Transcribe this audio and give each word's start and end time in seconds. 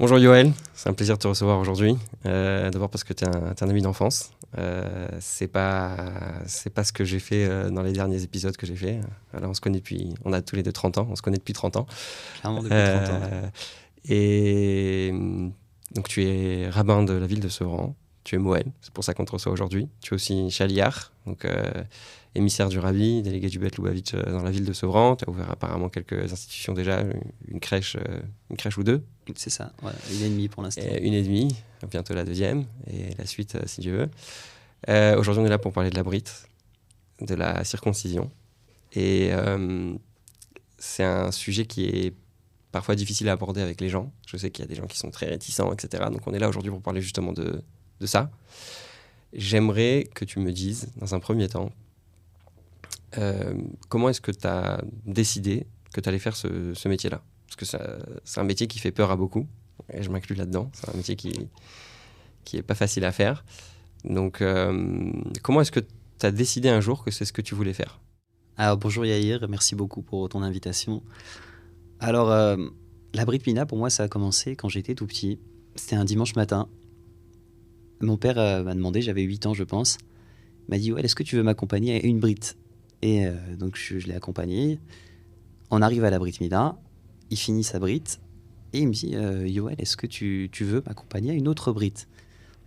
Bonjour 0.00 0.20
Yoël, 0.20 0.52
c'est 0.74 0.88
un 0.88 0.92
plaisir 0.92 1.16
de 1.16 1.22
te 1.22 1.26
recevoir 1.26 1.58
aujourd'hui. 1.58 1.96
Euh, 2.24 2.70
D'abord 2.70 2.88
parce 2.88 3.02
que 3.02 3.12
tu 3.12 3.24
es, 3.24 3.28
un 3.28 3.68
ami 3.68 3.82
d'enfance. 3.82 4.30
Euh, 4.56 5.08
c'est 5.18 5.48
pas 5.48 5.96
c'est 6.46 6.70
pas 6.70 6.84
ce 6.84 6.92
que 6.92 7.04
j'ai 7.04 7.18
fait 7.18 7.48
euh, 7.48 7.68
dans 7.68 7.82
les 7.82 7.90
derniers 7.90 8.22
épisodes 8.22 8.56
que 8.56 8.64
j'ai 8.64 8.76
fait. 8.76 9.00
Alors 9.34 9.50
on 9.50 9.54
se 9.54 9.60
connaît 9.60 9.78
depuis, 9.78 10.14
on 10.24 10.32
a 10.32 10.40
tous 10.40 10.54
les 10.54 10.62
deux 10.62 10.70
30 10.70 10.98
ans, 10.98 11.08
on 11.10 11.16
se 11.16 11.22
connaît 11.22 11.38
depuis 11.38 11.52
30 11.52 11.78
ans. 11.78 11.86
Clairement 12.40 12.62
depuis 12.62 12.76
30 12.76 13.08
ans. 13.08 13.20
Euh, 13.24 13.48
et 14.08 15.10
donc 15.96 16.06
tu 16.06 16.22
es 16.22 16.68
rabbin 16.68 17.02
de 17.02 17.14
la 17.14 17.26
ville 17.26 17.40
de 17.40 17.48
Sevran, 17.48 17.96
tu 18.22 18.36
es 18.36 18.38
Moël, 18.38 18.66
c'est 18.80 18.92
pour 18.92 19.02
ça 19.02 19.14
qu'on 19.14 19.24
te 19.24 19.32
reçoit 19.32 19.50
aujourd'hui. 19.50 19.88
Tu 20.00 20.10
es 20.10 20.14
aussi 20.14 20.48
chaliar, 20.52 21.10
donc 21.26 21.44
émissaire 22.38 22.68
du 22.68 22.78
rabbi, 22.78 23.22
délégué 23.22 23.48
du 23.48 23.58
Bet 23.58 23.70
Lubavitch 23.76 24.14
euh, 24.14 24.22
dans 24.30 24.42
la 24.42 24.50
ville 24.50 24.64
de 24.64 24.72
Sevran. 24.72 25.16
Tu 25.16 25.24
as 25.24 25.28
ouvert 25.28 25.50
apparemment 25.50 25.88
quelques 25.88 26.32
institutions 26.32 26.72
déjà, 26.72 27.02
une 27.48 27.60
crèche, 27.60 27.96
une 28.50 28.56
crèche 28.56 28.78
ou 28.78 28.84
deux, 28.84 29.02
C'est 29.36 29.50
ça, 29.50 29.72
une 30.10 30.22
et 30.22 30.28
demie 30.28 30.48
pour 30.48 30.62
l'instant. 30.62 30.82
une 30.82 31.14
et 31.14 31.22
demie, 31.22 31.54
bientôt 31.90 32.14
la 32.14 32.24
deuxième, 32.24 32.64
et 32.86 33.14
la 33.16 33.26
suite 33.26 33.54
euh, 33.54 33.62
si 33.66 33.80
Dieu 33.80 33.96
veut. 33.96 34.10
Euh, 34.88 35.18
Aujourd'hui, 35.18 35.42
on 35.42 35.46
est 35.46 35.50
là 35.50 35.58
pour 35.58 35.72
parler 35.72 35.90
de 35.90 35.96
la 35.96 36.02
brite, 36.02 36.48
de 37.20 37.34
la 37.34 37.64
circoncision. 37.64 38.30
Et 38.92 39.28
euh, 39.32 39.94
c'est 40.78 41.04
un 41.04 41.30
sujet 41.32 41.66
qui 41.66 41.84
est 41.86 42.14
parfois 42.72 42.94
difficile 42.94 43.28
à 43.28 43.32
aborder 43.32 43.60
avec 43.60 43.80
les 43.80 43.88
gens. 43.88 44.12
Je 44.26 44.36
sais 44.36 44.50
qu'il 44.50 44.64
y 44.64 44.66
a 44.66 44.68
des 44.68 44.74
gens 44.74 44.86
qui 44.86 44.98
sont 44.98 45.10
très 45.10 45.26
réticents, 45.26 45.72
etc. 45.72 46.04
Donc 46.10 46.26
on 46.26 46.32
est 46.32 46.38
là 46.38 46.48
aujourd'hui 46.48 46.70
pour 46.70 46.82
parler 46.82 47.00
justement 47.00 47.32
de, 47.32 47.62
ça. 48.04 48.30
J'aimerais 49.32 50.08
que 50.14 50.24
tu 50.24 50.38
me 50.38 50.52
dises, 50.52 50.88
dans 50.96 51.14
un 51.14 51.20
premier 51.20 51.48
temps, 51.48 51.70
comment 53.88 54.08
est-ce 54.08 54.20
que 54.20 54.30
tu 54.30 54.46
as 54.46 54.80
décidé 55.04 55.66
que 55.92 56.00
tu 56.00 56.08
allais 56.08 56.18
faire 56.18 56.36
ce 56.36 56.88
métier-là? 56.88 57.22
Parce 57.48 57.56
que 57.56 57.64
c'est 58.24 58.40
un 58.40 58.44
métier 58.44 58.66
qui 58.66 58.78
fait 58.78 58.92
peur 58.92 59.10
à 59.10 59.16
beaucoup, 59.16 59.46
et 59.92 60.02
je 60.02 60.10
m'inclus 60.10 60.36
là-dedans. 60.36 60.70
C'est 60.72 60.88
un 60.90 60.96
métier 60.96 61.16
qui 61.16 61.48
qui 62.44 62.56
est 62.56 62.62
pas 62.62 62.74
facile 62.74 63.04
à 63.04 63.12
faire. 63.12 63.44
Donc, 64.04 64.40
euh, 64.40 65.12
comment 65.42 65.60
est-ce 65.60 65.72
que 65.72 65.80
tu 65.80 66.26
as 66.26 66.30
décidé 66.30 66.70
un 66.70 66.80
jour 66.80 67.04
que 67.04 67.10
c'est 67.10 67.26
ce 67.26 67.32
que 67.32 67.42
tu 67.42 67.54
voulais 67.54 67.74
faire? 67.74 68.00
Alors 68.56 68.76
bonjour 68.76 69.04
Yair, 69.04 69.46
merci 69.48 69.74
beaucoup 69.74 70.02
pour 70.02 70.28
ton 70.28 70.42
invitation. 70.42 71.02
Alors, 72.00 72.30
euh, 72.30 72.56
la 73.14 73.24
Brit 73.24 73.40
Mila, 73.46 73.66
pour 73.66 73.78
moi, 73.78 73.90
ça 73.90 74.04
a 74.04 74.08
commencé 74.08 74.56
quand 74.56 74.68
j'étais 74.68 74.94
tout 74.94 75.06
petit. 75.06 75.38
C'était 75.74 75.96
un 75.96 76.04
dimanche 76.04 76.34
matin. 76.36 76.68
Mon 78.00 78.16
père 78.16 78.38
euh, 78.38 78.62
m'a 78.62 78.74
demandé, 78.74 79.02
j'avais 79.02 79.22
8 79.22 79.46
ans, 79.46 79.54
je 79.54 79.64
pense. 79.64 79.98
M'a 80.68 80.78
dit 80.78 80.92
Ouais, 80.92 81.02
est-ce 81.02 81.14
que 81.14 81.22
tu 81.22 81.36
veux 81.36 81.42
m'accompagner 81.42 82.00
à 82.00 82.06
une 82.06 82.20
Brit? 82.20 82.56
Et 83.02 83.26
euh, 83.26 83.32
donc, 83.56 83.76
je, 83.76 83.94
l'ai 83.98 84.14
accompagné. 84.14 84.78
On 85.70 85.82
arrive 85.82 86.04
à 86.04 86.10
la 86.10 86.18
Brit 86.18 86.36
Mila, 86.40 86.76
il 87.30 87.36
finit 87.36 87.64
sa 87.64 87.78
Brit. 87.78 88.18
Et 88.72 88.80
il 88.80 88.88
me 88.88 88.92
dit 88.92 89.16
euh, 89.16 89.48
Yoel, 89.48 89.76
est-ce 89.78 89.96
que 89.96 90.06
tu, 90.06 90.48
tu 90.52 90.64
veux 90.64 90.82
m'accompagner 90.86 91.30
à 91.30 91.34
une 91.34 91.48
autre 91.48 91.72
Brit 91.72 91.94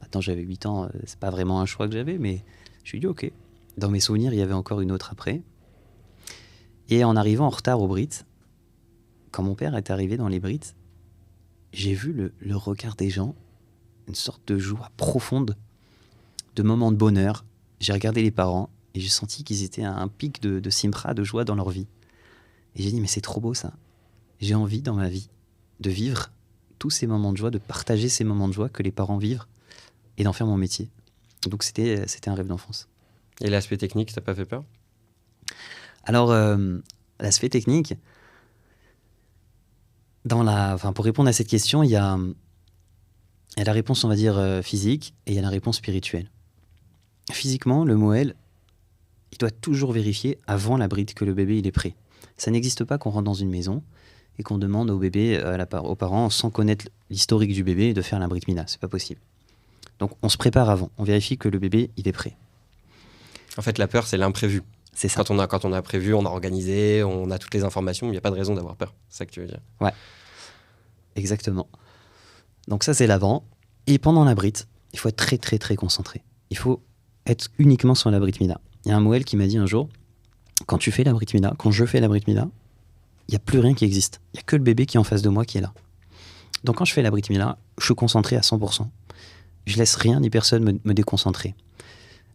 Maintenant, 0.01 0.21
j'avais 0.21 0.41
8 0.41 0.65
ans, 0.65 0.85
euh, 0.85 0.89
c'est 1.05 1.19
pas 1.19 1.29
vraiment 1.29 1.61
un 1.61 1.65
choix 1.65 1.87
que 1.87 1.93
j'avais, 1.93 2.17
mais 2.17 2.43
je 2.83 2.91
lui 2.91 2.97
ai 2.97 3.01
dit 3.01 3.07
Ok. 3.07 3.31
Dans 3.77 3.89
mes 3.89 3.99
souvenirs, 3.99 4.33
il 4.33 4.39
y 4.39 4.41
avait 4.41 4.53
encore 4.53 4.81
une 4.81 4.91
autre 4.91 5.11
après. 5.11 5.41
Et 6.89 7.03
en 7.03 7.15
arrivant 7.15 7.45
en 7.45 7.49
retard 7.49 7.79
au 7.81 7.87
Brit, 7.87 8.09
quand 9.31 9.43
mon 9.43 9.55
père 9.55 9.75
est 9.77 9.89
arrivé 9.89 10.17
dans 10.17 10.27
les 10.27 10.39
Brits, 10.39 10.73
j'ai 11.71 11.93
vu 11.93 12.31
le, 12.37 12.55
regard 12.57 12.95
des 12.95 13.09
gens, 13.09 13.33
une 14.07 14.15
sorte 14.15 14.45
de 14.47 14.57
joie 14.57 14.91
profonde, 14.97 15.55
de 16.55 16.63
moments 16.63 16.91
de 16.91 16.97
bonheur. 16.97 17.45
J'ai 17.79 17.93
regardé 17.93 18.21
les 18.21 18.31
parents 18.31 18.69
et 18.93 18.99
j'ai 18.99 19.09
senti 19.09 19.45
qu'ils 19.45 19.63
étaient 19.63 19.83
à 19.83 19.95
un 19.95 20.09
pic 20.09 20.41
de, 20.41 20.59
de 20.59 20.69
simra, 20.69 21.13
de 21.13 21.23
joie 21.23 21.45
dans 21.45 21.55
leur 21.55 21.69
vie. 21.69 21.87
Et 22.75 22.83
j'ai 22.83 22.91
dit, 22.91 22.99
mais 22.99 23.07
c'est 23.07 23.21
trop 23.21 23.39
beau 23.39 23.53
ça. 23.53 23.73
J'ai 24.41 24.55
envie 24.55 24.81
dans 24.81 24.95
ma 24.95 25.07
vie 25.07 25.29
de 25.79 25.89
vivre 25.89 26.31
tous 26.79 26.89
ces 26.89 27.07
moments 27.07 27.31
de 27.31 27.37
joie, 27.37 27.51
de 27.51 27.59
partager 27.59 28.09
ces 28.09 28.23
moments 28.23 28.47
de 28.47 28.53
joie 28.53 28.69
que 28.69 28.83
les 28.83 28.91
parents 28.91 29.17
vivent 29.17 29.45
et 30.17 30.23
d'en 30.23 30.33
faire 30.33 30.47
mon 30.47 30.57
métier. 30.57 30.89
Donc 31.47 31.63
c'était 31.63 32.07
c'était 32.07 32.29
un 32.29 32.35
rêve 32.35 32.47
d'enfance. 32.47 32.87
Et 33.39 33.49
l'aspect 33.49 33.77
technique, 33.77 34.13
t'as 34.13 34.21
pas 34.21 34.35
fait 34.35 34.45
peur? 34.45 34.63
Alors, 36.03 36.31
euh, 36.31 36.79
l'aspect 37.19 37.49
technique, 37.49 37.95
dans 40.25 40.43
la, 40.43 40.73
enfin, 40.73 40.93
pour 40.93 41.05
répondre 41.05 41.29
à 41.29 41.33
cette 41.33 41.47
question, 41.47 41.83
il 41.83 41.89
y 41.89 41.95
a, 41.95 42.17
il 43.55 43.59
y 43.59 43.61
a 43.61 43.65
la 43.65 43.73
réponse, 43.73 44.03
on 44.03 44.07
va 44.07 44.15
dire, 44.15 44.37
euh, 44.37 44.61
physique 44.61 45.13
et 45.25 45.31
il 45.31 45.35
y 45.35 45.39
a 45.39 45.41
la 45.41 45.49
réponse 45.49 45.77
spirituelle. 45.77 46.29
Physiquement, 47.31 47.85
le 47.85 47.95
Moël, 47.95 48.35
il 49.31 49.37
doit 49.37 49.51
toujours 49.51 49.91
vérifier 49.91 50.37
avant 50.45 50.77
la 50.77 50.87
bride 50.87 51.13
que 51.13 51.25
le 51.25 51.33
bébé 51.33 51.57
il 51.57 51.67
est 51.67 51.71
prêt. 51.71 51.95
Ça 52.37 52.51
n'existe 52.51 52.83
pas 52.83 52.97
qu'on 52.97 53.09
rentre 53.09 53.25
dans 53.25 53.33
une 53.33 53.49
maison 53.49 53.83
et 54.41 54.43
qu'on 54.43 54.57
demande 54.57 54.89
au 54.89 54.97
bébé, 54.97 55.37
euh, 55.37 55.53
à 55.53 55.57
la 55.57 55.83
aux 55.83 55.95
parents, 55.95 56.31
sans 56.31 56.49
connaître 56.49 56.85
l'historique 57.11 57.53
du 57.53 57.63
bébé, 57.63 57.93
de 57.93 58.01
faire 58.01 58.17
la 58.17 58.27
bride 58.27 58.47
mila. 58.47 58.63
C'est 58.65 58.79
pas 58.79 58.87
possible. 58.87 59.21
Donc, 59.99 60.13
on 60.23 60.29
se 60.29 60.37
prépare 60.37 60.71
avant. 60.71 60.89
On 60.97 61.03
vérifie 61.03 61.37
que 61.37 61.47
le 61.47 61.59
bébé 61.59 61.91
il 61.95 62.07
est 62.07 62.11
prêt. 62.11 62.35
En 63.55 63.61
fait, 63.61 63.77
la 63.77 63.87
peur, 63.87 64.07
c'est 64.07 64.17
l'imprévu. 64.17 64.63
C'est 64.93 65.09
ça. 65.09 65.23
Quand 65.23 65.29
on, 65.29 65.37
a, 65.37 65.45
quand 65.45 65.63
on 65.63 65.73
a 65.73 65.81
prévu, 65.83 66.15
on 66.15 66.25
a 66.25 66.29
organisé, 66.29 67.03
on 67.03 67.29
a 67.29 67.37
toutes 67.37 67.53
les 67.53 67.63
informations, 67.63 68.07
il 68.07 68.11
n'y 68.11 68.17
a 68.17 68.21
pas 68.21 68.31
de 68.31 68.35
raison 68.35 68.55
d'avoir 68.55 68.75
peur. 68.75 68.95
C'est 69.09 69.19
ça 69.19 69.25
que 69.27 69.31
tu 69.31 69.41
veux 69.41 69.47
dire. 69.47 69.59
Exactement. 71.15 71.67
Donc 72.67 72.83
ça, 72.83 72.95
c'est 72.95 73.05
l'avant. 73.05 73.43
Et 73.85 73.99
pendant 73.99 74.25
la 74.25 74.33
brite, 74.33 74.67
il 74.91 74.97
faut 74.97 75.09
être 75.09 75.17
très, 75.17 75.37
très, 75.37 75.59
très 75.59 75.75
concentré. 75.75 76.23
Il 76.49 76.57
faut 76.57 76.81
être 77.27 77.49
uniquement 77.59 77.93
sur 77.93 78.09
la 78.09 78.19
brite 78.19 78.39
mila. 78.39 78.59
Il 78.85 78.89
y 78.89 78.91
a 78.91 78.97
un 78.97 79.01
Moël 79.01 79.23
qui 79.23 79.37
m'a 79.37 79.45
dit 79.45 79.57
un 79.57 79.67
jour, 79.67 79.87
quand 80.65 80.79
tu 80.79 80.91
fais 80.91 81.03
la 81.03 81.13
brite 81.13 81.35
mila, 81.35 81.53
quand 81.59 81.69
je 81.69 81.85
fais 81.85 81.99
la 81.99 82.07
brite 82.07 82.27
mila, 82.27 82.47
il 83.27 83.31
n'y 83.31 83.35
a 83.35 83.39
plus 83.39 83.59
rien 83.59 83.73
qui 83.73 83.85
existe. 83.85 84.21
Il 84.33 84.37
n'y 84.37 84.39
a 84.41 84.43
que 84.43 84.55
le 84.55 84.63
bébé 84.63 84.85
qui 84.85 84.97
est 84.97 84.99
en 84.99 85.03
face 85.03 85.21
de 85.21 85.29
moi 85.29 85.45
qui 85.45 85.57
est 85.57 85.61
là. 85.61 85.73
Donc 86.63 86.77
quand 86.77 86.85
je 86.85 86.93
fais 86.93 87.01
la 87.01 87.11
brite 87.11 87.29
mila, 87.29 87.57
je 87.79 87.85
suis 87.85 87.95
concentré 87.95 88.35
à 88.35 88.41
100%. 88.41 88.87
Je 89.65 89.77
laisse 89.77 89.95
rien 89.95 90.19
ni 90.19 90.29
personne 90.29 90.63
me, 90.63 90.79
me 90.83 90.93
déconcentrer. 90.93 91.55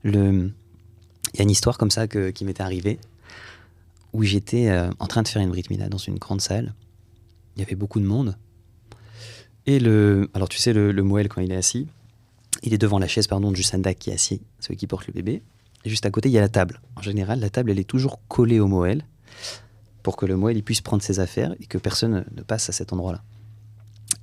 Le... 0.02 0.52
Il 1.34 1.38
y 1.38 1.40
a 1.40 1.42
une 1.42 1.50
histoire 1.50 1.76
comme 1.76 1.90
ça 1.90 2.06
qui 2.06 2.44
m'était 2.44 2.62
arrivée, 2.62 2.98
où 4.12 4.22
j'étais 4.22 4.68
euh, 4.68 4.90
en 4.98 5.06
train 5.06 5.22
de 5.22 5.28
faire 5.28 5.42
une 5.42 5.50
brite 5.50 5.70
mila 5.70 5.88
dans 5.88 5.98
une 5.98 6.16
grande 6.16 6.40
salle. 6.40 6.74
Il 7.56 7.60
y 7.60 7.62
avait 7.62 7.74
beaucoup 7.74 8.00
de 8.00 8.06
monde. 8.06 8.36
Et 9.66 9.80
le, 9.80 10.30
alors 10.34 10.48
tu 10.48 10.58
sais, 10.58 10.72
le, 10.72 10.92
le 10.92 11.28
quand 11.28 11.40
il 11.40 11.52
est 11.52 11.56
assis, 11.56 11.88
il 12.62 12.72
est 12.72 12.78
devant 12.78 12.98
la 12.98 13.08
chaise 13.08 13.26
pardon, 13.26 13.52
du 13.52 13.62
Sandak 13.62 13.98
qui 13.98 14.10
est 14.10 14.14
assis, 14.14 14.40
celui 14.60 14.76
qui 14.76 14.86
porte 14.86 15.06
le 15.08 15.12
bébé. 15.12 15.42
Et 15.84 15.90
juste 15.90 16.06
à 16.06 16.10
côté, 16.10 16.28
il 16.28 16.32
y 16.32 16.38
a 16.38 16.40
la 16.40 16.48
table. 16.48 16.80
En 16.96 17.02
général, 17.02 17.40
la 17.40 17.50
table, 17.50 17.70
elle 17.70 17.78
est 17.78 17.84
toujours 17.84 18.20
collée 18.28 18.60
au 18.60 18.66
Moël 18.66 19.04
pour 20.06 20.16
que 20.16 20.24
le 20.24 20.36
Moël 20.36 20.62
puisse 20.62 20.82
prendre 20.82 21.02
ses 21.02 21.18
affaires 21.18 21.52
et 21.58 21.66
que 21.66 21.78
personne 21.78 22.24
ne 22.36 22.42
passe 22.42 22.68
à 22.68 22.72
cet 22.72 22.92
endroit-là. 22.92 23.24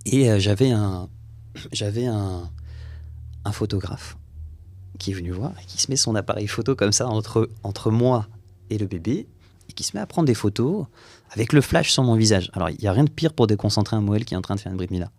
Et 0.05 0.31
euh, 0.31 0.39
j'avais 0.39 0.71
un, 0.71 1.09
j'avais 1.73 2.05
un, 2.05 2.49
un 3.43 3.51
photographe 3.51 4.15
qui 4.97 5.11
est 5.11 5.13
venu 5.13 5.31
voir 5.31 5.51
et 5.61 5.65
qui 5.65 5.81
se 5.81 5.91
met 5.91 5.97
son 5.97 6.15
appareil 6.15 6.47
photo 6.47 6.73
comme 6.73 6.93
ça 6.93 7.09
entre, 7.09 7.49
entre 7.63 7.91
moi 7.91 8.27
et 8.69 8.77
le 8.77 8.87
bébé 8.87 9.27
et 9.67 9.73
qui 9.73 9.83
se 9.83 9.97
met 9.97 10.01
à 10.01 10.05
prendre 10.05 10.25
des 10.25 10.33
photos 10.33 10.85
avec 11.31 11.51
le 11.51 11.59
flash 11.59 11.91
sur 11.91 12.03
mon 12.03 12.15
visage. 12.15 12.49
Alors, 12.53 12.69
il 12.69 12.77
n'y 12.79 12.87
a 12.87 12.93
rien 12.93 13.03
de 13.03 13.09
pire 13.09 13.33
pour 13.33 13.47
déconcentrer 13.47 13.97
un 13.97 14.01
Moël 14.01 14.23
qui 14.23 14.35
est 14.35 14.37
en 14.37 14.41
train 14.41 14.55
de 14.55 14.61
faire 14.61 14.71
une 14.71 14.77
Brit 14.77 14.87
Mila. 14.89 15.11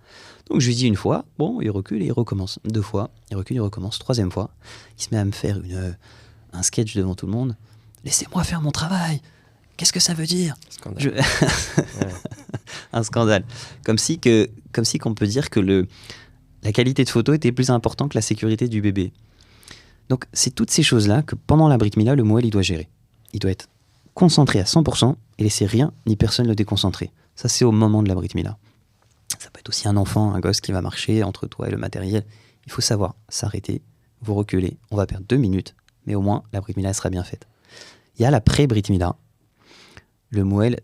Donc, 0.49 0.63
je 0.63 0.67
lui 0.67 0.75
dis 0.75 0.87
une 0.87 0.97
fois, 0.97 1.27
bon, 1.37 1.61
il 1.61 1.71
recule 1.71 2.01
et 2.01 2.07
il 2.07 2.13
recommence. 2.13 2.59
Deux 2.65 2.81
fois, 2.81 3.11
il 3.31 3.37
recule, 3.37 3.57
il 3.57 3.61
recommence. 3.61 3.99
Troisième 3.99 4.33
fois, 4.33 4.49
il 4.97 5.03
se 5.03 5.09
met 5.13 5.19
à 5.19 5.27
me 5.27 5.33
faire 5.33 5.59
une, 5.63 5.75
euh, 5.75 5.93
un 6.55 6.63
sketch 6.63 6.97
devant 6.97 7.15
tout 7.15 7.27
le 7.27 7.33
monde. 7.33 7.55
Laissez-moi 8.03 8.45
faire 8.45 8.63
mon 8.63 8.71
travail. 8.71 9.21
Qu'est-ce 9.77 9.93
que 9.93 10.01
ça 10.01 10.15
veut 10.15 10.27
dire 10.27 10.55
Scandale. 10.71 11.03
Je- 11.03 11.11
Ouais. 11.11 12.13
Un 12.93 13.03
scandale. 13.03 13.45
Comme 13.85 13.99
si 13.99 14.19
que, 14.19 14.49
comme 14.73 14.85
si 14.85 14.99
qu'on 14.99 15.15
peut 15.15 15.27
dire 15.27 15.51
que 15.51 15.61
le, 15.61 15.87
la 16.63 16.73
qualité 16.73 17.05
de 17.05 17.09
photo 17.11 17.33
était 17.33 17.53
plus 17.53 17.71
importante 17.71 18.13
que 18.13 18.19
la 18.19 18.23
sécurité 18.23 18.69
du 18.69 18.81
bébé. 18.81 19.13
Donc, 20.09 20.25
c'est 20.33 20.55
toutes 20.55 20.71
ces 20.71 20.83
choses-là 20.83 21.23
que 21.23 21.35
pendant 21.35 21.69
la 21.69 21.77
Brit 21.79 21.93
Mila, 21.97 22.15
le 22.15 22.23
Moël, 22.25 22.45
il 22.45 22.51
doit 22.51 22.63
gérer. 22.63 22.89
Il 23.33 23.41
doit 23.41 23.51
être 23.51 23.69
concentré 24.15 24.61
à 24.61 24.65
100% 24.65 25.17
et 25.39 25.43
laisser 25.43 25.67
rien 25.67 25.93
ni 26.07 26.15
personne 26.17 26.47
le 26.47 26.55
déconcentrer. 26.55 27.11
Ça, 27.35 27.49
c'est 27.49 27.65
au 27.65 27.73
moment 27.73 28.03
de 28.03 28.09
la 28.09 28.15
Brit 28.15 28.29
Mila. 28.35 28.57
Ça 29.39 29.51
peut 29.51 29.59
être 29.61 29.69
aussi 29.69 29.89
un 29.89 29.97
enfant, 29.97 30.33
un 30.35 30.41
gosse 30.41 30.61
qui 30.61 30.73
va 30.73 30.81
marcher 30.83 31.23
entre 31.25 31.47
toi 31.47 31.69
et 31.69 31.71
le 31.71 31.79
matériel. 31.79 32.25
Il 32.67 32.73
faut 32.73 32.81
savoir 32.83 33.15
s'arrêter, 33.29 33.83
vous 34.23 34.35
reculez, 34.35 34.79
on 34.91 34.97
va 34.97 35.07
perdre 35.07 35.27
deux 35.29 35.37
minutes, 35.37 35.75
mais 36.07 36.15
au 36.15 36.23
moins 36.23 36.45
la 36.53 36.61
Brit 36.61 36.75
Mila 36.77 36.93
sera 36.95 37.11
bien 37.11 37.25
faite. 37.25 37.47
Il 38.19 38.23
y 38.23 38.25
a 38.25 38.31
la 38.31 38.41
pré-Brit 38.41 38.85
Mila. 38.91 39.17
Le 40.35 40.43
Moël, 40.43 40.81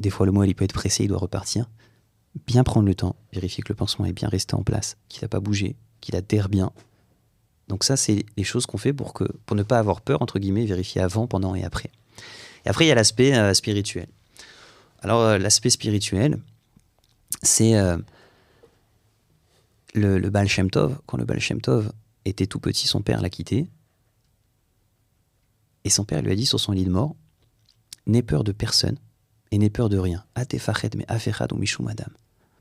des 0.00 0.10
fois 0.10 0.26
le 0.26 0.32
Moël 0.32 0.50
il 0.50 0.54
peut 0.54 0.64
être 0.64 0.72
pressé, 0.72 1.04
il 1.04 1.08
doit 1.08 1.18
repartir. 1.18 1.70
Bien 2.46 2.64
prendre 2.64 2.86
le 2.86 2.96
temps, 2.96 3.14
vérifier 3.32 3.62
que 3.62 3.68
le 3.68 3.76
pansement 3.76 4.06
est 4.06 4.12
bien 4.12 4.28
resté 4.28 4.56
en 4.56 4.64
place, 4.64 4.96
qu'il 5.08 5.22
n'a 5.22 5.28
pas 5.28 5.38
bougé, 5.38 5.76
qu'il 6.00 6.16
adhère 6.16 6.48
bien. 6.48 6.72
Donc 7.68 7.84
ça, 7.84 7.96
c'est 7.96 8.24
les 8.36 8.44
choses 8.44 8.66
qu'on 8.66 8.78
fait 8.78 8.92
pour, 8.92 9.12
que, 9.12 9.24
ne 9.52 9.62
pas 9.62 9.78
avoir 9.78 10.00
peur, 10.00 10.20
entre 10.20 10.40
guillemets, 10.40 10.64
vérifier 10.64 11.00
avant, 11.00 11.28
pendant 11.28 11.54
et 11.54 11.62
après. 11.62 11.90
Et 12.64 12.68
après, 12.68 12.86
il 12.86 12.88
y 12.88 12.90
a 12.90 12.96
l'aspect 12.96 13.36
euh, 13.36 13.54
spirituel. 13.54 14.08
Alors, 15.00 15.20
euh, 15.20 15.38
l'aspect 15.38 15.70
spirituel, 15.70 16.40
c'est 17.42 17.76
euh, 17.76 17.98
le, 19.94 20.18
le 20.18 20.30
Baal 20.30 20.48
Shem 20.48 20.70
Tov. 20.70 20.98
Quand 21.06 21.18
le 21.18 21.24
Baal 21.24 21.40
Shem 21.40 21.60
Tov 21.60 21.92
était 22.24 22.46
tout 22.46 22.58
petit, 22.58 22.88
son 22.88 23.00
père 23.00 23.20
l'a 23.20 23.30
quitté. 23.30 23.68
Et 25.84 25.90
son 25.90 26.04
père 26.04 26.22
lui 26.22 26.32
a 26.32 26.34
dit 26.34 26.46
sur 26.46 26.58
son 26.58 26.72
lit 26.72 26.84
de 26.84 26.90
mort 26.90 27.14
N'aie 28.08 28.22
peur 28.22 28.42
de 28.42 28.52
personne 28.52 28.96
et 29.50 29.58
n'aie 29.58 29.70
peur 29.70 29.88
de 29.88 29.98
rien. 29.98 30.24
Atefachet 30.34 30.90
mais 30.96 31.06
ou 31.10 31.88
adam. 31.88 32.04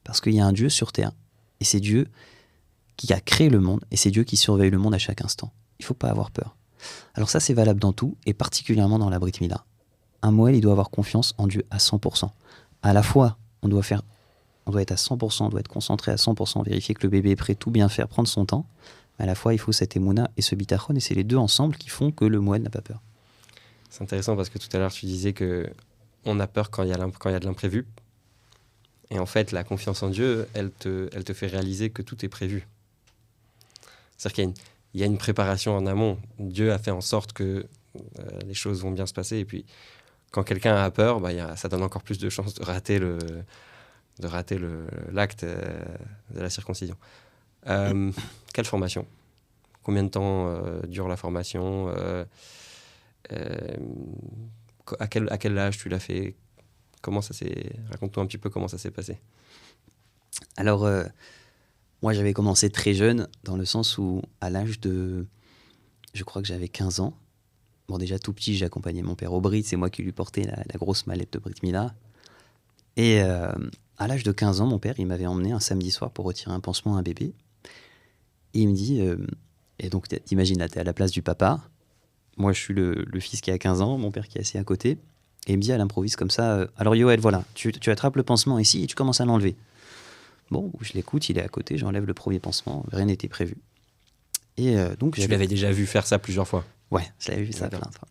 Parce 0.04 0.22
qu'il 0.22 0.34
y 0.34 0.40
a 0.40 0.46
un 0.46 0.54
Dieu 0.54 0.70
sur 0.70 0.92
terre 0.92 1.12
Et 1.60 1.66
c'est 1.66 1.80
Dieu 1.80 2.08
qui 2.98 3.14
a 3.14 3.20
créé 3.20 3.50
le 3.50 3.60
monde, 3.60 3.86
et 3.92 3.98
c'est 3.98 4.10
Dieu 4.10 4.24
qui 4.24 4.38
surveille 4.38 4.72
le 4.72 4.80
monde 4.80 4.96
à 4.96 4.98
chaque 4.98 5.24
instant. 5.24 5.52
Il 5.80 5.86
faut 5.86 5.94
pas 5.94 6.10
avoir 6.10 6.32
peur. 6.32 6.56
Alors 7.14 7.30
ça, 7.30 7.40
c'est 7.40 7.54
valable 7.54 7.80
dans 7.80 7.94
tout, 7.94 8.18
et 8.26 8.34
particulièrement 8.34 9.00
dans 9.00 9.10
la 9.10 9.20
Brit 9.20 9.34
Mila. 9.40 9.66
Un 10.24 10.32
Moël, 10.32 10.56
il 10.56 10.62
doit 10.62 10.72
avoir 10.72 10.90
confiance 10.90 11.36
en 11.38 11.48
Dieu 11.48 11.64
à 11.70 11.78
100%. 11.78 12.30
À 12.82 12.94
la 12.94 13.04
fois, 13.04 13.38
on 13.62 13.70
doit 13.70 13.84
faire, 13.84 14.02
on 14.66 14.72
doit 14.72 14.82
être 14.82 14.92
à 14.92 14.96
100%, 14.96 15.44
on 15.44 15.50
doit 15.50 15.60
être 15.60 15.68
concentré 15.68 16.12
à 16.12 16.16
100%, 16.16 16.66
vérifier 16.66 16.96
que 16.96 17.04
le 17.04 17.10
bébé 17.10 17.32
est 17.32 17.36
prêt, 17.36 17.54
tout 17.54 17.70
bien 17.70 17.88
faire, 17.88 18.08
prendre 18.08 18.28
son 18.28 18.46
temps. 18.46 18.66
À 19.20 19.26
la 19.26 19.36
fois, 19.36 19.54
il 19.54 19.60
faut 19.60 19.72
cette 19.72 19.96
émouna 19.96 20.30
et 20.36 20.42
ce 20.42 20.56
bitachon, 20.56 20.96
et 20.96 21.00
c'est 21.00 21.16
les 21.16 21.24
deux 21.24 21.38
ensemble 21.38 21.78
qui 21.78 21.90
font 21.90 22.12
que 22.12 22.26
le 22.26 22.40
Moël 22.40 22.64
n'a 22.64 22.70
pas 22.72 22.82
peur. 22.82 23.02
C'est 23.90 24.04
intéressant 24.04 24.36
parce 24.36 24.50
que 24.50 24.58
tout 24.58 24.70
à 24.74 24.80
l'heure, 24.80 24.92
tu 24.92 25.06
disais 25.06 25.34
que 25.34 25.70
on 26.26 26.40
a 26.40 26.48
peur 26.48 26.70
quand 26.70 26.84
il 26.84 26.90
y 26.90 26.94
a, 26.94 26.98
de 27.40 27.46
l'imprévu. 27.46 27.86
Et 29.10 29.20
en 29.20 29.26
fait, 29.26 29.52
la 29.52 29.64
confiance 29.64 30.04
en 30.04 30.10
Dieu, 30.10 30.48
elle 30.54 30.72
te, 30.72 31.10
elle 31.14 31.24
te 31.24 31.34
fait 31.34 31.48
réaliser 31.48 31.90
que 31.90 32.02
tout 32.02 32.26
est 32.26 32.30
prévu. 32.30 32.68
C'est-à-dire 34.18 34.36
qu'il 34.36 34.44
y 34.44 34.48
a, 34.48 34.50
une, 34.50 35.00
y 35.00 35.04
a 35.04 35.06
une 35.06 35.18
préparation 35.18 35.76
en 35.76 35.86
amont. 35.86 36.20
Dieu 36.40 36.74
a 36.74 36.80
fait 36.80 36.92
en 36.92 37.02
sorte 37.02 37.32
que 37.32 37.66
euh, 38.20 38.40
les 38.46 38.54
choses 38.54 38.82
vont 38.82 38.92
bien 38.92 39.06
se 39.06 39.14
passer. 39.14 39.38
Et 39.38 39.46
puis, 39.46 39.66
quand 40.32 40.44
quelqu'un 40.44 40.76
a 40.76 40.92
peur, 40.92 41.22
bah, 41.22 41.56
ça 41.56 41.70
donne 41.70 41.84
encore 41.84 42.04
plus 42.04 42.18
de 42.18 42.30
chances 42.30 42.54
de 42.54 42.64
rater 42.64 43.00
le 43.00 43.18
de 44.20 44.26
rater 44.26 44.60
l'acte 45.12 45.44
euh, 45.44 45.80
de 46.32 46.42
la 46.42 46.50
circoncision. 46.50 46.96
Euh, 47.68 48.12
quelle 48.52 48.66
formation? 48.66 49.06
Combien 49.84 50.04
de 50.04 50.10
temps 50.10 50.60
dure 50.88 51.08
la 51.08 51.16
formation? 51.16 51.94
À, 55.00 55.08
quel, 55.08 55.28
à 55.30 55.38
quel 55.38 55.58
âge 55.58 55.78
tu 55.78 55.90
l'as 55.90 56.00
fait? 56.00 56.36
Comment 57.02 57.22
ça 57.22 57.34
s'est 57.34 57.72
Raconte-toi 57.90 58.24
un 58.24 58.26
petit 58.26 58.38
peu 58.38 58.50
comment 58.50 58.68
ça 58.68 58.78
s'est 58.78 58.92
passé. 58.92 59.20
Alors, 60.56 60.88
moi, 62.02 62.14
j'avais 62.14 62.34
commencé 62.34 62.70
très 62.70 62.94
jeune, 62.94 63.28
dans 63.44 63.58
le 63.58 63.66
sens 63.66 63.98
où, 63.98 64.22
à 64.40 64.50
l'âge 64.50 64.80
de. 64.80 65.26
Je 66.14 66.24
crois 66.24 66.42
que 66.42 66.48
j'avais 66.48 66.70
15 66.70 67.00
ans. 67.00 67.18
Bon, 67.88 67.98
déjà 67.98 68.20
tout 68.20 68.34
petit, 68.34 68.56
j'accompagnais 68.56 69.02
mon 69.02 69.16
père 69.16 69.34
au 69.34 69.42
Brit, 69.42 69.64
c'est 69.64 69.78
moi 69.78 69.90
qui 69.90 70.04
lui 70.04 70.12
portais 70.12 70.44
la, 70.44 70.78
grosse 70.78 71.08
mallette 71.08 71.34
de 71.34 71.40
Brit 71.40 71.56
Mila. 71.64 71.96
Et 72.98 73.22
euh, 73.22 73.52
à 73.98 74.08
l'âge 74.08 74.24
de 74.24 74.32
15 74.32 74.62
ans, 74.62 74.68
mon 74.68 74.80
père, 74.80 74.96
il 74.98 75.08
m'avait 75.08 75.26
emmené 75.26 75.52
un 75.52 75.60
samedi 75.60 75.90
soir 75.92 76.12
pour 76.12 76.26
retirer 76.26 76.52
un 76.52 76.60
pansement 76.60 76.98
à 76.98 77.00
un 77.00 77.04
bébé. 77.04 77.34
Il 78.54 78.70
me 78.70 78.74
dit. 78.74 79.02
Euh, 79.02 79.18
et 79.80 79.90
donc, 79.90 80.08
t'imagines, 80.08 80.58
là, 80.58 80.68
t'es 80.68 80.80
à 80.80 80.84
la 80.84 80.94
place 80.94 81.12
du 81.12 81.22
papa. 81.22 81.62
Moi, 82.38 82.54
je 82.54 82.60
suis 82.60 82.74
le, 82.74 83.06
fils 83.20 83.42
qui 83.42 83.52
a 83.52 83.58
15 83.58 83.82
ans, 83.82 83.98
mon 83.98 84.12
père 84.12 84.28
qui 84.28 84.38
est 84.38 84.42
assis 84.42 84.58
à 84.58 84.64
côté. 84.64 84.98
Et 85.48 85.54
il 85.54 85.58
me 85.58 85.62
dit 85.62 85.72
à 85.72 85.78
l'improviste 85.78 86.18
comme 86.18 86.30
ça 86.30 86.54
euh, 86.54 86.68
Alors, 86.78 86.96
Yoel, 86.96 87.20
voilà, 87.20 87.44
tu, 87.56 87.72
tu 87.72 87.90
attrapes 87.90 88.16
le 88.16 88.24
pansement 88.24 88.60
ici 88.60 88.84
et 88.84 88.88
tu 88.88 88.96
commences 88.96 89.22
à 89.22 89.26
l'enlever. 89.26 89.56
Bon, 90.52 90.72
je 90.82 90.94
l'écoute, 90.94 91.30
il 91.30 91.38
est 91.38 91.44
à 91.44 91.48
côté, 91.48 91.78
j'enlève 91.78 92.06
le 92.06 92.14
premier 92.14 92.40
pansement, 92.40 92.86
rien 92.92 93.06
n'était 93.06 93.28
prévu. 93.28 93.58
Et 94.56 94.78
euh, 94.78 94.96
donc, 94.96 95.16
tu 95.16 95.28
l'avais 95.28 95.48
déjà 95.48 95.72
vu 95.72 95.86
faire 95.86 96.06
ça 96.06 96.20
plusieurs 96.20 96.48
fois. 96.48 96.64
Ouais, 96.92 97.04
je 97.20 97.32
l'avais 97.32 97.44
vu 97.44 97.52
ça 97.52 97.70
plein 97.70 97.80
de 97.80 97.96
fois. 97.96 98.08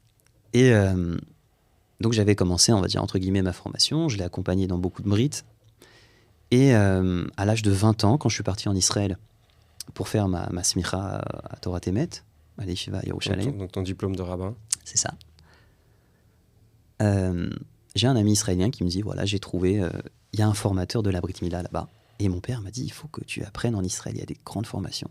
Et 0.53 0.73
euh, 0.73 1.17
donc 2.01 2.13
j'avais 2.13 2.35
commencé, 2.35 2.73
on 2.73 2.81
va 2.81 2.89
dire 2.89 3.03
entre 3.03 3.19
guillemets, 3.19 3.43
ma 3.43 3.53
formation. 3.53 4.09
Je 4.09 4.19
l'ai 4.19 4.25
accompagné 4.25 4.67
dans 4.67 4.79
beaucoup 4.79 5.03
de 5.03 5.09
brites. 5.09 5.45
Et 6.51 6.75
à 6.75 7.45
l'âge 7.45 7.63
de 7.63 7.73
20 7.73 8.05
ans, 8.05 8.19
quand 8.19 8.29
je 8.29 8.35
suis 8.35 8.45
parti 8.45 8.69
en 8.69 8.75
Israël 8.77 9.19
pour 9.95 10.09
faire 10.09 10.29
ma, 10.29 10.49
ma 10.53 10.63
smicha 10.63 11.21
à 11.51 11.57
Torah 11.57 11.81
Temet, 11.81 12.23
à 12.59 12.65
l'Yeshiva 12.65 13.03
Yerushalayim. 13.05 13.53
Donc, 13.53 13.73
ton 13.73 13.83
diplôme 13.83 14.17
de 14.17 14.23
rabbin. 14.23 14.55
C'est 14.85 14.99
ça. 14.99 15.15
j'ai 17.01 18.07
un 18.07 18.17
ami 18.17 18.33
israélien 18.33 18.71
qui 18.71 18.85
me 18.85 18.89
dit 18.89 19.03
voilà, 19.03 19.25
j'ai 19.25 19.39
trouvé, 19.39 19.83
il 20.33 20.39
y 20.39 20.43
a 20.43 20.49
un 20.49 20.55
formateur 20.55 21.03
de 21.03 21.11
la 21.11 21.21
Brit 21.21 21.37
Mila 21.43 21.63
là-bas. 21.63 21.89
Et 22.19 22.29
mon 22.29 22.41
père 22.41 22.63
m'a 22.63 22.71
dit, 22.71 22.85
il 22.85 22.93
faut 22.93 23.09
que 23.09 23.23
tu 23.25 23.43
apprennes 23.45 23.75
en 23.75 23.83
Israël, 23.83 24.17
il 24.17 24.21
y 24.21 24.23
a 24.23 24.27
des 24.27 24.39
grandes 24.45 24.67
formations. 24.67 25.11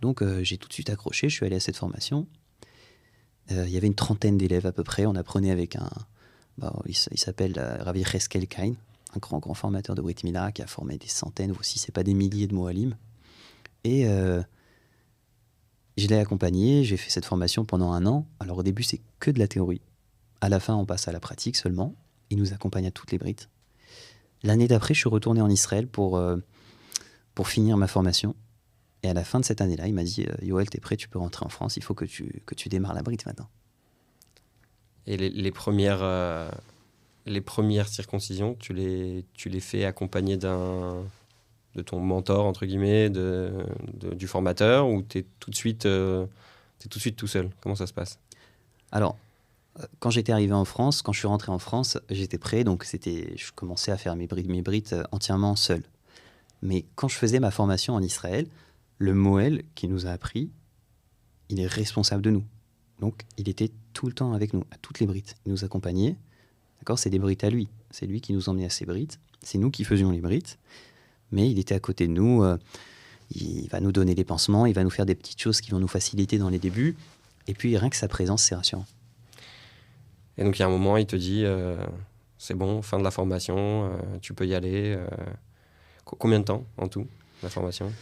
Donc 0.00 0.22
euh, 0.22 0.42
j'ai 0.42 0.58
tout 0.58 0.68
de 0.68 0.72
suite 0.72 0.90
accroché, 0.90 1.28
je 1.28 1.34
suis 1.34 1.46
allé 1.46 1.56
à 1.56 1.60
cette 1.60 1.76
formation. 1.76 2.26
Euh, 3.52 3.64
il 3.66 3.72
y 3.72 3.76
avait 3.76 3.86
une 3.86 3.94
trentaine 3.94 4.36
d'élèves 4.36 4.66
à 4.66 4.72
peu 4.72 4.84
près, 4.84 5.06
on 5.06 5.14
apprenait 5.14 5.50
avec 5.50 5.76
un... 5.76 5.90
Bah, 6.58 6.74
il, 6.86 6.94
s'appelle 6.94 7.54
euh, 7.58 7.82
Ravi 7.82 8.02
Reskel 8.02 8.46
Kain, 8.48 8.74
un 9.14 9.18
grand, 9.18 9.38
grand 9.38 9.54
formateur 9.54 9.94
de 9.94 10.02
Brit 10.02 10.16
Mila 10.24 10.52
qui 10.52 10.62
a 10.62 10.66
formé 10.66 10.96
des 10.98 11.08
centaines, 11.08 11.52
ou 11.52 11.62
si 11.62 11.78
c'est 11.78 11.92
pas 11.92 12.02
des 12.02 12.14
milliers 12.14 12.46
de 12.46 12.54
Moalim. 12.54 12.96
Et 13.84 14.06
je 15.96 16.06
l'ai 16.08 16.18
accompagné, 16.18 16.84
j'ai 16.84 16.96
fait 16.96 17.10
cette 17.10 17.24
formation 17.24 17.64
pendant 17.64 17.92
un 17.92 18.04
an. 18.06 18.26
Alors 18.40 18.58
au 18.58 18.62
début, 18.62 18.82
c'est 18.82 19.00
que 19.18 19.30
de 19.30 19.38
la 19.38 19.48
théorie. 19.48 19.80
À 20.40 20.48
la 20.48 20.60
fin, 20.60 20.74
on 20.74 20.84
passe 20.84 21.08
à 21.08 21.12
la 21.12 21.20
pratique 21.20 21.56
seulement. 21.56 21.94
Il 22.30 22.38
nous 22.38 22.52
accompagne 22.52 22.86
à 22.86 22.90
toutes 22.90 23.12
les 23.12 23.18
brites. 23.18 23.48
L'année 24.42 24.68
d'après, 24.68 24.94
je 24.94 25.00
suis 25.00 25.08
retourné 25.08 25.40
en 25.40 25.48
Israël 25.48 25.86
pour, 25.86 26.16
euh, 26.16 26.36
pour 27.34 27.48
finir 27.48 27.76
ma 27.76 27.86
formation. 27.86 28.34
Et 29.02 29.08
à 29.08 29.14
la 29.14 29.24
fin 29.24 29.40
de 29.40 29.44
cette 29.44 29.60
année-là, 29.60 29.86
il 29.86 29.94
m'a 29.94 30.04
dit 30.04 30.26
euh, 30.28 30.44
Yoel, 30.44 30.68
t'es 30.68 30.80
prêt, 30.80 30.96
tu 30.96 31.08
peux 31.08 31.18
rentrer 31.18 31.46
en 31.46 31.48
France, 31.48 31.76
il 31.76 31.82
faut 31.82 31.94
que 31.94 32.04
tu, 32.04 32.42
que 32.44 32.54
tu 32.54 32.68
démarres 32.68 32.94
la 32.94 33.02
brite 33.02 33.24
maintenant. 33.24 33.48
Et 35.06 35.16
les, 35.16 35.52
premières, 35.52 36.02
euh, 36.02 36.50
les 37.26 37.40
premières 37.40 37.86
circoncisions, 37.86 38.56
tu 38.58 38.74
les, 38.74 39.24
tu 39.34 39.48
les 39.48 39.60
fais 39.60 39.84
accompagner 39.84 40.36
d'un 40.36 41.04
de 41.76 41.82
ton 41.82 42.00
mentor, 42.00 42.46
entre 42.46 42.66
guillemets, 42.66 43.10
de, 43.10 43.52
du 44.14 44.26
formateur, 44.26 44.88
ou 44.88 45.02
tu 45.02 45.18
es, 45.18 45.26
tout 45.38 45.50
de 45.50 45.56
suite, 45.56 45.86
es 45.86 46.88
tout 46.88 46.98
de 46.98 47.00
suite 47.00 47.16
tout 47.16 47.28
seul? 47.28 47.50
Comment 47.60 47.76
ça 47.76 47.86
se 47.86 47.92
passe? 47.92 48.18
Alors, 48.90 49.16
quand 49.98 50.10
j'étais 50.10 50.32
arrivé 50.32 50.52
en 50.52 50.64
France, 50.64 51.02
quand 51.02 51.12
je 51.12 51.18
suis 51.18 51.28
rentré 51.28 51.52
en 51.52 51.58
France, 51.58 51.98
j'étais 52.10 52.38
prêt, 52.38 52.64
donc 52.64 52.84
c'était, 52.84 53.34
je 53.36 53.52
commençais 53.52 53.92
à 53.92 53.96
faire 53.96 54.16
mes 54.16 54.26
brides, 54.26 54.48
mes 54.48 54.62
euh, 54.92 55.02
entièrement 55.12 55.56
seul. 55.56 55.82
Mais 56.62 56.84
quand 56.94 57.08
je 57.08 57.16
faisais 57.16 57.40
ma 57.40 57.50
formation 57.50 57.94
en 57.94 58.02
Israël, 58.02 58.46
le 58.98 59.14
Moël 59.14 59.62
qui 59.74 59.88
nous 59.88 60.06
a 60.06 60.10
appris, 60.10 60.50
il 61.48 61.60
est 61.60 61.66
responsable 61.66 62.22
de 62.22 62.30
nous. 62.30 62.44
Donc 63.00 63.22
il 63.36 63.48
était 63.48 63.70
tout 63.92 64.06
le 64.06 64.12
temps 64.12 64.32
avec 64.32 64.54
nous, 64.54 64.64
à 64.70 64.78
toutes 64.78 65.00
les 65.00 65.06
brides. 65.06 65.32
Il 65.44 65.52
nous 65.52 65.64
accompagnait. 65.64 66.16
D'accord? 66.80 66.98
C'est 66.98 67.10
des 67.10 67.18
brides 67.18 67.44
à 67.44 67.50
lui. 67.50 67.68
C'est 67.90 68.06
lui 68.06 68.20
qui 68.20 68.32
nous 68.32 68.48
emmenait 68.48 68.66
à 68.66 68.70
ses 68.70 68.86
brides. 68.86 69.12
C'est 69.42 69.58
nous 69.58 69.70
qui 69.70 69.84
faisions 69.84 70.10
les 70.10 70.20
brides. 70.20 70.48
Mais 71.32 71.50
il 71.50 71.58
était 71.58 71.74
à 71.74 71.80
côté 71.80 72.06
de 72.06 72.12
nous. 72.12 72.42
Euh, 72.42 72.56
il 73.34 73.68
va 73.68 73.80
nous 73.80 73.92
donner 73.92 74.14
des 74.14 74.24
pansements. 74.24 74.66
Il 74.66 74.74
va 74.74 74.84
nous 74.84 74.90
faire 74.90 75.06
des 75.06 75.14
petites 75.14 75.40
choses 75.40 75.60
qui 75.60 75.70
vont 75.70 75.78
nous 75.78 75.88
faciliter 75.88 76.38
dans 76.38 76.48
les 76.48 76.58
débuts. 76.58 76.96
Et 77.48 77.54
puis 77.54 77.76
rien 77.76 77.90
que 77.90 77.96
sa 77.96 78.08
présence, 78.08 78.42
c'est 78.42 78.54
rassurant. 78.54 78.86
Et 80.38 80.44
donc, 80.44 80.58
il 80.58 80.60
y 80.60 80.62
a 80.62 80.66
un 80.66 80.70
moment, 80.70 80.96
il 80.96 81.06
te 81.06 81.16
dit 81.16 81.42
euh, 81.44 81.76
c'est 82.38 82.54
bon, 82.54 82.82
fin 82.82 82.98
de 82.98 83.04
la 83.04 83.10
formation, 83.10 83.56
euh, 83.90 84.18
tu 84.20 84.34
peux 84.34 84.46
y 84.46 84.54
aller. 84.54 84.96
Combien 86.04 86.38
de 86.38 86.44
temps 86.44 86.64
en 86.76 86.86
tout, 86.86 87.06
la 87.42 87.48
formation? 87.48 87.92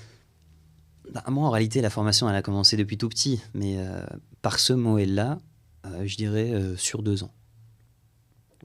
Bah, 1.13 1.25
Moi, 1.29 1.46
en 1.46 1.51
réalité, 1.51 1.81
la 1.81 1.91
formation, 1.91 2.29
elle 2.29 2.37
a 2.37 2.43
commencé 2.43 2.77
depuis 2.77 2.99
tout 2.99 3.08
petit. 3.08 3.41
Mais 3.55 3.79
par 4.43 4.58
ce 4.58 4.75
mot-là, 4.75 5.39
je 6.03 6.17
dirais 6.17 6.53
sur 6.77 7.03
deux 7.03 7.22
ans. 7.22 7.32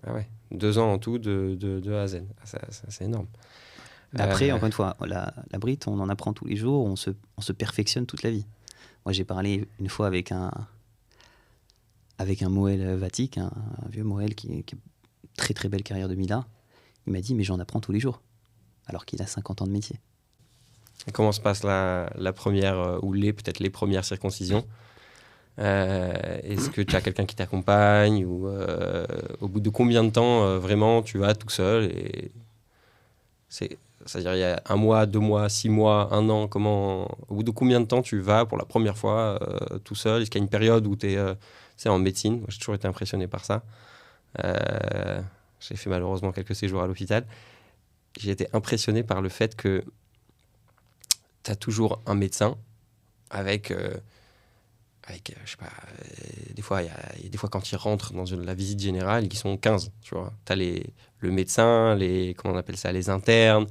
Ah 0.05 0.13
ouais, 0.13 0.27
deux 0.51 0.77
ans 0.77 0.93
en 0.93 0.98
tout 0.98 1.19
de, 1.19 1.55
de, 1.60 1.93
A 1.93 2.03
à 2.03 2.07
Z. 2.07 2.24
Ah, 2.41 2.60
c'est 2.89 3.05
énorme. 3.05 3.27
Après, 4.18 4.51
encore 4.51 4.66
une 4.66 4.72
fois, 4.72 4.98
la, 5.06 5.34
la 5.51 5.60
brite, 5.60 5.88
on 5.88 6.00
en 6.00 6.10
apprend 6.10 6.34
tous 6.34 6.46
les 6.46 6.56
jours, 6.56 6.86
on 6.86 6.96
se, 6.96 7.12
on 7.38 7.42
se 7.42 7.54
perfectionne 7.54 8.06
toute 8.06 8.24
la 8.24 8.32
vie. 8.32 8.46
Moi, 9.06 9.13
j'ai 9.13 9.24
parlé 9.24 9.68
une 9.80 9.89
fois 9.89 10.08
avec 10.08 10.32
un, 10.32 10.51
avec 12.18 12.42
un 12.42 12.50
Moël 12.50 12.96
Vatique, 12.96 13.38
un, 13.38 13.51
vieux 13.89 14.04
Moël 14.04 14.36
qui, 14.36 14.63
qui, 14.63 14.75
a 14.75 14.78
une 14.78 15.30
très 15.38 15.54
très 15.54 15.70
belle 15.70 15.84
carrière 15.84 16.10
de 16.10 16.16
Mila. 16.16 16.46
Il 17.08 17.13
m'a 17.13 17.22
dit, 17.22 17.36
mais 17.36 17.44
j'en 17.44 17.60
apprends 17.60 17.80
tous 17.80 17.92
les 17.92 18.00
jours, 18.00 18.22
alors 18.88 19.06
qu'il 19.06 19.22
a 19.22 19.28
50 19.28 19.62
ans 19.62 19.68
de 19.68 19.72
métier. 19.72 20.00
comment 21.13 21.32
se 21.32 21.42
passe 21.42 21.63
la, 21.63 22.12
la 22.16 22.34
première, 22.34 22.78
euh, 22.78 23.00
ou 23.01 23.13
les 23.13 23.32
peut-être 23.32 23.60
les 23.60 23.70
premières 23.70 24.06
circoncisions? 24.06 24.66
Euh, 25.60 26.39
Est-ce 26.44 26.70
que 26.70 26.82
tu 26.82 26.96
as 26.96 27.01
quelqu'un 27.01 27.25
qui 27.25 27.36
t'accompagne 27.36 28.25
ou 28.25 28.48
euh, 28.48 29.06
au 29.42 29.48
bout 29.48 29.60
de 29.60 29.70
combien 29.70 30.04
de 30.04 30.10
temps 30.10 30.58
vraiment 30.58 31.01
tu 31.01 31.18
vas 31.18 31.36
tout 31.36 31.50
seul 31.50 31.86
et 31.86 32.32
c'est 33.50 33.78
c'est-à-dire 34.06 34.36
il 34.36 34.39
y 34.39 34.44
a 34.44 34.62
un 34.68 34.75
mois, 34.75 35.06
deux 35.06 35.20
mois, 35.20 35.50
six 35.50 35.70
mois, 35.70 36.13
un 36.13 36.29
an, 36.29 36.48
comment, 36.48 37.03
au 37.27 37.36
bout 37.36 37.44
de 37.44 37.51
combien 37.51 37.79
de 37.82 37.86
temps 37.86 38.01
tu 38.01 38.20
vas 38.20 38.46
pour 38.46 38.58
la 38.58 38.65
première 38.65 38.98
fois 38.98 39.39
tout 39.84 39.96
seul? 39.96 40.22
Est-ce 40.22 40.32
qu'il 40.32 40.39
y 40.39 40.44
a 40.44 40.46
une 40.46 40.50
période 40.50 40.88
où 40.88 40.96
tu 40.96 41.12
es 41.12 41.89
en 41.89 42.00
médecine? 42.00 42.44
J'ai 42.48 42.58
toujours 42.58 42.75
été 42.75 42.88
impressionné 42.88 43.27
par 43.27 43.46
ça. 43.46 43.63
Euh, 44.44 45.22
j'ai 45.60 45.75
fait 45.75 45.89
malheureusement 45.89 46.32
quelques 46.32 46.56
séjours 46.56 46.82
à 46.82 46.88
l'hôpital. 46.88 47.25
J'ai 48.18 48.32
été 48.32 48.48
impressionné 48.53 49.03
par 49.03 49.22
le 49.22 49.29
fait 49.29 49.56
que 49.56 49.84
tu 51.44 51.51
as 51.51 51.56
toujours 51.56 52.01
un 52.06 52.15
médecin 52.15 52.58
avec, 53.29 53.72
euh, 53.72 53.94
avec 55.10 55.32
euh, 55.32 55.34
je 55.46 55.51
sais 55.51 55.58
pas, 55.58 55.72
des 56.54 56.62
fois, 56.62 56.82
il 56.82 56.88
y, 56.88 57.25
a 57.25 57.30
des 57.30 57.38
fois 57.38 57.50
quand 57.50 57.72
ils 57.72 57.75
rentrent 57.75 58.13
dans 58.13 58.25
la 58.38 58.54
visite 58.54 58.80
générale, 58.80 59.25
ils 59.25 59.38
sont 59.38 59.58
15, 59.58 59.92
tu 60.01 60.16
vois. 60.16 60.32
Tu 60.46 60.54
as 60.54 60.56
les, 60.56 60.94
le 61.20 61.32
médecin, 61.32 61.96
les, 61.96 62.34
comment 62.36 62.54
on 62.54 62.58
appelle 62.58 62.78
ça, 62.78 62.92
les 62.92 63.10
internes, 63.10 63.66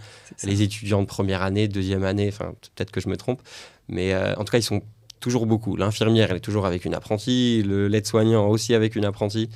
les 0.45 0.63
étudiants 0.63 1.01
de 1.01 1.07
première 1.07 1.43
année, 1.43 1.69
deuxième 1.69 2.05
année, 2.05 2.29
enfin, 2.29 2.55
peut-être 2.75 2.91
que 2.91 3.01
je 3.01 3.09
me 3.09 3.17
trompe, 3.17 3.41
mais 3.89 4.15
en 4.15 4.45
tout 4.45 4.51
cas, 4.51 4.59
ils 4.59 4.63
sont 4.63 4.83
toujours 5.21 5.47
beaucoup. 5.47 5.77
L'infirmière, 5.77 6.31
elle 6.31 6.39
est 6.39 6.41
toujours 6.41 6.67
avec 6.67 6.85
une 6.85 6.95
apprentie, 6.95 7.63
le 7.67 7.89
l'aide-soignant 7.89 8.49
aussi 8.49 8.75
avec 8.75 8.97
une 8.97 9.05
apprentie. 9.05 9.51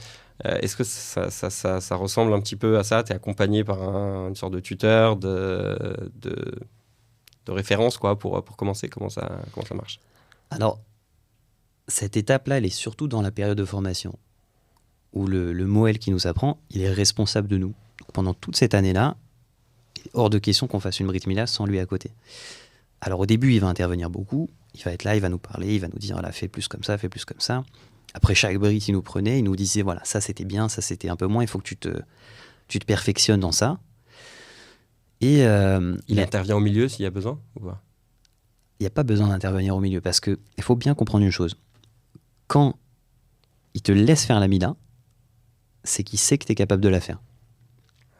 Euh, 0.47 0.59
est-ce 0.61 0.77
que 0.77 0.85
ça, 0.85 1.31
ça, 1.31 1.81
ça, 1.81 1.97
ressemble 1.97 2.33
un 2.33 2.41
petit 2.41 2.57
peu 2.57 2.79
à 2.79 2.85
ça? 2.85 3.03
Tu 3.03 3.12
es 3.12 3.15
accompagné 3.15 3.65
par 3.65 3.81
une 3.81 4.35
sorte 4.35 4.53
de 4.53 4.61
tuteur, 4.61 5.17
de, 5.17 6.11
de, 6.17 6.55
de 7.47 7.53
référence 7.53 7.99
quoi, 7.99 8.19
pour, 8.19 8.43
pour 8.45 8.57
commencer? 8.57 8.89
Comment 8.89 9.09
ça, 9.09 9.41
comment 9.53 9.67
ça 9.67 9.75
marche? 9.75 10.01
Alors, 10.51 10.81
cette 11.89 12.17
étape-là, 12.17 12.59
elle 12.59 12.65
est 12.67 12.71
surtout 12.71 13.09
dans 13.09 13.23
la 13.23 13.31
période 13.31 13.59
de 13.59 13.65
formation, 13.65 14.19
où 15.12 15.27
le, 15.27 15.53
le 15.53 15.67
Moël 15.67 15.99
qui 15.99 16.11
nous 16.11 16.27
apprend, 16.27 16.59
il 16.71 16.83
est 16.83 16.91
responsable 16.93 17.49
de 17.49 17.59
nous. 17.59 17.75
Donc, 18.01 18.12
pendant 18.12 18.35
toute 18.35 18.57
cette 18.57 18.75
année-là, 18.75 19.17
il 19.97 20.03
est 20.07 20.11
hors 20.15 20.31
de 20.31 20.39
question 20.39 20.67
qu'on 20.67 20.81
fasse 20.81 21.01
une 21.01 21.07
Brit 21.07 21.23
Mila 21.27 21.47
sans 21.47 21.67
lui 21.67 21.79
à 21.79 21.87
côté. 21.87 22.12
Alors 23.01 23.21
au 23.21 23.27
début, 23.27 23.53
il 23.53 23.61
va 23.61 23.67
intervenir 23.69 24.11
beaucoup, 24.11 24.49
il 24.75 24.83
va 24.83 24.93
être 24.93 25.05
là, 25.05 25.15
il 25.17 25.21
va 25.21 25.29
nous 25.29 25.39
parler, 25.39 25.75
il 25.75 25.81
va 25.81 25.89
nous 25.89 25.99
dire, 25.99 26.15
voilà, 26.15 26.31
fais 26.33 26.49
plus 26.49 26.69
comme 26.69 26.83
ça, 26.85 26.97
fais 26.99 27.09
plus 27.09 27.25
comme 27.25 27.41
ça. 27.41 27.65
Après 28.15 28.35
chaque 28.35 28.57
Brit, 28.59 28.79
il 28.89 28.93
nous 28.93 29.03
prenait, 29.03 29.39
il 29.41 29.45
nous 29.45 29.57
disait, 29.57 29.83
voilà, 29.83 30.01
ça 30.05 30.21
c'était 30.21 30.45
bien, 30.45 30.69
ça 30.69 30.83
c'était 30.83 31.09
un 31.09 31.17
peu 31.17 31.27
moins, 31.27 31.43
il 31.43 31.49
faut 31.49 31.59
que 31.59 31.65
tu 31.65 31.77
te, 31.77 31.89
tu 32.69 32.79
te 32.79 32.85
perfectionnes 32.85 33.41
dans 33.41 33.53
ça. 33.53 33.81
Et 35.21 35.45
euh, 35.47 35.97
Il 36.09 36.15
il 36.17 36.21
a- 36.21 36.25
intervient 36.25 36.57
au 36.57 36.61
milieu 36.61 36.89
s'il 36.89 37.03
y 37.03 37.07
a 37.07 37.11
besoin 37.11 37.41
ou 37.57 37.67
pas? 37.67 37.83
Il 38.81 38.85
n'y 38.85 38.87
a 38.89 38.91
pas 38.91 39.05
besoin 39.05 39.29
d'intervenir 39.29 39.77
au 39.77 39.81
milieu 39.81 40.01
parce 40.01 40.19
que 40.21 40.39
il 40.57 40.62
faut 40.65 40.75
bien 40.75 40.95
comprendre 40.95 41.25
une 41.25 41.31
chose. 41.31 41.57
Quand 42.52 42.75
il 43.73 43.80
te 43.80 43.92
laisse 43.92 44.26
faire 44.26 44.40
la 44.40 44.47
Mila, 44.47 44.76
c'est 45.85 46.02
qu'il 46.02 46.18
sait 46.18 46.37
que 46.37 46.44
tu 46.44 46.52
es 46.52 46.54
capable 46.54 46.82
de 46.82 46.88
la 46.90 47.00
faire. 47.00 47.18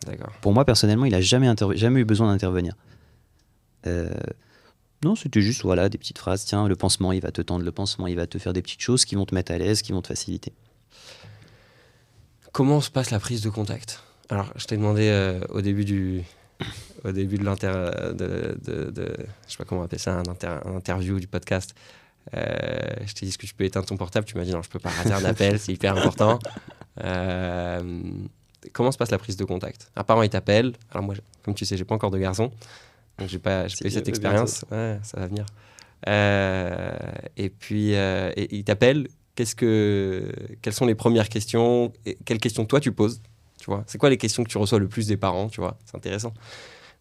D'accord. 0.06 0.32
Pour 0.40 0.54
moi, 0.54 0.64
personnellement, 0.64 1.04
il 1.04 1.12
n'a 1.12 1.20
jamais, 1.20 1.52
jamais 1.74 2.00
eu 2.00 2.04
besoin 2.06 2.32
d'intervenir. 2.32 2.74
Euh, 3.86 4.08
non, 5.04 5.16
c'était 5.16 5.42
juste 5.42 5.62
voilà, 5.64 5.90
des 5.90 5.98
petites 5.98 6.16
phrases. 6.16 6.46
Tiens, 6.46 6.66
le 6.66 6.76
pansement, 6.76 7.12
il 7.12 7.20
va 7.20 7.30
te 7.30 7.42
tendre 7.42 7.62
le 7.62 7.72
pansement, 7.72 8.06
il 8.06 8.16
va 8.16 8.26
te 8.26 8.38
faire 8.38 8.54
des 8.54 8.62
petites 8.62 8.80
choses 8.80 9.04
qui 9.04 9.16
vont 9.16 9.26
te 9.26 9.34
mettre 9.34 9.52
à 9.52 9.58
l'aise, 9.58 9.82
qui 9.82 9.92
vont 9.92 10.00
te 10.00 10.08
faciliter. 10.08 10.54
Comment 12.52 12.80
se 12.80 12.90
passe 12.90 13.10
la 13.10 13.20
prise 13.20 13.42
de 13.42 13.50
contact? 13.50 14.02
Alors, 14.30 14.50
je 14.56 14.64
t'ai 14.64 14.78
demandé 14.78 15.08
euh, 15.08 15.40
au 15.50 15.60
début 15.60 15.84
du, 15.84 16.22
au 17.04 17.12
début 17.12 17.36
de 17.36 17.44
l'inter, 17.44 17.72
de, 18.14 18.56
de- 18.64 18.90
de- 18.90 19.16
je 19.46 19.52
sais 19.52 19.58
pas 19.58 19.64
comment 19.64 19.82
on 19.82 19.84
appelle 19.84 19.98
ça, 19.98 20.14
un, 20.18 20.26
inter- 20.26 20.60
un 20.64 20.76
interview 20.76 21.20
du 21.20 21.26
podcast. 21.26 21.74
Euh, 22.34 22.78
je 23.06 23.12
t'ai 23.14 23.26
dit 23.26 23.28
est-ce 23.28 23.38
que 23.38 23.46
tu 23.46 23.54
peux 23.54 23.64
éteindre 23.64 23.86
ton 23.86 23.96
portable? 23.96 24.26
Tu 24.26 24.36
m'as 24.36 24.44
dit 24.44 24.52
non, 24.52 24.62
je 24.62 24.68
peux 24.70 24.78
pas 24.78 24.90
rater 24.90 25.12
un 25.12 25.24
appel, 25.24 25.58
c'est 25.58 25.72
hyper 25.72 25.96
important. 25.96 26.38
Euh, 27.02 28.02
comment 28.72 28.92
se 28.92 28.98
passe 28.98 29.10
la 29.10 29.18
prise 29.18 29.36
de 29.36 29.44
contact? 29.44 29.90
Un 29.96 30.04
parent 30.04 30.22
il 30.22 30.30
t'appelle. 30.30 30.72
Alors 30.90 31.04
moi, 31.04 31.14
comme 31.42 31.54
tu 31.54 31.64
sais, 31.64 31.76
j'ai 31.76 31.84
pas 31.84 31.94
encore 31.94 32.10
de 32.10 32.18
garçon, 32.18 32.52
donc 33.18 33.28
j'ai 33.28 33.38
pas, 33.38 33.62
pas 33.64 33.66
eu 33.66 33.90
cette 33.90 34.08
expérience. 34.08 34.64
Ouais, 34.70 34.98
ça 35.02 35.18
va 35.20 35.26
venir. 35.26 35.46
Euh, 36.08 36.92
et 37.36 37.50
puis 37.50 37.94
euh, 37.94 38.30
et- 38.36 38.56
il 38.56 38.64
t'appelle. 38.64 39.08
Qu'est-ce 39.34 39.54
que, 39.56 40.30
quelles 40.60 40.74
sont 40.74 40.84
les 40.84 40.94
premières 40.94 41.30
questions? 41.30 41.90
Et 42.04 42.18
Quelles 42.26 42.38
questions 42.38 42.66
toi 42.66 42.80
tu 42.80 42.92
poses? 42.92 43.22
Tu 43.58 43.64
vois, 43.64 43.82
c'est 43.86 43.96
quoi 43.96 44.10
les 44.10 44.18
questions 44.18 44.44
que 44.44 44.48
tu 44.50 44.58
reçois 44.58 44.78
le 44.78 44.88
plus 44.88 45.06
des 45.06 45.16
parents 45.16 45.48
Tu 45.48 45.58
vois, 45.60 45.78
c'est 45.86 45.96
intéressant. 45.96 46.34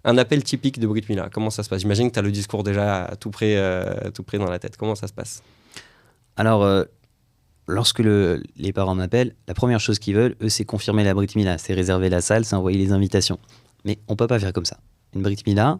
Un 0.03 0.17
appel 0.17 0.43
typique 0.43 0.79
de 0.79 0.87
Brit 0.87 1.05
Mila, 1.09 1.29
comment 1.31 1.49
ça 1.51 1.61
se 1.63 1.69
passe? 1.69 1.81
J'imagine 1.81 2.09
que 2.09 2.13
tu 2.13 2.19
as 2.19 2.23
le 2.23 2.31
discours 2.31 2.63
déjà 2.63 3.11
tout 3.19 3.29
près, 3.29 3.55
euh, 3.57 4.09
tout 4.11 4.23
près 4.23 4.37
dans 4.39 4.49
la 4.49 4.57
tête. 4.57 4.75
Comment 4.77 4.95
ça 4.95 5.07
se 5.07 5.13
passe? 5.13 5.43
Alors, 6.35 6.63
euh, 6.63 6.83
lorsque 7.67 7.99
le- 7.99 8.41
les 8.57 8.73
parents 8.73 8.95
m'appellent, 8.95 9.35
la 9.47 9.53
première 9.53 9.79
chose 9.79 9.99
qu'ils 9.99 10.15
veulent, 10.15 10.35
eux, 10.41 10.49
c'est 10.49 10.65
confirmer 10.65 11.03
la 11.03 11.13
Brit 11.13 11.27
Mila, 11.35 11.57
c'est 11.59 11.73
réserver 11.73 12.09
la 12.09 12.21
salle, 12.21 12.45
c'est 12.45 12.55
envoyer 12.55 12.79
les 12.79 12.91
invitations. 12.91 13.37
Mais 13.85 13.99
on 14.07 14.15
peut 14.15 14.27
pas 14.27 14.39
faire 14.39 14.53
comme 14.53 14.65
ça. 14.65 14.79
Une 15.13 15.21
Brit 15.21 15.37
Mila, 15.45 15.79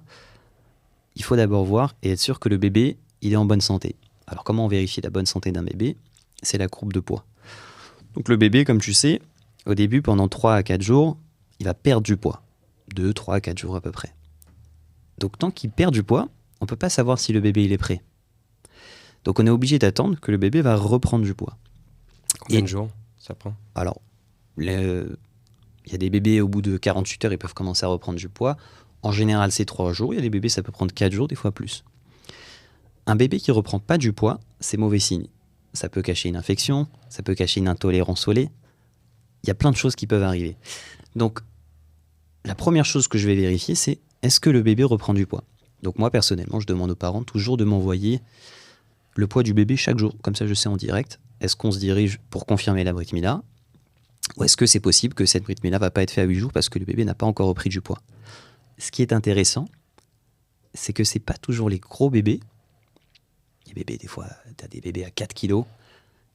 il 1.16 1.24
faut 1.24 1.36
d'abord 1.36 1.64
voir 1.66 1.96
et 2.04 2.12
être 2.12 2.20
sûr 2.20 2.40
que 2.40 2.48
le 2.50 2.58
bébé, 2.58 2.98
il 3.22 3.34
est 3.34 3.38
en 3.38 3.46
bonne 3.46 3.62
santé. 3.62 3.96
Alors, 4.28 4.44
comment 4.44 4.66
on 4.66 4.68
vérifie 4.68 5.02
la 5.02 5.10
bonne 5.10 5.26
santé 5.26 5.52
d'un 5.52 5.64
bébé? 5.64 5.98
C'est 6.44 6.58
la 6.60 6.68
courbe 6.68 6.94
de 6.94 7.00
poids. 7.00 7.26
Donc, 8.16 8.30
le 8.30 8.38
bébé, 8.38 8.66
comme 8.66 8.80
tu 8.80 8.94
sais, 8.94 9.20
au 9.66 9.74
début, 9.74 10.02
pendant 10.02 10.28
3 10.28 10.54
à 10.56 10.64
4 10.64 10.82
jours, 10.82 11.18
il 11.60 11.66
va 11.66 11.74
perdre 11.74 12.04
du 12.04 12.18
poids. 12.18 12.42
2, 12.94 13.14
3, 13.14 13.40
4 13.42 13.58
jours 13.58 13.76
à 13.76 13.82
peu 13.82 13.92
près. 13.92 14.14
Donc, 15.18 15.38
tant 15.38 15.52
qu'il 15.52 15.70
perd 15.72 15.94
du 15.94 16.04
poids, 16.04 16.30
on 16.62 16.66
peut 16.66 16.76
pas 16.76 16.90
savoir 16.90 17.20
si 17.20 17.34
le 17.34 17.40
bébé, 17.42 17.64
il 17.64 17.72
est 17.72 17.78
prêt. 17.78 18.02
Donc, 19.24 19.40
on 19.40 19.46
est 19.46 19.50
obligé 19.52 19.78
d'attendre 19.80 20.20
que 20.20 20.32
le 20.32 20.38
bébé 20.38 20.62
va 20.62 20.76
reprendre 20.76 21.24
du 21.26 21.34
poids. 21.34 21.58
Combien 22.40 22.60
Et- 22.60 22.62
de 22.64 22.68
jours 22.68 22.90
ça 23.18 23.36
prend? 23.36 23.54
Alors, 23.76 24.02
le- 24.56 25.20
il 25.86 25.92
y 25.92 25.96
a 25.96 25.98
des 26.00 26.10
bébés, 26.10 26.42
au 26.42 26.48
bout 26.48 26.62
de 26.64 26.78
48 26.78 27.26
heures, 27.26 27.32
ils 27.34 27.38
peuvent 27.38 27.54
commencer 27.54 27.86
à 27.86 27.90
reprendre 27.90 28.18
du 28.18 28.30
poids. 28.30 28.58
En 29.04 29.12
général, 29.12 29.52
c'est 29.52 29.66
3 29.66 29.94
jours. 29.94 30.14
Il 30.14 30.18
y 30.18 30.20
a 30.20 30.24
des 30.24 30.30
bébés, 30.32 30.50
ça 30.50 30.64
peut 30.64 30.72
prendre 30.72 30.94
4 30.94 31.12
jours, 31.12 31.28
des 31.28 31.36
fois 31.36 31.52
plus. 31.52 31.84
Un 33.06 33.16
bébé 33.16 33.40
qui 33.40 33.52
reprend 33.52 33.80
pas 33.80 33.98
du 33.98 34.12
poids, 34.14 34.40
c'est 34.60 34.78
mauvais 34.78 35.00
signe. 35.00 35.28
Ça 35.74 35.88
peut 35.90 36.02
cacher 36.02 36.30
une 36.30 36.36
infection, 36.36 36.88
ça 37.10 37.24
peut 37.24 37.36
cacher 37.36 37.60
une 37.60 37.68
intolérance 37.68 38.28
au 38.28 38.32
lait. 38.32 38.50
Il 39.44 39.48
y 39.48 39.52
a 39.52 39.56
plein 39.56 39.72
de 39.72 39.76
choses 39.78 39.96
qui 39.96 40.06
peuvent 40.08 40.24
arriver. 40.24 40.56
Donc, 41.16 41.40
la 42.46 42.56
première 42.56 42.86
chose 42.86 43.08
que 43.08 43.18
je 43.18 43.28
vais 43.28 43.36
vérifier, 43.36 43.76
c'est 43.76 44.00
est-ce 44.22 44.40
que 44.40 44.50
le 44.50 44.62
bébé 44.62 44.84
reprend 44.84 45.14
du 45.14 45.26
poids? 45.26 45.44
Donc, 45.84 45.98
moi, 45.98 46.12
personnellement, 46.12 46.60
je 46.60 46.68
demande 46.68 46.92
aux 46.92 46.96
parents 46.96 47.24
toujours 47.24 47.58
de 47.58 47.64
m'envoyer 47.64 48.22
le 49.16 49.28
poids 49.28 49.44
du 49.44 49.54
bébé 49.54 49.76
chaque 49.78 49.98
jour. 49.98 50.16
Comme 50.22 50.36
ça, 50.36 50.48
je 50.48 50.54
sais 50.54 50.70
en 50.70 50.78
direct. 50.78 51.20
Est-ce 51.40 51.56
qu'on 51.56 51.72
se 51.72 51.80
dirige 51.80 52.20
pour 52.30 52.46
confirmer 52.46 52.84
la 52.84 52.94
Brit 52.94 53.10
Mila 53.14 53.42
ou 54.38 54.44
est-ce 54.44 54.56
que 54.56 54.66
c'est 54.66 54.80
possible 54.80 55.14
que 55.14 55.26
cette 55.26 55.44
Brit 55.44 55.56
Mila 55.64 55.78
va 55.78 55.92
pas 55.92 56.04
être 56.04 56.12
faite 56.12 56.24
à 56.24 56.28
8 56.28 56.36
jours 56.36 56.52
parce 56.54 56.70
que 56.70 56.80
le 56.80 56.86
bébé 56.86 57.04
n'a 57.04 57.16
pas 57.16 57.26
encore 57.26 57.48
repris 57.48 57.70
du 57.70 57.82
poids? 57.82 58.00
Ce 58.78 58.92
qui 58.92 59.02
est 59.02 59.14
intéressant, 59.14 59.68
c'est 60.74 60.94
que 60.94 61.04
c'est 61.04 61.20
pas 61.20 61.34
toujours 61.34 61.70
les 61.70 61.80
gros 61.80 62.10
bébés. 62.10 62.40
Les 63.68 63.74
bébés, 63.74 63.98
des 63.98 64.08
fois, 64.08 64.28
tu 64.58 64.64
as 64.64 64.68
des 64.68 64.80
bébés 64.80 65.04
à 65.04 65.10
4 65.10 65.34
kilos 65.34 65.66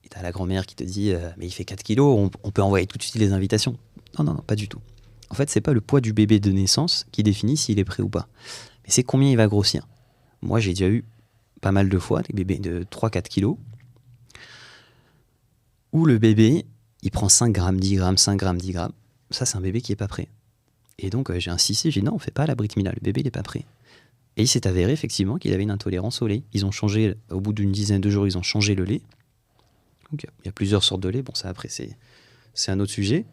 et 0.05 0.09
tu 0.09 0.19
as 0.19 0.23
la 0.23 0.33
grand-mère 0.33 0.67
qui 0.67 0.75
te 0.75 0.85
dit 0.85 1.13
euh, 1.13 1.31
Mais 1.39 1.47
il 1.47 1.53
fait 1.53 1.65
4 1.65 1.83
kilos, 1.83 2.19
on, 2.19 2.31
on 2.43 2.51
peut 2.51 2.63
envoyer 2.63 2.87
tout 2.87 2.99
de 2.99 3.03
suite 3.03 3.17
les 3.17 3.33
invitations. 3.33 3.79
Non, 4.19 4.25
non, 4.25 4.35
non, 4.35 4.43
pas 4.43 4.57
du 4.57 4.69
tout. 4.69 4.81
En 5.31 5.35
fait, 5.35 5.51
c'est 5.51 5.61
pas 5.61 5.73
le 5.73 5.81
poids 5.81 6.01
du 6.01 6.13
bébé 6.13 6.39
de 6.41 6.51
naissance 6.53 7.07
qui 7.13 7.23
définit 7.23 7.57
s'il 7.57 7.79
est 7.79 7.85
prêt 7.85 8.03
ou 8.03 8.09
pas. 8.09 8.29
Mais 8.85 8.91
c'est 8.91 9.03
combien 9.03 9.31
il 9.31 9.37
va 9.37 9.47
grossir. 9.49 9.89
Moi, 10.43 10.61
j'ai 10.61 10.71
déjà 10.71 10.89
eu 10.89 11.05
pas 11.61 11.73
mal 11.73 11.89
de 11.89 11.99
fois 11.99 12.23
des 12.23 12.33
bébés 12.33 12.59
de 12.59 12.85
3-4 12.85 13.29
kilos 13.29 13.57
où 15.93 16.05
le 16.05 16.19
bébé, 16.19 16.67
il 17.03 17.11
prend 17.11 17.29
5 17.29 17.51
grammes, 17.53 17.81
10 17.81 17.97
grammes, 17.97 18.19
5 18.19 18.37
grammes, 18.37 18.59
10 18.59 18.73
grammes. 18.73 18.93
Ça, 19.31 19.47
c'est 19.47 19.57
un 19.57 19.61
bébé 19.61 19.81
qui 19.81 19.93
est 19.93 19.97
pas 19.97 20.09
prêt. 20.09 20.29
Et 20.99 21.11
donc, 21.11 21.31
euh, 21.31 21.39
j'ai 21.39 21.51
insisté, 21.51 21.91
j'ai 21.91 22.01
dit 22.01 22.07
non, 22.07 22.15
on 22.15 22.19
fait 22.19 22.31
pas 22.31 22.47
la 22.47 22.55
Mila, 22.77 22.93
le 22.93 23.01
bébé, 23.03 23.23
il 23.25 23.31
pas 23.31 23.43
prêt. 23.43 23.65
Et 24.37 24.43
il 24.43 24.49
s'est 24.49 24.67
avéré 24.67 24.93
effectivement 24.93 25.39
qu'il 25.39 25.53
avait 25.53 25.63
une 25.63 25.71
intolérance 25.71 26.21
au 26.23 26.27
lait. 26.27 26.43
Ils 26.53 26.67
ont 26.67 26.71
changé, 26.71 27.15
au 27.31 27.41
bout 27.41 27.53
d'une 27.53 27.73
dizaine 27.73 28.01
de 28.01 28.11
jours, 28.11 28.27
ils 28.27 28.37
ont 28.37 28.43
changé 28.43 28.75
le 28.75 28.85
lait. 28.85 29.01
Il 30.13 30.19
y 30.45 30.49
a- 30.49 30.53
plusieurs 30.53 30.85
sortes 30.85 31.01
de 31.01 31.09
lait. 31.09 31.23
Bon, 31.23 31.35
ça, 31.35 31.49
après, 31.49 31.69
c'est 31.69 32.71
un 32.71 32.81
autre 32.81 32.93
sujet. 32.93 33.25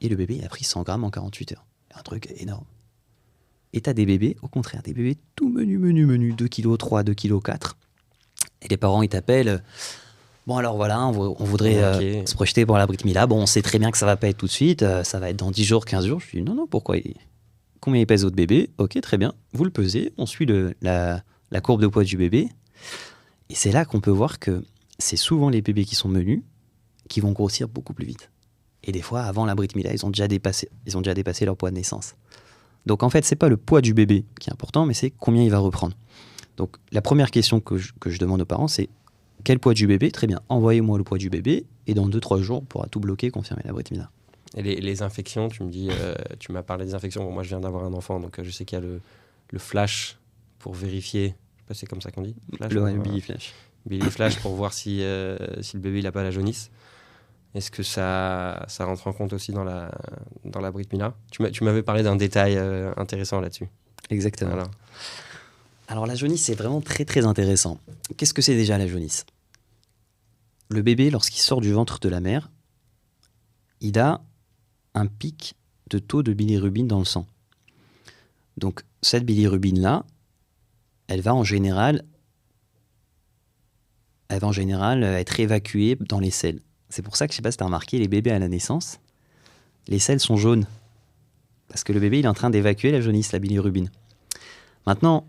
Et 0.00 0.08
le 0.08 0.16
bébé, 0.16 0.36
il 0.38 0.44
a 0.44 0.48
pris 0.48 0.64
100 0.64 0.82
grammes 0.82 1.04
en 1.04 1.10
48 1.10 1.52
heures. 1.52 1.66
Un 1.94 2.02
truc 2.02 2.32
énorme. 2.36 2.64
Et 3.72 3.80
t'as 3.80 3.92
des 3.92 4.06
bébés, 4.06 4.36
au 4.42 4.48
contraire, 4.48 4.82
des 4.82 4.92
bébés 4.92 5.16
tout 5.36 5.48
menu, 5.48 5.78
menu, 5.78 6.06
menu, 6.06 6.32
2 6.32 6.48
kg 6.48 6.76
3, 6.76 7.02
2 7.02 7.14
kg 7.14 7.40
4. 7.42 7.76
Et 8.62 8.68
les 8.68 8.76
parents, 8.76 9.02
ils 9.02 9.08
t'appellent. 9.08 9.62
Bon, 10.46 10.56
alors 10.56 10.76
voilà, 10.76 11.06
on, 11.06 11.12
vou- 11.12 11.36
on 11.38 11.44
voudrait 11.44 11.82
euh, 11.84 12.26
se 12.26 12.34
projeter 12.34 12.66
pour 12.66 12.76
la 12.78 12.86
Brit 12.86 12.98
Mila. 13.04 13.26
Bon, 13.26 13.40
on 13.42 13.46
sait 13.46 13.62
très 13.62 13.78
bien 13.78 13.90
que 13.90 13.98
ça 13.98 14.06
va 14.06 14.16
pas 14.16 14.28
être 14.28 14.38
tout 14.38 14.46
de 14.46 14.50
suite, 14.50 14.82
euh, 14.82 15.04
ça 15.04 15.20
va 15.20 15.30
être 15.30 15.36
dans 15.36 15.50
10 15.50 15.64
jours, 15.64 15.84
15 15.84 16.06
jours. 16.06 16.20
Je 16.20 16.38
dis 16.38 16.42
non, 16.42 16.54
non, 16.54 16.66
pourquoi 16.66 16.96
il- 16.96 17.14
Combien 17.80 18.00
il 18.00 18.06
pèse 18.06 18.24
votre 18.24 18.36
bébé? 18.36 18.70
Ok, 18.78 19.00
très 19.00 19.16
bien. 19.18 19.32
Vous 19.52 19.64
le 19.64 19.70
pesez, 19.70 20.12
on 20.18 20.26
suit 20.26 20.46
le- 20.46 20.74
la, 20.82 21.22
la 21.50 21.60
courbe 21.60 21.80
de 21.80 21.86
poids 21.86 22.04
du 22.04 22.16
bébé. 22.16 22.48
Et 23.50 23.54
c'est 23.54 23.72
là 23.72 23.84
qu'on 23.84 24.00
peut 24.00 24.10
voir 24.10 24.38
que 24.38 24.64
c'est 24.98 25.16
souvent 25.16 25.48
les 25.50 25.62
bébés 25.62 25.84
qui 25.84 25.94
sont 25.94 26.08
menus 26.08 26.42
qui 27.08 27.20
vont 27.20 27.32
grossir 27.32 27.68
beaucoup 27.68 27.92
plus 27.94 28.06
vite. 28.06 28.29
Et 28.84 28.92
des 28.92 29.02
fois, 29.02 29.22
avant 29.22 29.44
la 29.44 29.54
Brit 29.54 29.68
Mila, 29.74 29.92
ils 29.92 30.04
ont 30.06 30.10
déjà 30.10 30.28
dépassé, 30.28 30.68
ils 30.86 30.96
ont 30.96 31.00
déjà 31.00 31.14
dépassé 31.14 31.44
leur 31.44 31.56
poids 31.56 31.70
de 31.70 31.76
naissance. 31.76 32.14
Donc 32.86 33.02
en 33.02 33.10
fait, 33.10 33.24
c'est 33.24 33.36
pas 33.36 33.48
le 33.48 33.56
poids 33.56 33.80
du 33.80 33.92
bébé 33.94 34.24
qui 34.40 34.48
est 34.48 34.52
important, 34.52 34.86
mais 34.86 34.94
c'est 34.94 35.10
combien 35.10 35.42
il 35.42 35.50
va 35.50 35.58
reprendre. 35.58 35.96
Donc 36.56 36.76
la 36.92 37.02
première 37.02 37.30
question 37.30 37.60
que 37.60 37.76
je, 37.76 37.92
que 38.00 38.10
je 38.10 38.18
demande 38.18 38.40
aux 38.40 38.46
parents, 38.46 38.68
c'est 38.68 38.88
quel 39.44 39.58
poids 39.58 39.74
du 39.74 39.86
bébé? 39.86 40.10
Très 40.10 40.26
bien, 40.26 40.40
envoyez-moi 40.48 40.98
le 40.98 41.04
poids 41.04 41.18
du 41.18 41.30
bébé 41.30 41.64
et 41.86 41.94
dans 41.94 42.08
2-3 42.08 42.40
jours, 42.40 42.58
on 42.58 42.64
pourra 42.64 42.86
tout 42.88 43.00
bloquer, 43.00 43.30
confirmer 43.30 43.62
la 43.64 43.72
Brit 43.72 43.84
Mila. 43.90 44.10
Et 44.56 44.62
les, 44.62 44.76
les 44.76 45.02
infections, 45.02 45.48
tu 45.48 45.62
me 45.62 45.70
dis, 45.70 45.88
euh, 45.90 46.14
tu 46.38 46.52
m'as 46.52 46.62
parlé 46.62 46.84
des 46.84 46.94
infections. 46.94 47.22
Bon, 47.24 47.30
moi, 47.30 47.42
je 47.42 47.50
viens 47.50 47.60
d'avoir 47.60 47.84
un 47.84 47.92
enfant, 47.92 48.18
donc 48.18 48.38
euh, 48.38 48.44
je 48.44 48.50
sais 48.50 48.64
qu'il 48.64 48.76
y 48.76 48.82
a 48.82 48.84
le, 48.84 49.00
le 49.50 49.58
flash 49.58 50.18
pour 50.58 50.74
vérifier. 50.74 51.28
Je 51.28 51.28
sais 51.28 51.64
pas 51.68 51.74
c'est 51.74 51.86
comme 51.86 52.00
ça 52.00 52.10
qu'on 52.10 52.22
dit. 52.22 52.34
Flash, 52.56 52.72
Le 52.72 52.98
Billy 52.98 53.20
Flash. 53.20 53.54
Billy 53.86 54.10
Flash 54.10 54.38
pour 54.40 54.54
voir 54.54 54.72
si, 54.72 55.02
euh, 55.02 55.36
si 55.62 55.76
le 55.76 55.82
bébé 55.82 56.00
il 56.00 56.06
a 56.06 56.12
pas 56.12 56.22
la 56.22 56.30
jaunisse. 56.30 56.70
Est-ce 57.54 57.70
que 57.70 57.82
ça, 57.82 58.64
ça 58.68 58.84
rentre 58.84 59.06
en 59.08 59.12
compte 59.12 59.32
aussi 59.32 59.52
dans 59.52 59.64
la, 59.64 59.90
dans 60.44 60.60
la 60.60 60.70
Brit 60.70 60.86
Mila 60.92 61.14
Tu 61.30 61.64
m'avais 61.64 61.82
parlé 61.82 62.02
d'un 62.02 62.16
détail 62.16 62.56
euh, 62.56 62.92
intéressant 62.96 63.40
là-dessus. 63.40 63.68
Exactement. 64.08 64.52
Voilà. 64.52 64.70
Alors 65.88 66.06
la 66.06 66.14
jaunisse, 66.14 66.44
c'est 66.44 66.54
vraiment 66.54 66.80
très 66.80 67.04
très 67.04 67.26
intéressant. 67.26 67.80
Qu'est-ce 68.16 68.34
que 68.34 68.42
c'est 68.42 68.54
déjà 68.54 68.78
la 68.78 68.86
jaunisse? 68.86 69.26
Le 70.68 70.82
bébé, 70.82 71.10
lorsqu'il 71.10 71.40
sort 71.40 71.60
du 71.60 71.72
ventre 71.72 71.98
de 71.98 72.08
la 72.08 72.20
mère, 72.20 72.50
il 73.80 73.98
a 73.98 74.22
un 74.94 75.06
pic 75.06 75.56
de 75.88 75.98
taux 75.98 76.22
de 76.22 76.32
bilirubine 76.32 76.86
dans 76.86 77.00
le 77.00 77.04
sang. 77.04 77.26
Donc 78.56 78.84
cette 79.02 79.24
bilirubine-là, 79.24 80.04
elle 81.08 81.22
va 81.22 81.34
en 81.34 81.42
général, 81.42 82.04
elle 84.28 84.38
va 84.38 84.46
en 84.46 84.52
général 84.52 85.02
être 85.02 85.40
évacuée 85.40 85.96
dans 85.98 86.20
les 86.20 86.30
selles. 86.30 86.60
C'est 86.90 87.02
pour 87.02 87.16
ça 87.16 87.26
que 87.26 87.32
je 87.32 87.36
sais 87.36 87.42
pas 87.42 87.50
si 87.50 87.56
tu 87.56 87.62
as 87.62 87.66
remarqué, 87.66 87.98
les 87.98 88.08
bébés 88.08 88.32
à 88.32 88.38
la 88.38 88.48
naissance, 88.48 88.98
les 89.88 89.98
selles 89.98 90.20
sont 90.20 90.36
jaunes. 90.36 90.66
Parce 91.68 91.84
que 91.84 91.92
le 91.92 92.00
bébé, 92.00 92.18
il 92.18 92.24
est 92.24 92.28
en 92.28 92.34
train 92.34 92.50
d'évacuer 92.50 92.90
la 92.90 93.00
jaunisse, 93.00 93.32
la 93.32 93.38
bilirubine. 93.38 93.90
Maintenant, 94.86 95.26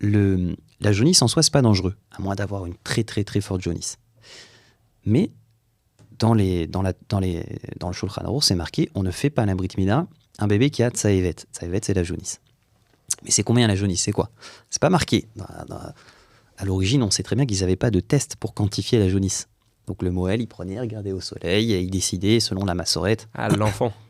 la 0.00 0.92
jaunisse 0.92 1.22
en 1.22 1.28
soi, 1.28 1.42
c'est 1.42 1.52
pas 1.52 1.62
dangereux, 1.62 1.94
à 2.10 2.20
moins 2.20 2.34
d'avoir 2.34 2.66
une 2.66 2.74
très 2.82 3.04
très 3.04 3.24
très 3.24 3.40
forte 3.40 3.60
jaunisse. 3.60 3.98
Mais 5.04 5.30
dans, 6.18 6.34
le 6.34 7.92
Shulchan 7.92 8.22
Aruch, 8.24 8.44
c'est 8.44 8.54
marqué 8.54 8.90
on 8.94 9.02
ne 9.02 9.10
fait 9.10 9.30
pas 9.30 9.44
la 9.44 9.54
Brit 9.54 9.70
Mila 9.76 10.06
un 10.38 10.46
bébé 10.46 10.70
qui 10.70 10.82
a 10.82 10.90
Tsaevet. 10.90 11.36
Tsaevet, 11.52 11.80
c'est 11.82 11.94
la 11.94 12.04
jaunisse. 12.04 12.40
Mais 13.24 13.30
c'est 13.30 13.42
combien 13.42 13.66
la 13.66 13.76
jaunisse? 13.76 14.02
C'est 14.02 14.12
quoi? 14.12 14.30
C'est 14.70 14.80
pas 14.80 14.90
marqué. 14.90 15.26
à 16.56 16.64
l'origine, 16.64 17.02
on 17.02 17.10
sait 17.10 17.22
très 17.22 17.36
bien 17.36 17.44
qu'ils 17.44 17.60
n'avaient 17.60 17.76
pas 17.76 17.90
de 17.90 18.00
test 18.00 18.36
pour 18.36 18.54
quantifier 18.54 18.98
la 18.98 19.08
jaunisse. 19.08 19.48
Donc 19.92 20.02
le 20.02 20.10
Moël, 20.10 20.40
il 20.40 20.46
prenait, 20.46 20.80
regardait 20.80 21.12
au 21.12 21.20
soleil 21.20 21.74
et 21.74 21.80
il 21.82 21.90
décidait 21.90 22.40
selon 22.40 22.64
la 22.64 22.72
massorette. 22.74 23.28
Ah, 23.34 23.48
l'enfant. 23.50 23.92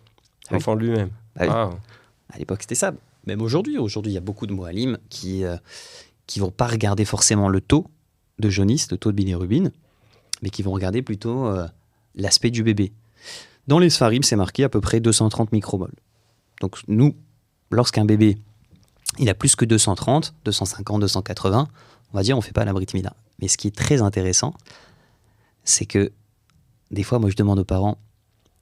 Ah 0.49 0.55
l'enfant 0.55 0.75
lui-même. 0.75 1.11
Bah 1.37 1.43
oui. 1.43 1.49
Ah. 1.51 1.71
À 2.33 2.39
l'époque, 2.39 2.59
c'était 2.61 2.77
ça. 2.77 2.93
Même 3.27 3.43
aujourd'hui, 3.43 3.79
aujourd'hui, 3.79 4.13
il 4.13 4.15
y 4.15 4.19
a 4.19 4.21
beaucoup 4.21 4.47
de 4.47 4.53
Moalim 4.53 4.99
qui 5.09 5.45
euh, 5.45 5.57
qui 6.27 6.39
vont 6.39 6.53
pas 6.53 6.69
regarder 6.69 7.05
forcément 7.05 7.49
le 7.49 7.61
taux 7.61 7.87
de 8.39 8.49
jaunisse, 8.49 8.91
le 8.93 8.97
taux 8.97 9.11
de 9.11 9.17
bilirubine, 9.17 9.73
mais 10.43 10.51
qui 10.51 10.63
vont 10.63 10.73
regarder 10.73 11.03
plutôt 11.03 11.47
euh, 11.47 11.67
l'aspect 12.15 12.51
du 12.51 12.63
bébé. 12.63 12.93
Dans 13.67 13.81
les 13.81 13.91
Sfarim, 13.91 14.23
c'est 14.23 14.37
marqué 14.37 14.63
à 14.63 14.69
peu 14.69 14.81
près 14.81 15.01
230 15.01 15.51
micromoles. 15.51 15.95
Donc 16.61 16.79
nous, 16.87 17.17
lorsqu'un 17.71 18.05
bébé, 18.05 18.39
il 19.19 19.29
a 19.29 19.35
plus 19.35 19.57
que 19.57 19.65
230, 19.65 20.35
250, 20.45 21.01
280, 21.01 21.69
on 22.13 22.17
va 22.17 22.23
dire 22.23 22.39
on 22.39 22.41
fait 22.41 22.53
pas 22.53 22.65
la 22.65 22.73
Brit 22.73 22.87
Mila. 22.95 23.15
Mais 23.41 23.49
ce 23.49 23.57
qui 23.57 23.69
est 23.69 23.77
très 23.77 24.03
intéressant, 24.03 24.55
c'est 25.65 25.87
que 25.87 26.13
des 26.91 27.03
fois, 27.03 27.19
moi, 27.19 27.31
je 27.31 27.37
demande 27.37 27.59
aux 27.59 27.65
parents, 27.65 27.99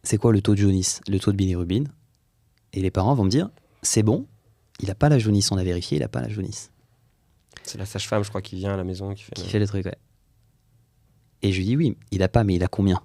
c'est 0.02 0.16
quoi 0.16 0.32
le 0.32 0.40
taux 0.40 0.54
de 0.54 0.60
jaunisse, 0.60 1.00
le 1.08 1.18
taux 1.18 1.32
de 1.32 1.36
bilirubine? 1.36 1.88
Et 2.72 2.80
les 2.80 2.90
parents 2.90 3.14
vont 3.14 3.24
me 3.24 3.30
dire, 3.30 3.50
c'est 3.82 4.02
bon, 4.02 4.26
il 4.78 4.88
n'a 4.88 4.94
pas 4.94 5.08
la 5.08 5.18
jaunisse, 5.18 5.50
on 5.50 5.56
a 5.56 5.64
vérifié, 5.64 5.96
il 5.96 6.00
n'a 6.00 6.08
pas 6.08 6.20
la 6.20 6.28
jaunisse. 6.28 6.70
C'est 7.64 7.78
la 7.78 7.86
sage-femme, 7.86 8.22
je 8.22 8.28
crois, 8.28 8.42
qui 8.42 8.56
vient 8.56 8.72
à 8.72 8.76
la 8.76 8.84
maison. 8.84 9.12
Qui 9.14 9.24
fait, 9.24 9.34
Qui 9.34 9.48
fait 9.48 9.58
le 9.58 9.66
truc, 9.66 9.84
ouais. 9.84 9.98
Et 11.42 11.52
je 11.52 11.58
lui 11.58 11.64
dis, 11.64 11.76
oui, 11.76 11.96
il 12.10 12.18
n'a 12.18 12.28
pas, 12.28 12.44
mais 12.44 12.54
il 12.54 12.62
a 12.62 12.68
combien? 12.68 13.02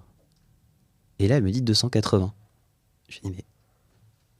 Et 1.18 1.28
là, 1.28 1.36
elle 1.36 1.42
me 1.42 1.50
dit 1.50 1.62
280. 1.62 2.32
Je 3.08 3.20
lui 3.20 3.30
dis, 3.30 3.36
mais 3.36 3.44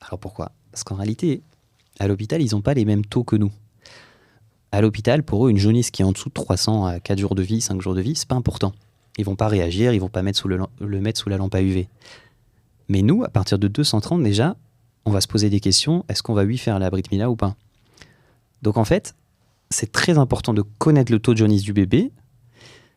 alors 0.00 0.18
pourquoi? 0.18 0.52
Parce 0.70 0.84
qu'en 0.84 0.94
réalité, 0.94 1.42
à 1.98 2.06
l'hôpital, 2.06 2.42
ils 2.42 2.52
n'ont 2.52 2.62
pas 2.62 2.75
les 2.75 2.84
mêmes 2.84 3.04
taux 3.04 3.25
que 3.25 3.36
nous. 3.36 3.52
À 4.72 4.80
l'hôpital, 4.80 5.22
pour 5.22 5.46
eux, 5.46 5.50
une 5.50 5.58
jaunisse 5.58 5.90
qui 5.90 6.02
est 6.02 6.04
en 6.04 6.12
dessous 6.12 6.28
de 6.28 6.34
300 6.34 6.84
à 6.84 7.00
4 7.00 7.18
jours 7.18 7.34
de 7.34 7.42
vie, 7.42 7.60
5 7.60 7.80
jours 7.80 7.94
de 7.94 8.00
vie, 8.00 8.14
c'est 8.14 8.28
pas 8.28 8.34
important. 8.34 8.75
Ils 9.18 9.25
vont 9.25 9.37
pas 9.37 9.49
réagir, 9.49 9.92
ils 9.92 10.00
vont 10.00 10.08
pas 10.08 10.23
mettre 10.23 10.38
sous 10.38 10.49
le, 10.49 11.00
mettre 11.00 11.20
sous 11.20 11.28
la 11.28 11.37
lampe 11.37 11.54
à 11.54 11.62
UV. 11.62 11.88
Mais 12.88 13.02
nous, 13.02 13.25
à 13.25 13.28
partir 13.28 13.58
de 13.58 13.68
230 13.68 14.23
déjà, 14.23 14.56
on 15.04 15.11
va 15.11 15.20
se 15.20 15.28
poser 15.28 15.50
des 15.50 15.61
questions. 15.61 16.04
Est-ce 16.08 16.23
qu'on 16.23 16.35
va 16.35 16.44
lui 16.44 16.58
faire 16.58 16.78
la 16.78 16.90
Brit 16.90 17.04
Mila 17.11 17.30
ou 17.30 17.37
pas? 17.37 17.56
Donc 18.62 18.76
en 18.76 18.85
fait, 18.85 19.14
c'est 19.70 19.90
très 19.90 20.18
important 20.18 20.54
de 20.54 20.62
connaître 20.62 21.11
le 21.11 21.18
taux 21.18 21.32
de 21.32 21.38
jaunisse 21.38 21.62
du 21.62 21.73
bébé, 21.73 22.12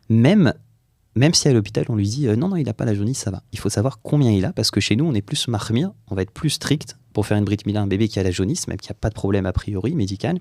même, 0.10 0.54
même 1.16 1.34
si 1.34 1.48
à 1.48 1.54
l'hôpital 1.54 1.86
on 1.90 1.96
lui 1.96 2.08
dit 2.08 2.28
euh, 2.28 2.36
non, 2.36 2.50
non, 2.50 2.56
il 2.56 2.66
n'a 2.66 2.74
pas 2.74 2.86
la 2.86 2.94
jaunisse, 2.94 3.20
ça 3.20 3.32
va. 3.32 3.44
Il 3.52 3.60
faut 3.60 3.70
savoir 3.70 4.00
combien 4.02 4.32
il 4.32 4.46
a, 4.46 4.54
parce 4.54 4.72
que 4.72 4.80
chez 4.80 4.96
nous, 4.96 5.06
on 5.06 5.14
est 5.14 5.22
plus 5.22 5.48
marmire, 5.48 5.92
on 6.10 6.16
va 6.16 6.22
être 6.22 6.32
plus 6.32 6.50
strict 6.50 6.98
pour 7.14 7.26
faire 7.26 7.38
une 7.38 7.46
Brit 7.46 7.60
Mila 7.66 7.82
un 7.82 7.88
bébé 7.88 8.08
qui 8.08 8.20
a 8.20 8.24
la 8.24 8.32
jaunisse, 8.32 8.68
même 8.68 8.78
qu'il 8.78 8.90
n'y 8.90 8.98
a 8.98 9.00
pas 9.00 9.10
de 9.10 9.16
problème 9.16 9.46
a 9.46 9.54
priori 9.54 9.96
médical. 9.96 10.40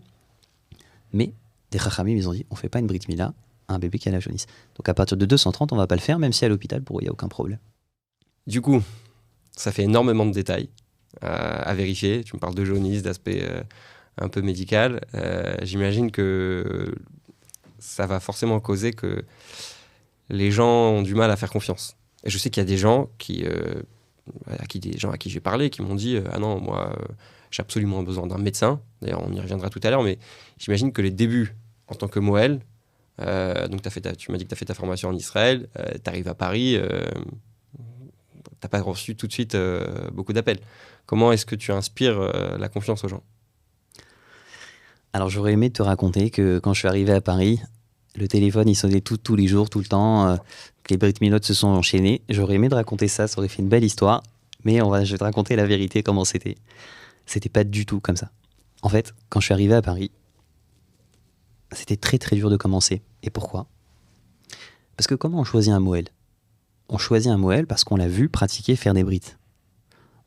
Mais 1.12 1.32
des 1.70 1.78
Chachamim, 1.78 2.16
ils 2.16 2.28
ont 2.28 2.32
dit 2.32 2.46
on 2.50 2.54
fait 2.54 2.68
pas 2.68 2.80
une 2.80 2.86
Brit 2.86 3.00
Mila 3.08 3.32
un 3.68 3.78
bébé 3.78 3.98
qui 3.98 4.08
a 4.08 4.12
la 4.12 4.20
jaunisse. 4.20 4.46
Donc 4.76 4.88
à 4.88 4.94
partir 4.94 5.16
de 5.16 5.26
230, 5.26 5.72
on 5.72 5.76
va 5.76 5.86
pas 5.86 5.96
le 5.96 6.00
faire, 6.00 6.18
même 6.18 6.32
si 6.32 6.44
à 6.44 6.48
l'hôpital, 6.48 6.82
pour 6.82 7.00
il 7.00 7.04
n'y 7.04 7.08
a 7.08 7.12
aucun 7.12 7.28
problème. 7.28 7.58
Du 8.46 8.60
coup, 8.60 8.82
ça 9.56 9.72
fait 9.72 9.82
énormément 9.82 10.24
de 10.24 10.32
détails 10.32 10.70
euh, 11.24 11.60
à 11.62 11.74
vérifier. 11.74 12.24
Tu 12.24 12.36
me 12.36 12.40
parles 12.40 12.54
de 12.54 12.64
jaunisse, 12.64 13.02
d'aspect 13.02 13.42
euh, 13.42 13.62
un 14.18 14.28
peu 14.28 14.40
médical. 14.40 15.00
Euh, 15.14 15.56
J'imagine 15.62 16.10
que 16.10 16.94
ça 17.78 18.06
va 18.06 18.20
forcément 18.20 18.60
causer 18.60 18.92
que 18.92 19.24
les 20.30 20.50
gens 20.50 20.90
ont 20.92 21.02
du 21.02 21.14
mal 21.14 21.30
à 21.30 21.36
faire 21.36 21.50
confiance. 21.50 21.96
Et 22.24 22.30
je 22.30 22.38
sais 22.38 22.50
qu'il 22.50 22.60
y 22.60 22.66
a 22.66 22.68
des 22.68 22.76
gens 22.76 23.08
qui, 23.18 23.44
à 24.46 24.66
qui 24.66 24.80
des 24.80 24.98
gens 24.98 25.10
à 25.10 25.18
qui 25.18 25.30
j'ai 25.30 25.40
parlé, 25.40 25.70
qui 25.70 25.80
m'ont 25.82 25.94
dit 25.94 26.18
ah 26.32 26.38
non 26.38 26.60
moi 26.60 26.92
j'ai 27.50 27.62
absolument 27.62 28.02
besoin 28.02 28.26
d'un 28.26 28.38
médecin. 28.38 28.80
D'ailleurs 29.00 29.22
on 29.24 29.32
y 29.32 29.40
reviendra 29.40 29.70
tout 29.70 29.80
à 29.84 29.90
l'heure, 29.90 30.02
mais 30.02 30.18
j'imagine 30.58 30.92
que 30.92 31.00
les 31.00 31.12
débuts 31.12 31.54
en 31.86 31.94
tant 31.94 32.08
que 32.08 32.18
Moël, 32.18 32.60
donc 33.18 33.88
fait 33.88 34.00
ta- 34.00 34.14
tu 34.14 34.30
m'as 34.30 34.38
dit 34.38 34.44
que 34.44 34.50
tu 34.50 34.54
as 34.54 34.56
fait 34.56 34.64
ta 34.64 34.74
formation 34.74 35.08
en 35.08 35.14
Israël, 35.14 35.68
tu 35.76 36.10
arrives 36.10 36.28
à 36.28 36.34
Paris, 36.34 36.76
euh, 36.76 37.04
t'as 38.60 38.68
pas 38.68 38.80
reçu 38.80 39.16
tout 39.16 39.26
de 39.26 39.32
suite 39.32 39.54
euh, 39.54 40.08
beaucoup 40.12 40.32
d'appels. 40.32 40.60
Comment 41.06 41.32
est-ce 41.32 41.46
que 41.46 41.54
tu 41.54 41.72
inspires 41.72 42.18
euh, 42.20 42.58
la 42.58 42.68
confiance 42.68 43.04
aux 43.04 43.08
gens? 43.08 43.22
Alors 45.12 45.30
j'aurais 45.30 45.52
aimé 45.52 45.70
te 45.70 45.82
raconter 45.82 46.30
que 46.30 46.58
quand 46.58 46.74
je 46.74 46.80
suis 46.80 46.88
arrivé 46.88 47.12
à 47.12 47.20
Paris, 47.20 47.60
le 48.14 48.28
téléphone 48.28 48.68
il 48.68 48.74
sonnait 48.74 49.00
tous 49.00 49.36
les 49.36 49.46
jours, 49.46 49.70
tout 49.70 49.78
le 49.78 49.86
temps, 49.86 50.28
euh, 50.28 50.36
les 50.90 50.96
Brit 50.96 51.14
Milotes 51.20 51.44
se 51.44 51.54
sont 51.54 51.68
enchaînés. 51.68 52.22
J'aurais 52.28 52.54
aimé 52.54 52.68
te 52.68 52.74
raconter 52.74 53.08
ça, 53.08 53.26
ça 53.26 53.38
aurait 53.38 53.48
fait 53.48 53.62
une 53.62 53.68
belle 53.68 53.84
histoire, 53.84 54.22
mais 54.64 54.80
on 54.82 54.90
va, 54.90 55.04
je 55.04 55.12
vais 55.12 55.18
te 55.18 55.24
raconter 55.24 55.56
la 55.56 55.66
vérité, 55.66 56.02
comment 56.02 56.24
c'était. 56.24 56.56
C'était 57.26 57.50
pas 57.50 57.64
du 57.64 57.84
tout 57.84 58.00
comme 58.00 58.16
ça. 58.16 58.30
En 58.80 58.88
fait, 58.88 59.14
quand 59.28 59.40
je 59.40 59.44
suis 59.46 59.52
arrivé 59.52 59.74
à 59.74 59.82
Paris, 59.82 60.10
c'était 61.72 61.96
très 61.96 62.18
très 62.18 62.36
dur 62.36 62.50
de 62.50 62.56
commencer. 62.56 63.02
Et 63.22 63.30
pourquoi? 63.30 63.66
Parce 64.96 65.06
que 65.06 65.14
comment 65.14 65.40
on 65.40 65.44
choisit 65.44 65.72
un 65.72 65.80
Moël? 65.80 66.08
On 66.88 66.98
choisit 66.98 67.30
un 67.30 67.36
Moël 67.36 67.66
parce 67.66 67.84
qu'on 67.84 67.96
l'a 67.96 68.08
vu 68.08 68.28
pratiquer 68.28 68.76
faire 68.76 68.94
des 68.94 69.04
brites. 69.04 69.38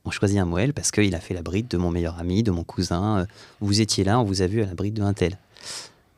On 0.05 0.11
choisit 0.11 0.39
un 0.39 0.45
Moël 0.45 0.73
parce 0.73 0.91
qu'il 0.91 1.13
a 1.15 1.19
fait 1.19 1.33
la 1.33 1.41
bride 1.41 1.67
de 1.67 1.77
mon 1.77 1.91
meilleur 1.91 2.19
ami, 2.19 2.43
de 2.43 2.51
mon 2.51 2.63
cousin. 2.63 3.19
euh, 3.19 3.25
Vous 3.59 3.81
étiez 3.81 4.03
là, 4.03 4.19
on 4.19 4.23
vous 4.23 4.41
a 4.41 4.47
vu 4.47 4.61
à 4.61 4.65
la 4.65 4.73
bride 4.73 4.93
de 4.95 5.01
un 5.03 5.13
tel. 5.13 5.37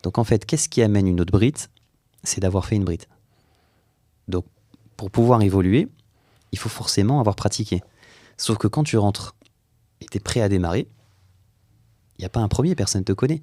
Donc 0.04 0.18
en 0.18 0.24
fait, 0.24 0.46
qu'est-ce 0.46 0.70
qui 0.70 0.82
amène 0.82 1.08
une 1.08 1.22
autre 1.22 1.32
bride 1.32 1.58
C'est 2.24 2.42
d'avoir 2.42 2.66
fait 2.66 2.76
une 2.76 2.86
bride. 2.86 3.06
Donc 4.28 4.46
pour 4.98 5.12
pouvoir 5.12 5.42
évoluer, 5.42 5.88
il 6.52 6.60
faut 6.60 6.70
forcément 6.70 7.20
avoir 7.20 7.36
pratiqué. 7.36 7.82
Sauf 8.38 8.58
que 8.58 8.68
quand 8.68 8.84
tu 8.84 8.98
rentres 8.98 9.36
et 10.02 10.06
tu 10.06 10.18
es 10.18 10.20
prêt 10.20 10.42
à 10.42 10.50
démarrer, 10.50 10.88
il 12.18 12.22
n'y 12.22 12.26
a 12.26 12.30
pas 12.30 12.40
un 12.40 12.48
premier, 12.48 12.76
personne 12.76 13.02
ne 13.02 13.06
te 13.06 13.14
connaît. 13.14 13.42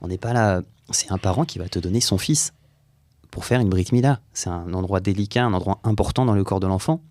On 0.00 0.08
n'est 0.08 0.18
pas 0.18 0.32
là. 0.32 0.62
C'est 0.90 1.10
un 1.10 1.18
parent 1.18 1.44
qui 1.44 1.58
va 1.58 1.68
te 1.68 1.78
donner 1.78 2.00
son 2.00 2.18
fils 2.18 2.52
pour 3.30 3.44
faire 3.44 3.60
une 3.60 3.68
Brit 3.68 3.86
Mila. 3.92 4.20
C'est 4.32 4.50
un 4.50 4.72
endroit 4.74 5.00
délicat, 5.00 5.44
un 5.44 5.54
endroit 5.54 5.80
important 5.84 6.24
dans 6.24 6.34
le 6.34 6.44
corps 6.44 6.60
de 6.60 6.66
l'enfant. 6.66 7.02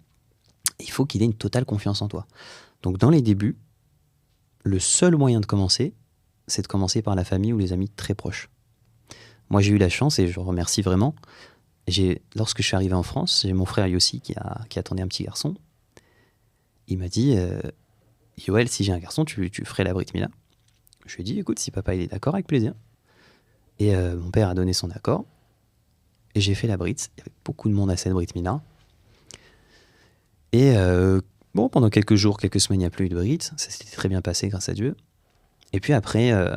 Il 0.80 0.90
faut 0.90 1.06
qu'il 1.06 1.22
ait 1.22 1.26
une 1.26 1.34
totale 1.34 1.66
confiance 1.66 2.02
en 2.02 2.08
toi. 2.08 2.28
Donc 2.82 2.98
dans 2.98 3.10
les 3.10 3.22
débuts, 3.22 3.58
le 4.64 4.80
seul 4.80 5.16
moyen 5.16 5.40
de 5.40 5.46
commencer, 5.46 5.94
c'est 6.48 6.62
de 6.62 6.68
commencer 6.68 7.02
par 7.02 7.16
la 7.16 7.24
famille 7.24 7.54
ou 7.54 7.58
les 7.58 7.74
amis 7.74 7.90
très 7.90 8.14
proches. 8.14 8.50
Moi 9.50 9.62
j'ai 9.62 9.72
eu 9.72 9.78
la 9.78 9.90
chance 9.90 10.20
et 10.20 10.28
je 10.28 10.40
remercie 10.40 10.82
vraiment. 10.82 11.16
Lorsque 12.36 12.62
je 12.62 12.68
suis 12.68 12.76
arrivé 12.76 12.94
en 12.94 13.04
France, 13.04 13.42
j'ai 13.46 13.54
mon 13.54 13.66
frère 13.66 13.88
Yossi 13.88 14.22
qui, 14.22 14.34
a, 14.36 14.62
attendait 14.76 15.02
un 15.02 15.08
petit 15.08 15.24
garçon. 15.24 15.56
Il 16.88 17.00
m'a 17.00 17.10
dit 17.10 17.36
euh, 17.36 17.60
Yoel, 18.48 18.70
si 18.70 18.84
j'ai 18.84 18.94
un 18.94 19.00
garçon, 19.00 19.26
tu, 19.26 19.52
tu 19.52 19.66
ferais 19.66 19.84
la 19.84 19.94
Brit 19.94 20.08
Mila 20.14 20.30
Je 21.12 21.18
lui 21.18 21.24
ai 21.24 21.26
dit 21.26 21.40
écoute, 21.40 21.60
si 21.60 21.72
papa 21.72 21.94
il 21.94 22.00
est 22.00 22.08
d'accord, 22.08 22.36
avec 22.36 22.48
plaisir. 22.48 22.74
Et 23.80 23.94
euh, 23.94 24.16
mon 24.16 24.32
père 24.32 24.48
a 24.48 24.54
donné 24.54 24.72
son 24.72 24.90
accord. 24.92 25.26
Et 26.36 26.40
j'ai 26.40 26.56
fait 26.56 26.68
la 26.68 26.78
Brit. 26.78 26.96
Il 27.18 27.20
y 27.20 27.22
avait 27.22 27.34
beaucoup 27.44 27.68
de 27.68 27.74
monde 27.74 27.92
à 27.92 27.98
cette 27.98 28.14
Brit 28.14 28.28
Mila. 28.34 28.62
Et 30.54 30.78
euh, 30.78 31.20
bon, 31.54 31.68
pendant 31.68 31.90
quelques 31.90 32.16
jours, 32.16 32.38
quelques 32.38 32.62
semaines, 32.62 32.80
il 32.80 32.84
n'y 32.84 32.88
a 32.88 32.90
plus 32.90 33.08
eu 33.08 33.10
de 33.10 33.16
Brit. 33.16 33.40
Ça 33.42 33.58
s'était 33.58 33.94
très 33.94 34.08
bien 34.08 34.22
passé, 34.22 34.48
grâce 34.48 34.70
à 34.70 34.74
Dieu. 34.74 34.96
Et 35.74 35.82
puis 35.82 35.92
après, 35.92 36.32
euh, 36.32 36.56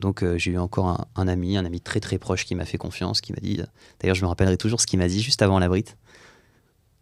donc 0.00 0.24
j'ai 0.38 0.50
eu 0.50 0.58
encore 0.58 1.06
un, 1.14 1.28
ami, 1.28 1.56
un 1.56 1.64
ami 1.64 1.80
très 1.80 2.00
très 2.00 2.18
proche 2.18 2.46
qui 2.46 2.56
m'a 2.56 2.64
fait 2.64 2.78
confiance, 2.78 3.20
qui 3.20 3.32
m'a 3.32 3.38
dit. 3.40 3.60
D'ailleurs, 4.00 4.16
je 4.16 4.22
me 4.22 4.26
rappellerai 4.26 4.56
toujours 4.56 4.80
ce 4.80 4.88
qu'il 4.88 4.98
m'a 4.98 5.06
dit 5.06 5.22
juste 5.22 5.40
avant 5.40 5.60
la 5.60 5.68
Brit. 5.68 5.94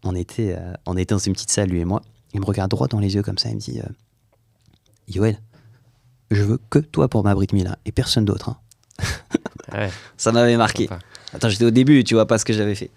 On 0.05 0.15
était, 0.15 0.59
on 0.85 0.99
était 0.99 1.15
dans 1.15 1.19
une 1.19 1.33
petite 1.33 1.51
salle, 1.51 1.71
lui 1.71 1.81
et 1.81 1.87
moi. 1.87 2.03
Il 2.35 2.41
me 2.41 2.45
regarde 2.45 2.71
droit 2.71 2.89
dans 2.89 2.99
les 2.99 3.15
yeux 3.15 3.23
comme 3.23 3.39
ça. 3.39 3.49
Il 3.49 3.55
me 3.55 3.61
dit 3.61 3.81
Yoel, 5.09 5.39
je 6.35 6.43
veux 6.43 6.59
que 6.71 6.79
toi 6.79 7.09
pour 7.09 7.25
ma 7.25 7.35
Brit 7.35 7.49
Mila 7.53 7.79
et 7.85 7.93
personne 7.93 8.25
d'autre. 8.25 8.51
hein. 8.51 8.57
Ouais, 9.73 9.91
Ça 10.17 10.33
m'avait 10.33 10.57
marqué. 10.57 10.89
Attends, 11.33 11.49
j'étais 11.49 11.65
au 11.65 11.71
début, 11.71 12.05
tu 12.05 12.15
vois 12.15 12.27
pas 12.27 12.39
ce 12.39 12.45
que 12.45 12.53
j'avais 12.53 12.75
fait. 12.75 12.91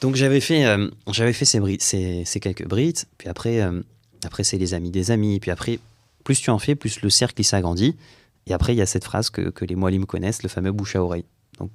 Donc 0.00 0.14
j'avais 0.14 0.40
fait, 0.40 0.66
euh, 0.66 0.90
j'avais 1.10 1.32
fait 1.32 1.44
ces, 1.46 1.60
ces, 1.80 2.24
ces 2.26 2.40
quelques 2.40 2.66
brides, 2.66 2.98
puis 3.16 3.28
après, 3.28 3.62
euh, 3.62 3.80
après 4.24 4.44
c'est 4.44 4.58
les 4.58 4.74
amis 4.74 4.90
des 4.90 5.10
amis, 5.10 5.40
puis 5.40 5.50
après, 5.50 5.78
plus 6.22 6.40
tu 6.40 6.50
en 6.50 6.58
fais, 6.58 6.74
plus 6.74 7.00
le 7.00 7.08
cercle 7.10 7.40
il 7.40 7.44
s'agrandit. 7.44 7.96
Et 8.48 8.52
après, 8.52 8.74
il 8.74 8.76
y 8.78 8.82
a 8.82 8.86
cette 8.86 9.04
phrase 9.04 9.28
que, 9.30 9.50
que 9.50 9.64
les 9.64 9.74
moilimes 9.74 10.06
connaissent, 10.06 10.42
le 10.44 10.48
fameux 10.48 10.70
bouche 10.70 10.94
à 10.94 11.02
oreille. 11.02 11.24
Donc, 11.58 11.72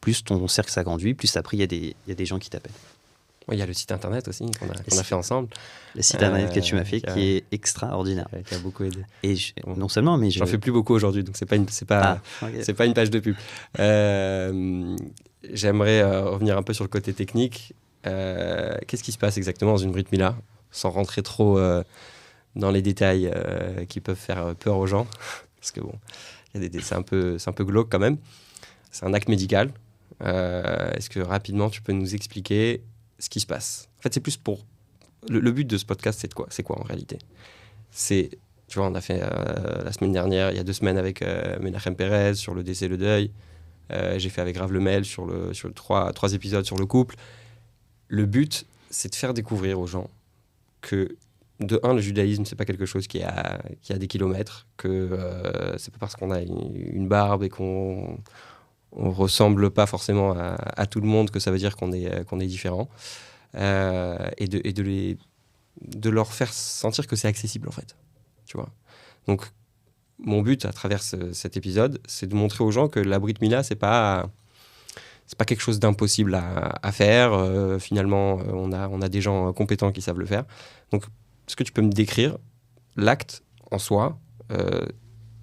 plus 0.00 0.24
ton 0.24 0.48
cercle 0.48 0.72
s'agrandit, 0.72 1.14
plus 1.14 1.36
après, 1.36 1.56
il 1.58 1.72
y, 1.72 1.94
y 2.08 2.10
a 2.10 2.14
des 2.14 2.26
gens 2.26 2.38
qui 2.40 2.50
t'appellent. 2.50 2.72
Ouais, 3.48 3.54
Il 3.56 3.58
y 3.60 3.62
a 3.62 3.66
le 3.66 3.72
site 3.72 3.92
internet 3.92 4.26
aussi 4.26 4.44
qu'on 4.58 4.68
a, 4.98 5.02
fait 5.04 5.14
ensemble, 5.14 5.48
Le 5.94 6.02
site 6.02 6.16
internet 6.16 6.52
que 6.52 6.58
tu 6.60 6.74
m'as 6.74 6.84
fait, 6.84 7.00
Euh, 7.08 7.14
qui 7.14 7.20
est 7.36 7.44
extraordinaire. 7.52 8.26
qui 8.44 8.54
a 8.54 8.58
beaucoup 8.58 8.82
aidé. 8.84 9.04
Et 9.22 9.36
je- 9.36 9.52
non 9.66 9.88
seulement, 9.88 10.18
mais 10.18 10.30
je... 10.30 10.38
J'en 10.40 10.46
fais 10.46 10.58
plus 10.58 10.72
beaucoup 10.72 10.94
aujourd'hui, 10.94 11.22
donc 11.22 11.36
c'est 11.36 11.46
pas 11.46 11.54
une, 11.56 11.68
c'est 11.68 11.84
pas, 11.84 12.20
Ah, 12.42 12.46
c'est 12.62 12.74
pas 12.74 12.86
une 12.86 12.94
page 12.94 13.10
de 13.10 13.20
pub. 13.20 13.36
Euh, 13.78 14.96
J'aimerais 15.52 16.00
euh, 16.00 16.24
revenir 16.30 16.56
un 16.58 16.62
peu 16.64 16.72
sur 16.72 16.82
le 16.82 16.88
côté 16.88 17.12
technique. 17.12 17.72
Qu'est-ce 18.02 19.02
qui 19.04 19.12
se 19.12 19.18
passe 19.18 19.36
exactement 19.36 19.72
dans 19.72 19.76
une 19.78 19.92
Brit 19.92 20.06
Mila, 20.10 20.36
sans 20.72 20.90
rentrer 20.90 21.22
trop 21.22 21.58
dans 22.56 22.70
les 22.70 22.82
détails 22.82 23.32
qui 23.88 24.00
peuvent 24.00 24.16
faire 24.18 24.54
peur 24.56 24.76
aux 24.78 24.86
gens, 24.86 25.06
parce 25.60 25.70
que 25.72 25.80
bon, 25.80 25.92
c'est 26.54 26.94
un 26.94 27.02
peu, 27.02 27.38
c'est 27.38 27.48
un 27.50 27.52
peu 27.52 27.64
glauque 27.64 27.90
quand 27.90 27.98
même. 28.00 28.16
C'est 28.90 29.06
un 29.06 29.14
acte 29.14 29.28
médical. 29.28 29.70
Est-ce 30.20 31.10
que 31.10 31.20
rapidement 31.20 31.68
tu 31.70 31.80
peux 31.82 31.92
nous 31.92 32.14
expliquer 32.14 32.82
ce 33.18 33.28
qui 33.28 33.40
se 33.40 33.46
passe 33.46 33.88
En 33.98 34.02
fait, 34.02 34.14
c'est 34.14 34.20
plus 34.20 34.36
pour 34.36 34.64
le, 35.28 35.50
but 35.50 35.66
de 35.66 35.76
ce 35.76 35.84
podcast, 35.84 36.18
c'est 36.20 36.32
quoi? 36.32 36.46
C'est 36.50 36.62
quoi 36.62 36.78
en 36.78 36.84
réalité? 36.84 37.18
C'est, 37.90 38.30
tu 38.68 38.78
vois, 38.78 38.88
on 38.88 38.94
a 38.94 39.00
fait 39.00 39.20
euh, 39.22 39.82
la 39.84 39.92
semaine 39.92 40.12
dernière, 40.12 40.50
il 40.50 40.56
y 40.56 40.60
a 40.60 40.64
deux 40.64 40.72
semaines 40.72 40.98
avec 40.98 41.22
euh, 41.22 41.58
Menachem 41.60 41.96
Perez 41.96 42.34
sur 42.34 42.54
le 42.54 42.62
décès, 42.62 42.88
le 42.88 42.96
deuil. 42.96 43.30
Euh, 43.92 44.18
J'ai 44.18 44.28
fait 44.28 44.40
avec 44.40 44.54
Grave 44.56 44.72
Lemel 44.72 45.04
sur 45.04 45.26
le 45.26 45.54
sur 45.54 45.72
trois, 45.72 46.12
trois 46.12 46.34
épisodes 46.34 46.64
sur 46.64 46.76
le 46.76 46.86
couple. 46.86 47.16
Le 48.08 48.26
but, 48.26 48.66
c'est 48.90 49.10
de 49.10 49.14
faire 49.14 49.34
découvrir 49.34 49.80
aux 49.80 49.86
gens 49.86 50.10
que 50.80 51.16
de 51.60 51.80
un, 51.82 51.94
le 51.94 52.00
judaïsme, 52.00 52.44
c'est 52.44 52.56
pas 52.56 52.66
quelque 52.66 52.84
chose 52.84 53.06
qui 53.06 53.22
a, 53.22 53.60
qui 53.80 53.92
a 53.92 53.98
des 53.98 54.08
kilomètres, 54.08 54.66
que 54.76 54.88
euh, 54.88 55.78
c'est 55.78 55.90
pas 55.90 55.98
parce 55.98 56.14
qu'on 56.14 56.30
a 56.30 56.42
une 56.42 57.08
barbe 57.08 57.42
et 57.44 57.48
qu'on 57.48 58.18
on 58.92 59.10
ressemble 59.10 59.70
pas 59.70 59.86
forcément 59.86 60.34
à, 60.36 60.86
tout 60.86 61.00
le 61.00 61.06
monde 61.06 61.30
que 61.30 61.38
ça 61.38 61.50
veut 61.50 61.58
dire 61.58 61.76
qu'on 61.76 61.92
est, 61.92 62.04
est 62.04 62.46
différent. 62.46 62.88
Euh, 63.54 64.28
et 64.36 64.48
de, 64.48 64.60
et 64.64 64.72
de, 64.72 64.82
les, 64.82 65.16
de 65.80 66.10
leur 66.10 66.32
faire 66.32 66.52
sentir 66.52 67.06
que 67.06 67.16
c'est 67.16 67.28
accessible 67.28 67.68
en 67.68 67.72
fait. 67.72 67.96
Tu 68.44 68.56
vois? 68.56 68.68
Donc, 69.26 69.46
mon 70.18 70.42
but 70.42 70.64
à 70.64 70.72
travers 70.72 71.02
ce- 71.02 71.32
cet 71.32 71.56
épisode, 71.56 72.00
c'est 72.06 72.26
de 72.26 72.34
montrer 72.34 72.64
aux 72.64 72.70
gens 72.70 72.88
que 72.88 73.00
la 73.00 73.18
Brit 73.18 73.34
Mila, 73.40 73.62
c'est 73.62 73.76
pas 73.76 74.28
c'est 75.26 75.36
pas 75.36 75.44
quelque 75.44 75.60
chose 75.62 75.80
d'impossible 75.80 76.34
à, 76.34 76.78
à 76.82 76.92
faire. 76.92 77.32
Euh, 77.32 77.78
finalement, 77.78 78.38
euh, 78.40 78.52
on 78.52 78.72
a, 78.72 78.88
on 78.88 79.02
a 79.02 79.08
des 79.08 79.20
gens 79.20 79.52
compétents 79.52 79.90
qui 79.90 80.00
savent 80.00 80.20
le 80.20 80.26
faire. 80.26 80.44
Donc, 80.92 81.04
est-ce 81.48 81.56
que 81.56 81.64
tu 81.64 81.72
peux 81.72 81.82
me 81.82 81.90
décrire 81.90 82.38
l'acte 82.96 83.42
en 83.70 83.78
soi 83.78 84.18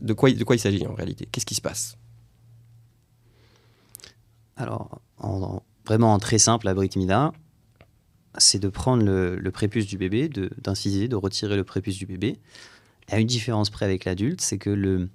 de, 0.02 0.14
quoi, 0.14 0.32
de 0.32 0.44
quoi 0.44 0.56
il 0.56 0.60
s'agit 0.60 0.88
en 0.88 0.94
réalité? 0.94 1.28
Qu'est-ce 1.30 1.46
qui 1.46 1.56
se 1.56 1.62
passe? 1.62 1.98
Alors, 4.56 5.02
en, 5.18 5.42
en- 5.42 5.64
vraiment 5.86 6.14
en 6.14 6.20
très 6.20 6.38
simple, 6.38 6.66
la 6.66 6.74
Brit 6.74 6.92
Mila, 6.96 7.34
c'est 8.38 8.60
de 8.60 8.70
prendre 8.70 9.04
le, 9.04 9.52
prépuce 9.52 9.86
du 9.86 9.98
bébé, 9.98 10.30
d'inciser, 10.58 11.08
de, 11.08 11.16
retirer 11.16 11.56
le 11.56 11.64
prépuce 11.64 11.98
du 11.98 12.06
bébé. 12.06 12.40
A 13.10 13.20
une 13.20 13.28
différence 13.28 13.70
près 13.70 13.86
avec 13.86 14.06
l'adulte, 14.06 14.42
c'est 14.42 14.58
que 14.58 14.70
le, 14.70 15.10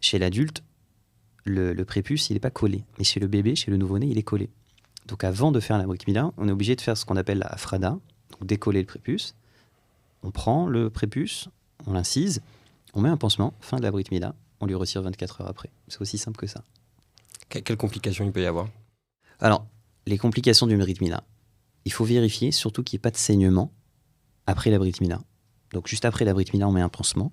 chez 0.00 0.18
l'adulte, 0.18 0.62
le, 1.44 1.74
prépuce, 1.84 2.30
il 2.30 2.34
n'est 2.34 2.40
pas 2.40 2.50
collé. 2.50 2.84
Mais 2.98 3.04
chez 3.04 3.20
le 3.20 3.26
bébé, 3.26 3.54
chez 3.54 3.70
le 3.70 3.76
nouveau-né, 3.76 4.06
il 4.06 4.18
est 4.18 4.22
collé. 4.22 4.50
Donc 5.06 5.24
avant 5.24 5.52
de 5.52 5.60
faire 5.60 5.78
la 5.78 5.86
Brit 5.86 5.98
Mila, 6.06 6.32
on 6.36 6.48
est 6.48 6.52
obligé 6.52 6.76
de 6.76 6.80
faire 6.80 6.96
ce 6.96 7.04
qu'on 7.04 7.16
appelle 7.16 7.38
la 7.38 7.56
frada, 7.56 7.98
donc 8.30 8.46
décoller 8.46 8.80
le 8.80 8.86
prépuce. 8.86 9.34
On 10.22 10.30
prend 10.30 10.68
le 10.68 10.90
prépuce, 10.90 11.48
on 11.86 11.92
l'incise, 11.92 12.40
on 12.94 13.00
met 13.00 13.08
un 13.08 13.16
pansement, 13.16 13.54
fin 13.60 13.78
de 13.78 13.82
la 13.82 13.90
Brit 13.90 14.04
Mila, 14.12 14.34
on 14.60 14.66
lui 14.66 14.76
retire 14.76 15.02
24 15.02 15.40
heures 15.40 15.48
après. 15.48 15.70
C'est 15.88 16.00
aussi 16.00 16.18
simple 16.18 16.38
que 16.38 16.46
ça. 16.46 16.62
Que- 17.52 17.58
Quelles 17.58 17.76
complications 17.76 18.24
il 18.24 18.32
peut 18.32 18.42
y 18.42 18.46
avoir? 18.46 18.68
Alors, 19.38 19.66
les 20.06 20.16
complications 20.16 20.66
du 20.66 20.76
Brit 20.78 20.96
Mila. 21.02 21.22
Il 21.84 21.92
faut 21.92 22.04
vérifier 22.04 22.50
surtout 22.50 22.82
qu'il 22.82 22.96
n'y 22.96 23.00
ait 23.00 23.02
pas 23.02 23.10
de 23.10 23.16
saignement 23.18 23.70
après 24.46 24.70
la 24.70 24.78
Brit 24.78 24.94
Mila. 25.02 25.20
Donc, 25.72 25.86
juste 25.86 26.06
après 26.06 26.24
la 26.24 26.32
Brit 26.32 26.46
Mila, 26.54 26.66
on 26.68 26.72
met 26.72 26.80
un 26.80 26.88
pansement. 26.88 27.30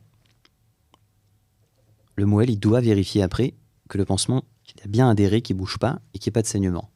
Le 2.16 2.26
moelle, 2.26 2.50
il 2.50 2.60
doit 2.60 2.82
vérifier 2.82 3.24
après 3.24 3.54
que 3.88 3.98
le 3.98 4.04
pansement 4.04 4.44
a 4.84 4.88
bien 4.88 5.10
adhéré, 5.10 5.42
qu'il 5.42 5.56
ne 5.56 5.60
bouge 5.62 5.78
pas 5.78 6.02
et 6.14 6.20
qu'il 6.20 6.30
n'y 6.30 6.34
ait 6.34 6.40
pas 6.40 6.42
de 6.42 6.48
saignement. 6.48 6.92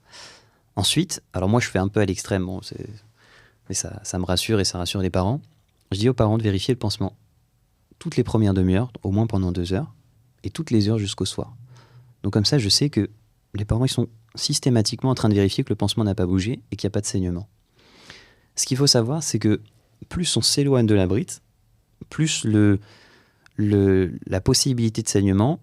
Ensuite, 0.75 1.23
alors 1.31 1.47
moi, 1.47 1.61
je 1.61 1.69
fais 1.69 1.79
un 1.79 1.87
peu 1.87 2.01
à 2.01 2.05
l'extrême, 2.05 2.45
mais 3.69 3.75
ça 3.75 4.19
me 4.19 4.25
rassure 4.25 4.59
et 4.59 4.65
ça 4.65 4.79
rassure 4.79 4.99
les 5.01 5.09
parents. 5.09 5.39
Je 5.91 5.97
dis 5.99 6.09
aux 6.09 6.13
parents 6.13 6.37
de 6.37 6.43
vérifier 6.43 6.73
le 6.73 6.79
pansement 6.79 7.15
toutes 7.99 8.17
les 8.17 8.23
premières 8.25 8.53
demi-heures, 8.53 8.91
au 9.03 9.11
moins 9.11 9.27
pendant 9.27 9.53
deux 9.53 9.71
heures, 9.71 9.93
et 10.43 10.49
toutes 10.49 10.71
les 10.71 10.89
heures 10.89 10.97
jusqu'au 10.97 11.23
soir. 11.25 11.55
Donc, 12.23 12.33
comme 12.33 12.45
ça, 12.45 12.57
je 12.57 12.69
sais 12.69 12.89
que 12.89 13.09
les 13.53 13.65
parents, 13.65 13.85
ils 13.85 13.89
sont 13.89 14.07
systématiquement 14.35 15.11
en 15.11 15.15
train 15.15 15.29
de 15.29 15.35
vérifier 15.35 15.63
que 15.63 15.69
le 15.69 15.75
pansement 15.75 16.03
n'a 16.03 16.15
pas 16.15 16.25
bougé 16.25 16.61
et 16.71 16.75
qu'il 16.75 16.87
n'y 16.87 16.91
a 16.91 16.95
pas 16.95 17.01
de 17.01 17.05
saignement. 17.05 17.47
Ce 18.55 18.65
qu'il 18.65 18.77
faut 18.77 18.87
savoir, 18.87 19.21
c'est 19.21 19.39
que 19.39 19.61
plus 20.09 20.35
on 20.37 20.41
s'éloigne 20.41 20.85
de 20.85 20.95
la 20.95 21.07
brite, 21.07 21.41
plus 22.09 22.45
la 23.57 24.41
possibilité 24.41 25.01
de 25.01 25.07
saignement 25.07 25.59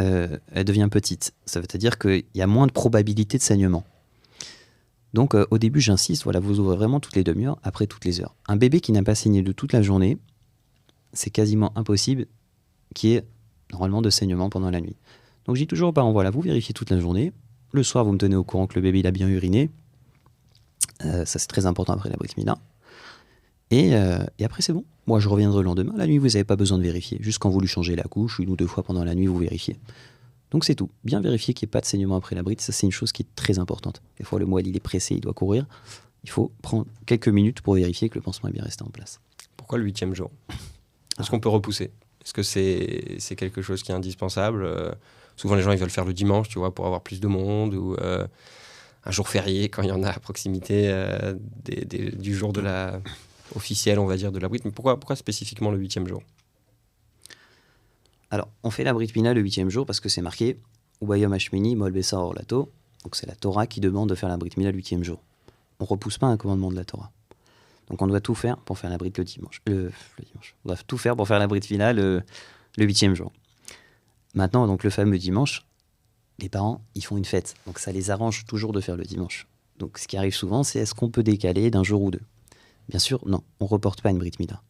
euh, 0.00 0.38
elle 0.52 0.64
devient 0.64 0.88
petite. 0.90 1.34
Ça 1.44 1.60
veut 1.60 1.66
dire 1.78 1.98
qu'il 1.98 2.24
y 2.34 2.42
a 2.42 2.46
moins 2.46 2.66
de 2.66 2.72
probabilité 2.72 3.36
de 3.36 3.42
saignement. 3.42 3.84
Donc 5.12 5.34
euh, 5.34 5.46
au 5.50 5.58
début, 5.58 5.80
j'insiste, 5.80 6.24
voilà, 6.24 6.40
vous 6.40 6.58
ouvrez 6.58 6.76
vraiment 6.76 7.00
toutes 7.00 7.16
les 7.16 7.24
demi-heures, 7.24 7.58
après 7.62 7.86
toutes 7.86 8.04
les 8.04 8.20
heures. 8.20 8.34
Un 8.48 8.56
bébé 8.56 8.80
qui 8.80 8.92
n'a 8.92 9.02
pas 9.02 9.14
saigné 9.14 9.42
de 9.42 9.52
toute 9.52 9.72
la 9.72 9.82
journée, 9.82 10.18
c'est 11.12 11.30
quasiment 11.30 11.76
impossible 11.76 12.26
qu'il 12.94 13.10
y 13.10 13.14
ait 13.14 13.24
normalement 13.72 14.00
de 14.00 14.10
saignement 14.10 14.48
pendant 14.48 14.70
la 14.70 14.80
nuit. 14.80 14.96
Donc 15.50 15.56
je 15.56 15.62
dis 15.62 15.66
toujours 15.66 15.88
aux 15.88 15.92
parents, 15.92 16.12
voilà, 16.12 16.30
vous 16.30 16.42
vérifiez 16.42 16.72
toute 16.72 16.90
la 16.90 17.00
journée. 17.00 17.32
Le 17.72 17.82
soir, 17.82 18.04
vous 18.04 18.12
me 18.12 18.18
tenez 18.18 18.36
au 18.36 18.44
courant 18.44 18.68
que 18.68 18.76
le 18.76 18.82
bébé 18.82 19.00
il 19.00 19.06
a 19.08 19.10
bien 19.10 19.26
uriné. 19.26 19.68
Euh, 21.04 21.24
ça, 21.24 21.40
c'est 21.40 21.48
très 21.48 21.66
important 21.66 21.92
après 21.92 22.08
la 22.08 22.14
Brit 22.14 22.30
Mila. 22.36 22.56
Et, 23.72 23.96
euh, 23.96 24.24
et 24.38 24.44
après, 24.44 24.62
c'est 24.62 24.72
bon. 24.72 24.84
Moi, 25.08 25.18
je 25.18 25.28
reviendrai 25.28 25.58
le 25.58 25.64
lendemain. 25.64 25.92
La 25.96 26.06
nuit, 26.06 26.18
vous 26.18 26.28
n'avez 26.28 26.44
pas 26.44 26.54
besoin 26.54 26.78
de 26.78 26.84
vérifier. 26.84 27.18
Juste 27.20 27.40
quand 27.40 27.50
vous 27.50 27.58
lui 27.58 27.66
changez 27.66 27.96
la 27.96 28.04
couche, 28.04 28.38
une 28.38 28.48
ou 28.48 28.54
deux 28.54 28.68
fois 28.68 28.84
pendant 28.84 29.02
la 29.02 29.12
nuit, 29.16 29.26
vous 29.26 29.38
vérifiez. 29.38 29.76
Donc 30.52 30.64
c'est 30.64 30.76
tout. 30.76 30.88
Bien 31.02 31.20
vérifier 31.20 31.52
qu'il 31.52 31.66
n'y 31.66 31.70
ait 31.70 31.72
pas 31.72 31.80
de 31.80 31.86
saignement 31.86 32.14
après 32.14 32.36
la 32.36 32.44
bride, 32.44 32.60
ça 32.60 32.70
c'est 32.70 32.86
une 32.86 32.92
chose 32.92 33.10
qui 33.10 33.22
est 33.22 33.34
très 33.34 33.58
importante. 33.58 34.02
Des 34.18 34.24
fois, 34.24 34.38
le 34.38 34.46
moelle, 34.46 34.68
il 34.68 34.76
est 34.76 34.78
pressé, 34.78 35.16
il 35.16 35.20
doit 35.20 35.34
courir. 35.34 35.66
Il 36.22 36.30
faut 36.30 36.52
prendre 36.62 36.86
quelques 37.06 37.26
minutes 37.26 37.60
pour 37.60 37.74
vérifier 37.74 38.08
que 38.08 38.14
le 38.14 38.22
pansement 38.22 38.50
est 38.50 38.52
bien 38.52 38.62
resté 38.62 38.84
en 38.84 38.90
place. 38.90 39.18
Pourquoi 39.56 39.78
le 39.78 39.84
huitième 39.84 40.14
jour? 40.14 40.30
Est-ce 41.18 41.28
qu'on 41.28 41.40
peut 41.40 41.48
repousser? 41.48 41.90
Est-ce 42.24 42.34
que 42.34 42.44
c'est 42.44 43.16
c'est 43.18 43.34
quelque 43.34 43.62
chose 43.62 43.82
qui 43.82 43.90
est 43.90 43.96
indispensable? 43.96 44.62
Euh, 44.62 44.92
Souvent, 45.40 45.54
les 45.54 45.62
gens 45.62 45.72
ils 45.72 45.78
veulent 45.78 45.88
faire 45.88 46.04
le 46.04 46.12
dimanche, 46.12 46.50
tu 46.50 46.58
vois, 46.58 46.74
pour 46.74 46.84
avoir 46.84 47.00
plus 47.00 47.18
de 47.18 47.26
monde 47.26 47.72
ou 47.72 47.94
euh, 47.94 48.26
un 49.06 49.10
jour 49.10 49.26
férié 49.26 49.70
quand 49.70 49.80
il 49.80 49.88
y 49.88 49.90
en 49.90 50.02
a 50.02 50.10
à 50.10 50.18
proximité 50.18 50.90
euh, 50.90 51.34
du 51.64 52.34
jour 52.34 52.52
de 52.52 52.60
la 52.60 53.00
officielle, 53.56 53.98
on 53.98 54.04
va 54.04 54.18
dire, 54.18 54.32
de 54.32 54.38
la 54.38 54.48
bride. 54.48 54.60
Mais 54.66 54.70
pourquoi, 54.70 55.00
pourquoi 55.00 55.16
spécifiquement 55.16 55.70
le 55.70 55.78
huitième 55.78 56.06
jour? 56.06 56.22
Alors, 58.30 58.48
on 58.64 58.68
fait 58.68 58.84
la 58.84 58.92
Brit 58.92 59.10
Mila 59.16 59.32
le 59.32 59.40
huitième 59.40 59.70
jour 59.70 59.86
parce 59.86 59.98
que 59.98 60.10
c'est 60.10 60.20
marqué 60.20 60.58
Ubayom 61.00 61.32
Hashmini, 61.32 61.74
Mol 61.74 61.90
Bessar 61.90 62.20
Orlato. 62.20 62.70
Donc 63.04 63.16
c'est 63.16 63.26
la 63.26 63.34
Torah 63.34 63.66
qui 63.66 63.80
demande 63.80 64.10
de 64.10 64.14
faire 64.14 64.28
la 64.28 64.36
Brit 64.36 64.52
Mila 64.58 64.72
le 64.72 64.76
huitième 64.76 65.02
jour. 65.02 65.22
On 65.78 65.86
repousse 65.86 66.18
pas 66.18 66.26
un 66.26 66.36
commandement 66.36 66.70
de 66.70 66.76
la 66.76 66.84
Torah. 66.84 67.10
Donc 67.88 68.02
on 68.02 68.06
doit 68.06 68.20
tout 68.20 68.34
faire 68.34 68.58
pour 68.58 68.78
faire 68.78 68.90
la 68.90 68.98
Brit 68.98 69.14
le 69.16 69.24
dimanche. 69.24 69.62
Le, 69.66 69.90
dimanche. 70.18 70.54
On 70.66 70.68
doit 70.68 70.76
tout 70.86 70.98
faire 70.98 71.16
pour 71.16 71.26
faire 71.26 71.38
la 71.38 71.46
Brit 71.46 71.62
Mila 71.70 71.94
le, 71.94 72.22
le 72.76 72.84
huitième 72.84 73.14
jour. 73.14 73.32
Maintenant, 74.34 74.66
donc 74.66 74.84
le 74.84 74.90
fameux 74.90 75.18
dimanche, 75.18 75.66
les 76.38 76.48
parents, 76.48 76.82
ils 76.94 77.04
font 77.04 77.16
une 77.16 77.24
fête. 77.24 77.54
Donc 77.66 77.78
ça 77.78 77.92
les 77.92 78.10
arrange 78.10 78.44
toujours 78.46 78.72
de 78.72 78.80
faire 78.80 78.96
le 78.96 79.04
dimanche. 79.04 79.46
Donc 79.78 79.98
ce 79.98 80.06
qui 80.06 80.16
arrive 80.16 80.34
souvent, 80.34 80.62
c'est 80.62 80.78
est-ce 80.78 80.94
qu'on 80.94 81.10
peut 81.10 81.22
décaler 81.22 81.70
d'un 81.70 81.82
jour 81.82 82.02
ou 82.02 82.10
deux? 82.10 82.22
Bien 82.88 82.98
sûr, 82.98 83.26
non, 83.26 83.42
on 83.60 83.66
reporte 83.66 84.02
pas 84.02 84.10
une 84.10 84.18
Brit 84.18 84.32
Mila. 84.38 84.62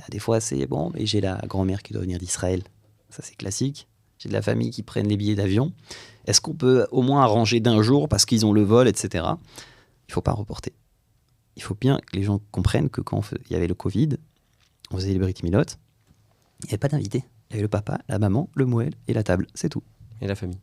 Ah, 0.00 0.04
Des 0.10 0.18
fois, 0.18 0.40
c'est 0.40 0.66
bon, 0.66 0.90
mais 0.94 1.06
j'ai 1.06 1.20
la 1.20 1.40
grand-mère 1.46 1.82
qui 1.82 1.92
doit 1.92 2.02
venir 2.02 2.18
d'Israël. 2.18 2.62
Ça, 3.10 3.22
c'est 3.22 3.36
classique. 3.36 3.88
J'ai 4.18 4.28
de 4.28 4.34
la 4.34 4.42
famille 4.42 4.70
qui 4.70 4.82
prennent 4.82 5.08
les 5.08 5.16
billets 5.16 5.34
d'avion. 5.34 5.72
Est-ce 6.26 6.40
qu'on 6.40 6.54
peut 6.54 6.86
au 6.92 7.02
moins 7.02 7.22
arranger 7.22 7.60
d'un 7.60 7.82
jour 7.82 8.08
parce 8.08 8.24
qu'ils 8.24 8.46
ont 8.46 8.52
le 8.52 8.62
vol, 8.62 8.86
etc. 8.88 9.24
Il 10.08 10.12
faut 10.12 10.22
pas 10.22 10.32
reporter. 10.32 10.72
Il 11.56 11.62
faut 11.62 11.74
bien 11.74 11.98
que 11.98 12.16
les 12.16 12.22
gens 12.22 12.40
comprennent 12.50 12.88
que 12.88 13.00
quand 13.00 13.22
il 13.46 13.52
y 13.52 13.56
avait 13.56 13.66
le 13.66 13.74
Covid, 13.74 14.10
on 14.90 14.96
faisait 14.96 15.12
les 15.12 15.18
Brit 15.18 15.34
Milotes, 15.42 15.78
il 16.62 16.66
n'y 16.66 16.70
avait 16.70 16.78
pas 16.78 16.88
d'invités. 16.88 17.24
Il 17.52 17.56
y 17.56 17.58
avait 17.58 17.62
le 17.62 17.68
papa, 17.68 18.00
la 18.08 18.18
maman, 18.18 18.48
le 18.54 18.64
moelle 18.64 18.94
et 19.08 19.12
la 19.12 19.22
table. 19.22 19.46
C'est 19.54 19.68
tout. 19.68 19.82
Et 20.22 20.26
la 20.26 20.34
famille 20.34 20.58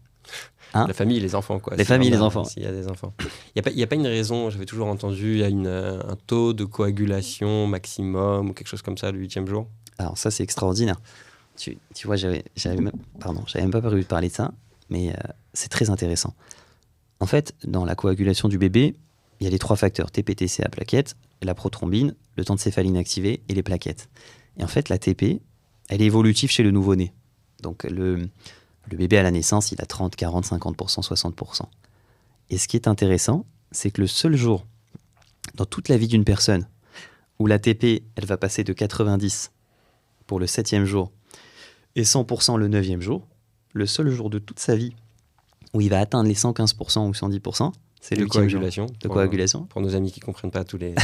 Hein 0.73 0.85
La 0.87 0.93
famille 0.93 1.17
et 1.17 1.19
les 1.19 1.35
enfants, 1.35 1.59
quoi. 1.59 1.75
Les 1.75 1.85
familles 1.85 2.11
les 2.11 2.21
enfants. 2.21 2.43
S'il 2.43 2.63
y 2.63 2.65
a 2.65 2.71
des 2.71 2.87
enfants. 2.87 3.13
Il 3.55 3.61
n'y 3.75 3.81
a, 3.81 3.85
a 3.85 3.87
pas 3.87 3.95
une 3.95 4.07
raison, 4.07 4.49
j'avais 4.49 4.65
toujours 4.65 4.87
entendu, 4.87 5.33
il 5.33 5.39
y 5.39 5.43
a 5.43 5.49
une, 5.49 5.67
euh, 5.67 6.01
un 6.07 6.15
taux 6.27 6.53
de 6.53 6.63
coagulation 6.65 7.65
maximum 7.65 8.49
ou 8.49 8.53
quelque 8.53 8.67
chose 8.67 8.81
comme 8.81 8.97
ça 8.97 9.11
le 9.11 9.19
huitième 9.19 9.47
jour? 9.47 9.67
Alors 9.97 10.17
ça, 10.17 10.29
c'est 10.29 10.43
extraordinaire. 10.43 11.01
Tu, 11.57 11.77
tu 11.95 12.07
vois, 12.07 12.15
j'avais, 12.15 12.43
même, 12.65 12.91
pardon, 13.19 13.43
même 13.55 13.71
pas 13.71 13.81
prévu 13.81 14.01
de 14.01 14.07
parler 14.07 14.29
de 14.29 14.33
ça, 14.33 14.51
mais 14.89 15.09
euh, 15.09 15.13
c'est 15.53 15.69
très 15.69 15.89
intéressant. 15.89 16.33
En 17.19 17.25
fait, 17.25 17.53
dans 17.65 17.83
la 17.83 17.95
coagulation 17.95 18.47
du 18.47 18.57
bébé, 18.57 18.95
il 19.39 19.45
y 19.45 19.47
a 19.47 19.49
les 19.49 19.59
trois 19.59 19.75
facteurs 19.75 20.11
TP, 20.11 20.35
à 20.63 20.69
plaquettes, 20.69 21.15
la 21.41 21.53
prothrombine, 21.53 22.13
le 22.35 22.45
temps 22.45 22.55
de 22.55 22.59
céphaline 22.59 22.97
activé 22.97 23.41
et 23.49 23.53
les 23.53 23.63
plaquettes. 23.63 24.09
Et 24.57 24.63
en 24.63 24.67
fait, 24.67 24.89
la 24.89 24.97
TP, 24.97 25.41
elle 25.89 26.01
est 26.01 26.05
évolutive 26.05 26.49
chez 26.51 26.63
le 26.63 26.71
nouveau-né. 26.71 27.13
Donc 27.61 27.83
le, 27.83 28.15
le 28.89 28.97
bébé 28.97 29.17
à 29.17 29.23
la 29.23 29.31
naissance, 29.31 29.71
il 29.71 29.81
a 29.81 29.85
30, 29.85 30.15
40, 30.15 30.45
50%, 30.45 31.01
60%. 31.01 31.61
Et 32.49 32.57
ce 32.57 32.67
qui 32.67 32.77
est 32.77 32.87
intéressant, 32.87 33.45
c'est 33.71 33.91
que 33.91 34.01
le 34.01 34.07
seul 34.07 34.35
jour 34.35 34.65
dans 35.55 35.65
toute 35.65 35.89
la 35.89 35.97
vie 35.97 36.07
d'une 36.07 36.23
personne 36.23 36.67
où 37.39 37.47
la 37.47 37.59
TP, 37.59 38.03
elle 38.15 38.25
va 38.25 38.37
passer 38.37 38.63
de 38.63 38.73
90 38.73 39.51
pour 40.27 40.39
le 40.39 40.47
septième 40.47 40.85
jour 40.85 41.11
et 41.95 42.03
100% 42.03 42.57
le 42.57 42.67
neuvième 42.67 43.01
jour, 43.01 43.27
le 43.73 43.85
seul 43.85 44.09
jour 44.09 44.29
de 44.29 44.39
toute 44.39 44.59
sa 44.59 44.75
vie 44.75 44.93
où 45.73 45.81
il 45.81 45.89
va 45.89 45.99
atteindre 45.99 46.27
les 46.27 46.35
115% 46.35 47.07
ou 47.07 47.11
110%, 47.11 47.71
c'est 48.01 48.15
le 48.15 48.19
de 48.21 48.23
huitième 48.25 48.49
jour 48.49 48.59
coagulation. 48.59 48.85
de 48.85 49.07
pour- 49.07 49.13
coagulation. 49.15 49.63
Pour 49.65 49.81
nos 49.81 49.95
amis 49.95 50.11
qui 50.11 50.19
ne 50.19 50.25
comprennent 50.25 50.51
pas 50.51 50.63
tous 50.63 50.77
les, 50.77 50.95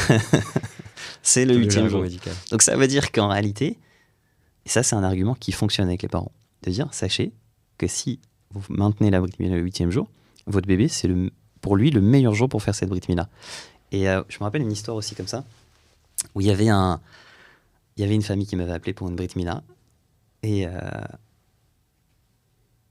C'est 1.21 1.45
le 1.45 1.55
huitième 1.55 1.87
jour. 1.89 2.03
Donc 2.51 2.61
ça 2.61 2.75
veut 2.77 2.87
dire 2.87 3.11
qu'en 3.11 3.27
réalité, 3.29 3.77
et 4.65 4.69
ça 4.69 4.83
c'est 4.83 4.95
un 4.95 5.03
argument 5.03 5.35
qui 5.35 5.51
fonctionne 5.51 5.87
avec 5.87 6.01
les 6.01 6.09
parents, 6.09 6.31
de 6.63 6.71
dire 6.71 6.93
sachez 6.93 7.31
que 7.77 7.87
si 7.87 8.19
vous 8.51 8.61
maintenez 8.69 9.09
la 9.09 9.19
Brit 9.19 9.33
Mila 9.39 9.55
le 9.55 9.61
huitième 9.61 9.91
jour, 9.91 10.09
votre 10.47 10.67
bébé, 10.67 10.87
c'est 10.87 11.09
pour 11.61 11.75
lui 11.75 11.91
le 11.91 12.01
meilleur 12.01 12.33
jour 12.33 12.49
pour 12.49 12.61
faire 12.61 12.75
cette 12.75 12.89
Brit 12.89 13.01
Mila. 13.09 13.29
Et 13.91 14.09
euh, 14.09 14.23
je 14.29 14.37
me 14.37 14.43
rappelle 14.43 14.61
une 14.61 14.71
histoire 14.71 14.97
aussi 14.97 15.15
comme 15.15 15.27
ça, 15.27 15.43
où 16.33 16.41
il 16.41 16.47
y 16.47 16.51
avait, 16.51 16.69
un, 16.69 17.01
il 17.97 18.01
y 18.01 18.03
avait 18.03 18.15
une 18.15 18.21
famille 18.21 18.47
qui 18.47 18.55
m'avait 18.55 18.73
appelé 18.73 18.93
pour 18.93 19.09
une 19.09 19.15
Brit 19.15 19.29
Mila. 19.35 19.63
Et, 20.43 20.67
euh, 20.67 20.71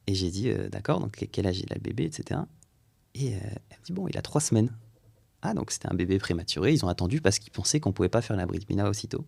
et 0.07 0.15
j'ai 0.15 0.31
dit, 0.31 0.51
euh, 0.51 0.69
d'accord, 0.69 1.01
donc 1.01 1.29
quel 1.31 1.47
âge 1.47 1.61
il 1.61 1.73
a 1.73 1.77
le 1.77 1.81
bébé, 1.81 2.05
etc. 2.05 2.41
Et 3.15 3.29
elle 3.29 3.79
me 3.81 3.85
dit, 3.85 3.93
bon, 3.93 4.09
il 4.09 4.19
a 4.19 4.23
trois 4.23 4.41
semaines. 4.41 4.73
Ah, 5.43 5.55
donc 5.55 5.71
c'était 5.71 5.89
un 5.89 5.95
bébé 5.95 6.19
prématuré, 6.19 6.73
ils 6.73 6.85
ont 6.85 6.89
attendu 6.89 7.21
parce 7.21 7.39
qu'ils 7.39 7.53
pensaient 7.53 7.79
qu'on 7.79 7.93
pouvait 7.93 8.09
pas 8.09 8.23
faire 8.23 8.37
la 8.37 8.47
Brit 8.47 8.65
Mila 8.69 8.89
aussitôt. 8.89 9.25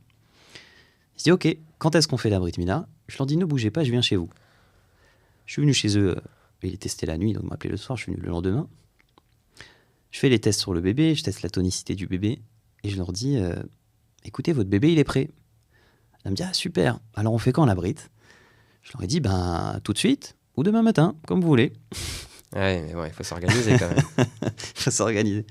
Je 1.19 1.25
dis, 1.25 1.33
ok, 1.33 1.57
quand 1.79 1.95
est-ce 1.95 2.09
qu'on 2.09 2.17
fait 2.17 2.31
la 2.31 2.39
Brit 2.39 2.53
Mila 2.59 2.87
Je 3.09 3.19
leur 3.19 3.27
dis, 3.27 3.37
ne 3.37 3.45
bougez 3.45 3.71
pas, 3.71 3.85
je 3.85 3.91
viens 3.91 4.03
chez 4.03 4.17
vous. 4.17 4.29
Je 5.47 5.53
suis 5.53 5.63
venu 5.63 5.73
chez 5.73 5.97
eux, 5.99 6.17
il 6.63 6.75
est 6.75 6.79
testé 6.79 7.07
la 7.07 7.19
nuit, 7.19 7.33
donc 7.33 7.45
appelé 7.53 7.71
le 7.71 7.77
soir, 7.77 7.97
je 7.97 8.05
suis 8.05 8.13
venu 8.13 8.23
le 8.23 8.31
lendemain. 8.31 8.69
Je 10.11 10.19
fais 10.19 10.29
les 10.29 10.39
tests 10.39 10.61
sur 10.61 10.73
le 10.73 10.81
bébé, 10.81 11.15
je 11.15 11.23
teste 11.23 11.43
la 11.43 11.51
tonicité 11.51 11.95
du 11.95 12.07
bébé, 12.07 12.41
et 12.83 12.89
je 12.89 12.97
leur 12.97 13.13
dis, 13.13 13.37
euh, 13.37 13.55
écoutez, 14.25 14.53
votre 14.53 14.71
bébé, 14.71 14.93
il 14.93 14.99
est 14.99 15.05
prêt. 15.05 15.31
Elle 16.25 16.33
me 16.33 16.37
dit, 16.37 16.43
ah 16.43 16.53
super, 16.53 16.99
alors 17.15 17.33
on 17.33 17.39
fait 17.39 17.53
quand 17.53 17.65
la 17.67 17.75
brite 17.75 18.11
Je 18.83 18.93
leur 18.95 19.03
ai 19.03 19.07
dit, 19.07 19.21
ben 19.21 19.81
tout 19.85 19.93
de 19.93 19.99
suite, 19.99 20.37
ou 20.57 20.63
demain 20.63 20.83
matin, 20.83 21.15
comme 21.27 21.41
vous 21.41 21.49
voulez. 21.49 21.73
Ouais, 22.55 22.83
mais 22.83 22.95
ouais, 22.95 23.09
il 23.09 23.13
faut 23.13 23.25
s'organiser 23.25 23.77
quand 23.79 23.89
même. 23.89 24.05
Il 24.77 24.83
faut 24.83 24.91
s'organiser. 24.91 25.45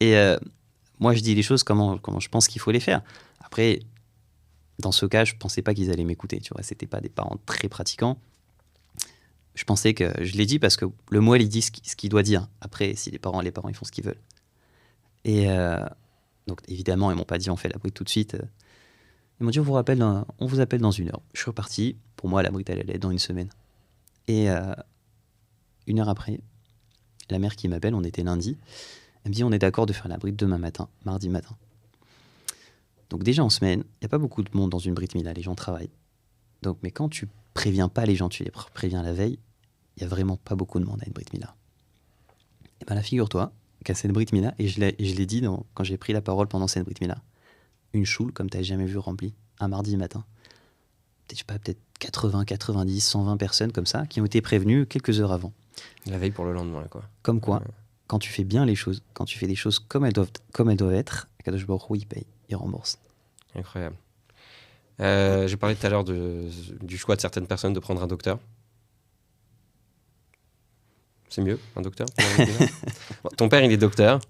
Et 0.00 0.16
euh, 0.16 0.38
moi, 0.98 1.14
je 1.14 1.20
dis 1.20 1.34
les 1.34 1.42
choses 1.42 1.62
comment, 1.62 1.98
comment 1.98 2.18
je 2.18 2.28
pense 2.28 2.48
qu'il 2.48 2.60
faut 2.60 2.70
les 2.70 2.80
faire. 2.80 3.02
Après, 3.40 3.80
dans 4.78 4.92
ce 4.92 5.06
cas, 5.06 5.24
je 5.24 5.34
pensais 5.34 5.62
pas 5.62 5.74
qu'ils 5.74 5.90
allaient 5.90 6.04
m'écouter. 6.04 6.40
Tu 6.40 6.52
vois, 6.52 6.62
c'était 6.62 6.86
pas 6.86 7.00
des 7.00 7.08
parents 7.08 7.38
très 7.46 7.68
pratiquants. 7.68 8.18
Je 9.54 9.64
pensais 9.64 9.94
que 9.94 10.12
je 10.20 10.36
l'ai 10.36 10.46
dit 10.46 10.58
parce 10.58 10.76
que 10.76 10.86
le 11.10 11.20
moelle 11.20 11.42
il 11.42 11.48
dit 11.48 11.62
ce 11.62 11.70
qu'il 11.70 12.10
doit 12.10 12.24
dire. 12.24 12.48
Après, 12.60 12.94
si 12.96 13.10
les 13.10 13.18
parents, 13.18 13.40
les 13.40 13.52
parents, 13.52 13.68
ils 13.68 13.74
font 13.74 13.84
ce 13.84 13.92
qu'ils 13.92 14.04
veulent. 14.04 14.20
Et 15.24 15.48
euh, 15.48 15.84
donc, 16.48 16.60
évidemment, 16.68 17.10
ils 17.10 17.16
m'ont 17.16 17.24
pas 17.24 17.38
dit 17.38 17.50
on 17.50 17.56
fait 17.56 17.68
la 17.68 17.78
brite 17.78 17.94
tout 17.94 18.04
de 18.04 18.08
suite. 18.08 18.36
Ils 19.40 19.44
m'ont 19.44 19.50
dit 19.50 19.60
on 19.60 19.64
vous 19.64 19.72
rappelle, 19.72 20.02
on 20.02 20.46
vous 20.46 20.60
appelle 20.60 20.80
dans 20.80 20.90
une 20.90 21.08
heure. 21.08 21.22
Je 21.34 21.40
suis 21.40 21.50
reparti. 21.50 21.96
Pour 22.16 22.28
moi, 22.28 22.42
la 22.42 22.50
brite 22.50 22.68
elle 22.68 22.80
allait 22.80 22.98
dans 22.98 23.10
une 23.10 23.18
semaine. 23.18 23.48
Et 24.26 24.50
euh, 24.50 24.74
une 25.86 26.00
heure 26.00 26.08
après, 26.08 26.40
la 27.30 27.38
mère 27.38 27.54
qui 27.54 27.68
m'appelle, 27.68 27.94
on 27.94 28.02
était 28.02 28.24
lundi. 28.24 28.58
Elle 29.24 29.30
me 29.30 29.34
dit 29.34 29.44
on 29.44 29.52
est 29.52 29.58
d'accord 29.58 29.86
de 29.86 29.92
faire 29.92 30.08
la 30.08 30.16
brite 30.16 30.36
demain 30.36 30.58
matin, 30.58 30.88
mardi 31.04 31.28
matin. 31.28 31.56
Donc 33.10 33.22
déjà 33.22 33.44
en 33.44 33.50
semaine, 33.50 33.80
il 33.84 34.04
n'y 34.04 34.06
a 34.06 34.08
pas 34.08 34.18
beaucoup 34.18 34.42
de 34.42 34.50
monde 34.56 34.70
dans 34.70 34.78
une 34.78 34.94
brite 34.94 35.14
mila, 35.14 35.32
les 35.32 35.42
gens 35.42 35.54
travaillent. 35.54 35.90
Donc, 36.62 36.78
mais 36.82 36.90
quand 36.90 37.08
tu 37.08 37.28
préviens 37.52 37.88
pas 37.88 38.04
les 38.06 38.16
gens, 38.16 38.28
tu 38.28 38.42
les 38.44 38.50
pr- 38.50 38.70
préviens 38.72 39.02
la 39.02 39.12
veille, 39.12 39.38
il 39.96 40.02
y 40.02 40.06
a 40.06 40.08
vraiment 40.08 40.36
pas 40.36 40.54
beaucoup 40.56 40.80
de 40.80 40.84
monde 40.84 41.00
à 41.02 41.06
une 41.06 41.12
brite 41.12 41.32
mila. 41.32 41.54
Et 42.80 42.84
ben 42.86 42.94
là, 42.94 43.02
figure-toi 43.02 43.52
qu'à 43.84 43.94
cette 43.94 44.12
brite 44.12 44.32
mila, 44.32 44.54
et 44.58 44.66
je 44.68 44.80
l'ai 44.80 45.26
dit 45.26 45.40
dans- 45.40 45.64
quand 45.74 45.84
j'ai 45.84 45.96
pris 45.98 46.12
la 46.12 46.20
parole 46.22 46.48
pendant 46.48 46.66
cette 46.66 46.84
brite 46.84 47.00
mila, 47.00 47.18
une 47.92 48.04
choule 48.06 48.32
comme 48.32 48.50
tu 48.50 48.56
n'as 48.56 48.62
jamais 48.62 48.86
vu 48.86 48.98
remplie, 48.98 49.34
un 49.60 49.68
mardi 49.68 49.96
matin. 49.96 50.24
Peut-être, 51.26 51.32
je 51.34 51.38
sais 51.38 51.44
pas, 51.44 51.58
peut-être 51.58 51.80
80, 52.00 52.44
90, 52.44 53.00
120 53.00 53.36
personnes 53.36 53.72
comme 53.72 53.86
ça 53.86 54.06
qui 54.06 54.20
ont 54.20 54.24
été 54.24 54.40
prévenues 54.40 54.86
quelques 54.86 55.20
heures 55.20 55.32
avant. 55.32 55.52
La 56.06 56.18
veille 56.18 56.30
pour 56.32 56.44
le 56.44 56.52
lendemain, 56.52 56.84
quoi. 56.90 57.02
Comme 57.22 57.40
quoi, 57.40 57.62
quand 58.08 58.18
tu 58.18 58.30
fais 58.30 58.44
bien 58.44 58.64
les 58.66 58.74
choses, 58.74 59.02
quand 59.14 59.24
tu 59.24 59.38
fais 59.38 59.46
des 59.46 59.54
choses 59.54 59.78
comme 59.78 60.04
elles 60.04 60.12
doivent, 60.12 60.30
comme 60.52 60.70
elles 60.70 60.76
doivent 60.76 60.94
être, 60.94 61.28
Kadosh 61.44 61.66
Baruch 61.66 61.82
Hu, 61.90 61.96
il 61.98 62.06
paye, 62.06 62.26
il 62.54 62.56
rembourse. 62.56 62.98
Incroyable. 63.54 63.96
Euh, 65.00 65.46
J'ai 65.48 65.56
parlé 65.56 65.74
tout 65.74 65.86
à 65.86 65.90
l'heure 65.90 66.04
du 66.04 66.98
choix 66.98 67.16
de 67.16 67.20
certaines 67.20 67.46
personnes 67.46 67.72
de 67.72 67.80
prendre 67.80 68.02
un 68.02 68.06
docteur. 68.06 68.38
C'est 71.28 71.42
mieux, 71.42 71.58
un 71.74 71.82
docteur 71.82 72.06
Bon, 73.24 73.30
Ton 73.36 73.48
père, 73.48 73.64
il 73.64 73.72
est 73.72 73.76
docteur. 73.76 74.20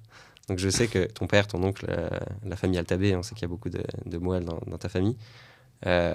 Donc 0.49 0.59
je 0.59 0.69
sais 0.69 0.89
que 0.89 1.05
ton 1.07 1.27
père, 1.27 1.47
ton 1.47 1.63
oncle, 1.63 1.87
euh, 1.89 2.09
la 2.45 2.57
famille 2.57 2.79
Altabé, 2.79 3.17
on 3.17 3.23
sait 3.23 3.35
qu'il 3.35 3.43
y 3.43 3.45
a 3.47 3.49
beaucoup 3.49 3.71
de, 3.71 3.83
de 4.07 4.19
moelles 4.19 4.45
dans, 4.45 4.59
dans 4.67 4.79
ta 4.79 4.89
famille. 4.89 5.17
Euh, 5.87 6.13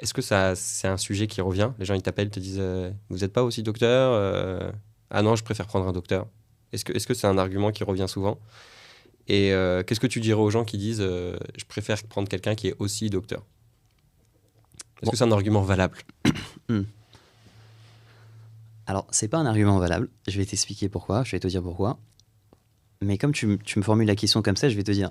Est-ce 0.00 0.14
que 0.14 0.22
c'est 0.22 0.88
un 0.88 0.96
sujet 0.96 1.26
qui 1.26 1.40
revient? 1.40 1.70
Les 1.78 1.84
gens, 1.84 1.94
ils 1.94 2.02
t'appellent, 2.02 2.30
te 2.30 2.40
disent 2.40 2.58
euh, 2.60 2.90
Vous 3.08 3.18
n'êtes 3.18 3.32
pas 3.32 3.42
aussi 3.42 3.62
docteur 3.62 4.72
Ah 5.10 5.22
non, 5.22 5.34
je 5.36 5.42
préfère 5.44 5.66
prendre 5.66 5.88
un 5.88 5.92
docteur. 5.92 6.26
Est-ce 6.72 6.84
que 6.84 6.92
est-ce 6.92 7.06
que 7.06 7.14
c'est 7.14 7.28
un 7.28 7.38
argument 7.38 7.70
qui 7.70 7.84
revient 7.84 8.06
souvent? 8.08 8.38
Et 9.28 9.52
euh, 9.52 9.82
qu'est-ce 9.82 10.00
que 10.00 10.06
tu 10.06 10.20
dirais 10.20 10.40
aux 10.40 10.50
gens 10.50 10.64
qui 10.64 10.78
disent 10.78 11.00
euh, 11.00 11.36
Je 11.56 11.64
préfère 11.64 12.02
prendre 12.04 12.28
quelqu'un 12.28 12.54
qui 12.54 12.68
est 12.68 12.74
aussi 12.78 13.10
docteur? 13.10 13.44
Est-ce 14.98 15.06
Bon. 15.06 15.10
que 15.10 15.16
c'est 15.16 15.24
un 15.24 15.32
argument 15.32 15.62
valable? 15.62 15.98
Alors, 18.86 19.06
c'est 19.10 19.28
pas 19.28 19.38
un 19.38 19.46
argument 19.46 19.78
valable. 19.78 20.08
Je 20.28 20.38
vais 20.38 20.46
t'expliquer 20.46 20.88
pourquoi. 20.88 21.24
Je 21.24 21.32
vais 21.32 21.40
te 21.40 21.48
dire 21.48 21.62
pourquoi. 21.62 21.98
Mais 23.02 23.18
comme 23.18 23.32
tu, 23.32 23.58
tu 23.64 23.78
me 23.78 23.84
formules 23.84 24.06
la 24.06 24.14
question 24.16 24.42
comme 24.42 24.56
ça, 24.56 24.68
je 24.68 24.76
vais 24.76 24.84
te 24.84 24.92
dire. 24.92 25.10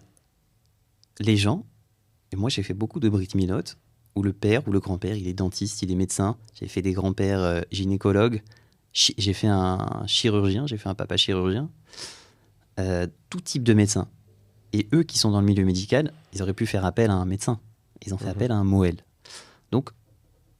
Les 1.19 1.37
gens, 1.37 1.65
et 2.31 2.35
moi 2.35 2.49
j'ai 2.49 2.63
fait 2.63 2.73
beaucoup 2.73 2.99
de 2.99 3.07
Brit 3.09 3.29
Milotes, 3.35 3.77
où 4.15 4.23
le 4.23 4.33
père 4.33 4.67
ou 4.67 4.71
le 4.71 4.79
grand-père, 4.79 5.15
il 5.15 5.27
est 5.27 5.33
dentiste, 5.33 5.81
il 5.81 5.91
est 5.91 5.95
médecin. 5.95 6.37
J'ai 6.53 6.67
fait 6.67 6.81
des 6.81 6.93
grands-pères 6.93 7.39
euh, 7.41 7.61
gynécologues. 7.71 8.41
J'ai 8.93 9.33
fait 9.33 9.47
un 9.47 10.03
chirurgien, 10.07 10.67
j'ai 10.67 10.77
fait 10.77 10.87
un 10.89 10.95
papa 10.95 11.17
chirurgien. 11.17 11.69
Euh, 12.79 13.07
tout 13.29 13.39
type 13.41 13.63
de 13.63 13.73
médecin. 13.73 14.07
Et 14.73 14.87
eux 14.93 15.03
qui 15.03 15.17
sont 15.17 15.31
dans 15.31 15.39
le 15.39 15.45
milieu 15.45 15.63
médical, 15.63 16.11
ils 16.33 16.41
auraient 16.41 16.53
pu 16.53 16.65
faire 16.65 16.83
appel 16.85 17.09
à 17.09 17.13
un 17.13 17.25
médecin. 17.25 17.59
Ils 18.05 18.13
ont 18.13 18.17
fait 18.17 18.25
Mhm. 18.25 18.31
appel 18.31 18.51
à 18.51 18.55
un 18.55 18.63
Moël. 18.65 18.97
Donc, 19.71 19.89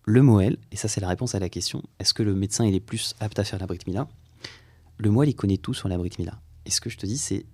le 0.06 0.22
Moël, 0.22 0.58
et 0.72 0.76
ça 0.78 0.88
c'est 0.88 1.02
la 1.02 1.08
réponse 1.10 1.36
à 1.36 1.40
la 1.40 1.50
question, 1.50 1.84
est-ce 2.00 2.14
que 2.14 2.24
le 2.24 2.34
médecin 2.36 2.66
il 2.66 2.74
est 2.76 2.80
plus 2.80 3.16
apte 3.20 3.38
à 3.40 3.44
faire 3.44 3.60
la 3.60 3.68
Brit 3.68 3.80
Mila? 3.88 4.08
Le 4.98 5.10
Moël 5.12 5.30
il 5.30 5.36
connaît 5.36 5.58
tout 5.58 5.74
sur 5.74 5.90
la 5.90 5.98
Brit 5.98 6.12
Mila. 6.20 6.40
Et 6.66 6.72
ce 6.72 6.80
que 6.80 6.90
je 6.90 6.98
te 6.98 7.06
dis 7.06 7.18
c'est 7.18 7.46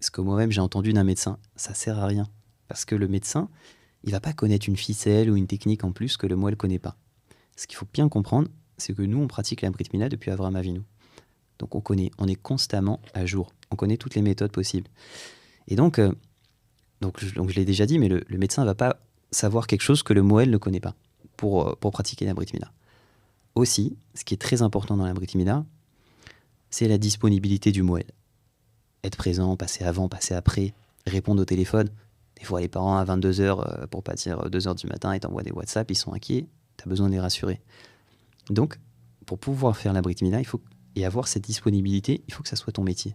ce 0.00 0.10
que 0.10 0.20
moi-même 0.20 0.50
j'ai 0.50 0.60
entendu 0.60 0.92
d'un 0.92 1.04
médecin, 1.04 1.38
ça 1.56 1.72
sert 1.74 1.98
à 1.98 2.06
rien. 2.06 2.28
Parce 2.68 2.84
que 2.84 2.94
le 2.94 3.08
médecin, 3.08 3.48
il 4.04 4.12
va 4.12 4.20
pas 4.20 4.32
connaître 4.34 4.68
une 4.68 4.76
ficelle 4.76 5.30
ou 5.30 5.36
une 5.36 5.46
technique 5.46 5.82
en 5.84 5.92
plus 5.92 6.16
que 6.18 6.26
le 6.26 6.36
Moël 6.36 6.56
connaît 6.56 6.78
pas. 6.78 6.96
Ce 7.56 7.66
qu'il 7.66 7.76
faut 7.76 7.88
bien 7.92 8.08
comprendre, 8.08 8.48
c'est 8.76 8.92
que 8.94 9.02
nous 9.02 9.18
on 9.18 9.26
pratique 9.26 9.62
la 9.62 9.70
Brit 9.70 9.86
Mila 9.94 10.08
depuis 10.08 10.30
Avram 10.30 10.54
Avinu. 10.54 10.82
Donc 11.58 11.74
on 11.74 11.80
connaît, 11.80 12.10
on 12.18 12.26
est 12.28 12.34
constamment 12.34 13.00
à 13.14 13.26
jour. 13.26 13.52
On 13.70 13.76
connaît 13.76 13.96
toutes 13.96 14.14
les 14.14 14.22
méthodes 14.22 14.52
possibles. 14.52 14.88
Et 15.66 15.76
donc, 15.76 15.98
euh, 15.98 16.12
donc, 17.00 17.22
donc 17.34 17.50
je 17.50 17.56
l'ai 17.56 17.64
déjà 17.64 17.86
dit, 17.86 17.98
mais 17.98 18.08
le, 18.08 18.24
médecin 18.38 18.64
va 18.64 18.74
pas 18.74 19.00
savoir 19.30 19.66
quelque 19.66 19.82
chose 19.82 20.02
que 20.02 20.12
le 20.12 20.22
Moël 20.22 20.50
ne 20.50 20.56
connaît 20.56 20.80
pas 20.80 20.94
pour, 21.36 21.68
euh, 21.68 21.74
pour 21.78 21.92
pratiquer 21.92 22.24
la 22.24 22.34
Brit 22.34 22.48
Mila. 22.52 22.72
Aussi, 23.54 23.96
ce 24.14 24.24
qui 24.24 24.34
est 24.34 24.38
très 24.38 24.62
important 24.62 24.96
dans 24.96 25.04
la 25.04 25.14
Brit 25.14 25.30
Mila, 25.34 25.64
c'est 26.70 26.88
la 26.88 26.98
disponibilité 26.98 27.72
du 27.72 27.82
Moël. 27.82 28.06
Être 29.04 29.16
présent, 29.16 29.56
passer 29.56 29.84
avant, 29.84 30.08
passer 30.08 30.34
après, 30.34 30.74
répondre 31.06 31.42
au 31.42 31.44
téléphone. 31.44 31.88
Des 32.38 32.44
fois, 32.44 32.60
les 32.60 32.68
parents 32.68 32.96
à 32.96 33.04
22h, 33.04 33.86
pour 33.88 34.02
pas 34.02 34.14
dire 34.14 34.48
2h 34.48 34.76
du 34.76 34.86
matin, 34.86 35.14
ils 35.14 35.20
t'envoient 35.20 35.42
des 35.42 35.50
WhatsApp, 35.50 35.90
ils 35.90 35.96
sont 35.96 36.12
inquiets, 36.12 36.46
tu 36.76 36.84
as 36.84 36.88
besoin 36.88 37.08
de 37.08 37.12
les 37.12 37.20
rassurer. 37.20 37.60
Donc, 38.50 38.78
pour 39.26 39.38
pouvoir 39.38 39.76
faire 39.76 39.92
la 39.92 40.02
Brit 40.02 40.16
Mila, 40.22 40.40
il 40.40 40.46
faut, 40.46 40.60
et 40.98 41.04
avoir 41.04 41.28
cette 41.28 41.44
disponibilité, 41.44 42.22
il 42.26 42.34
faut 42.34 42.42
que 42.42 42.48
ça 42.48 42.56
soit 42.56 42.72
ton 42.72 42.82
métier. 42.82 43.14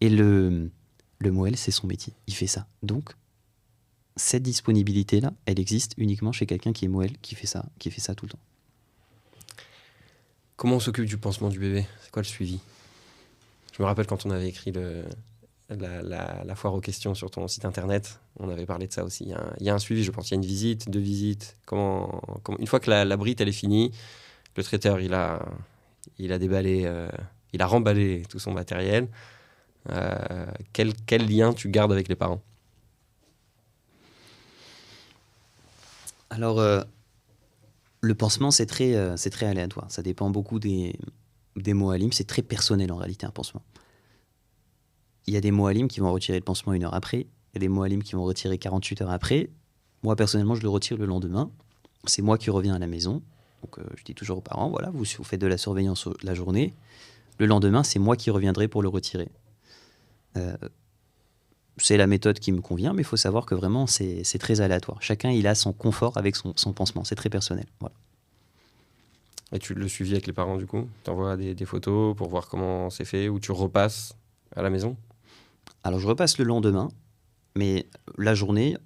Et 0.00 0.08
le, 0.08 0.70
le 1.18 1.30
Moël, 1.30 1.56
c'est 1.56 1.70
son 1.70 1.86
métier, 1.86 2.12
il 2.26 2.34
fait 2.34 2.48
ça. 2.48 2.66
Donc, 2.82 3.10
cette 4.16 4.42
disponibilité-là, 4.42 5.32
elle 5.46 5.60
existe 5.60 5.94
uniquement 5.98 6.32
chez 6.32 6.46
quelqu'un 6.46 6.72
qui 6.72 6.86
est 6.86 6.88
Moël, 6.88 7.12
qui 7.22 7.36
fait 7.36 7.46
ça, 7.46 7.66
qui 7.78 7.90
fait 7.90 8.00
ça 8.00 8.14
tout 8.14 8.26
le 8.26 8.32
temps. 8.32 8.38
Comment 10.56 10.76
on 10.76 10.80
s'occupe 10.80 11.04
du 11.04 11.16
pansement 11.16 11.48
du 11.48 11.58
bébé? 11.58 11.86
C'est 12.02 12.10
quoi 12.10 12.22
le 12.22 12.26
suivi? 12.26 12.58
Je 13.72 13.82
me 13.82 13.86
rappelle 13.86 14.06
quand 14.06 14.26
on 14.26 14.30
avait 14.30 14.48
écrit 14.48 14.72
la, 15.70 16.54
foire 16.56 16.74
aux 16.74 16.80
questions 16.80 17.14
sur 17.14 17.30
ton 17.30 17.46
site 17.46 17.64
internet, 17.64 18.20
on 18.38 18.48
avait 18.48 18.66
parlé 18.66 18.88
de 18.88 18.92
ça 18.92 19.04
aussi. 19.04 19.32
Il 19.60 19.64
y 19.64 19.70
a 19.70 19.74
un, 19.74 19.78
suivi, 19.78 20.02
je 20.02 20.10
pense. 20.10 20.28
Il 20.28 20.32
y 20.32 20.34
a 20.34 20.36
une 20.40 20.44
visite, 20.44 20.90
deux 20.90 20.98
visites. 20.98 21.56
Comment, 21.66 22.20
une 22.58 22.66
fois 22.66 22.80
que 22.80 22.90
la, 22.90 23.04
la 23.04 23.16
brite 23.16 23.40
elle 23.40 23.48
est 23.48 23.52
finie, 23.52 23.92
le 24.56 24.64
traiteur 24.64 25.00
il 25.00 25.14
a, 25.14 25.46
il 26.18 26.32
a 26.32 26.38
déballé, 26.38 26.82
euh, 26.84 27.08
il 27.52 27.62
a 27.62 27.66
remballé 27.66 28.22
tout 28.28 28.38
son 28.38 28.52
matériel. 28.52 29.08
Euh, 29.90 30.46
quel, 30.72 30.92
quel 31.06 31.28
lien 31.28 31.52
tu 31.52 31.68
gardes 31.70 31.92
avec 31.92 32.08
les 32.08 32.16
parents? 32.16 32.42
Alors, 36.28 36.60
euh, 36.60 36.82
le 38.00 38.14
pansement, 38.14 38.50
c'est 38.50 38.66
très, 38.66 39.16
très 39.16 39.46
aléatoire. 39.46 39.90
Ça 39.90 40.02
dépend 40.02 40.30
beaucoup 40.30 40.58
des, 40.58 40.98
des. 41.56 41.74
C'est 42.12 42.26
très 42.26 42.42
personnel 42.42 42.92
en 42.92 42.96
réalité, 42.96 43.26
un 43.26 43.30
pansement. 43.30 43.62
Il 45.26 45.34
y 45.34 45.36
a 45.36 45.40
des 45.40 45.50
moalim 45.50 45.88
qui 45.88 46.00
vont 46.00 46.12
retirer 46.12 46.38
le 46.38 46.44
pansement 46.44 46.72
une 46.72 46.84
heure 46.84 46.94
après. 46.94 47.20
Il 47.20 47.54
y 47.54 47.58
a 47.58 47.60
des 47.60 47.68
moalim 47.68 48.02
qui 48.02 48.14
vont 48.14 48.24
retirer 48.24 48.58
48 48.58 49.02
heures 49.02 49.10
après. 49.10 49.50
Moi, 50.02 50.16
personnellement, 50.16 50.54
je 50.54 50.62
le 50.62 50.68
retire 50.68 50.96
le 50.96 51.06
lendemain. 51.06 51.50
C'est 52.04 52.22
moi 52.22 52.38
qui 52.38 52.50
reviens 52.50 52.74
à 52.74 52.78
la 52.78 52.86
maison. 52.86 53.22
Donc, 53.62 53.78
euh, 53.78 53.82
je 53.96 54.04
dis 54.04 54.14
toujours 54.14 54.38
aux 54.38 54.42
parents 54.42 54.70
voilà, 54.70 54.90
vous, 54.90 55.04
vous 55.18 55.24
faites 55.24 55.40
de 55.40 55.46
la 55.46 55.58
surveillance 55.58 56.08
la 56.22 56.34
journée. 56.34 56.74
Le 57.38 57.46
lendemain, 57.46 57.82
c'est 57.82 57.98
moi 57.98 58.16
qui 58.16 58.30
reviendrai 58.30 58.68
pour 58.68 58.82
le 58.82 58.88
retirer. 58.88 59.28
Euh, 60.36 60.56
c'est 61.76 61.96
la 61.96 62.06
méthode 62.06 62.38
qui 62.38 62.52
me 62.52 62.60
convient, 62.60 62.92
mais 62.92 63.02
il 63.02 63.06
faut 63.06 63.16
savoir 63.16 63.46
que 63.46 63.54
vraiment, 63.54 63.86
c'est 63.86 64.22
c'est 64.24 64.38
très 64.38 64.60
aléatoire. 64.60 65.02
Chacun, 65.02 65.30
il 65.30 65.46
a 65.46 65.54
son 65.54 65.72
confort 65.72 66.16
avec 66.18 66.36
son, 66.36 66.52
son 66.56 66.72
pansement. 66.72 67.04
C'est 67.04 67.14
très 67.14 67.30
personnel. 67.30 67.66
Voilà. 67.80 67.94
Et 69.52 69.58
tu 69.58 69.74
le 69.74 69.88
suivis 69.88 70.12
avec 70.12 70.26
les 70.26 70.32
parents 70.32 70.58
du 70.58 70.66
coup? 70.66 70.86
Tu 71.02 71.10
envoies 71.10 71.36
des, 71.36 71.54
des 71.54 71.64
photos 71.64 72.14
pour 72.16 72.28
voir 72.28 72.48
comment 72.48 72.88
c'est 72.90 73.04
fait 73.04 73.28
ou 73.28 73.40
tu 73.40 73.50
repasses 73.50 74.14
à 74.54 74.62
la 74.62 74.70
maison? 74.70 74.96
Alors 75.82 75.98
je 75.98 76.06
repasse 76.06 76.38
le 76.38 76.44
lendemain, 76.44 76.88
mais 77.56 77.86
la 78.18 78.34
journée, 78.34 78.76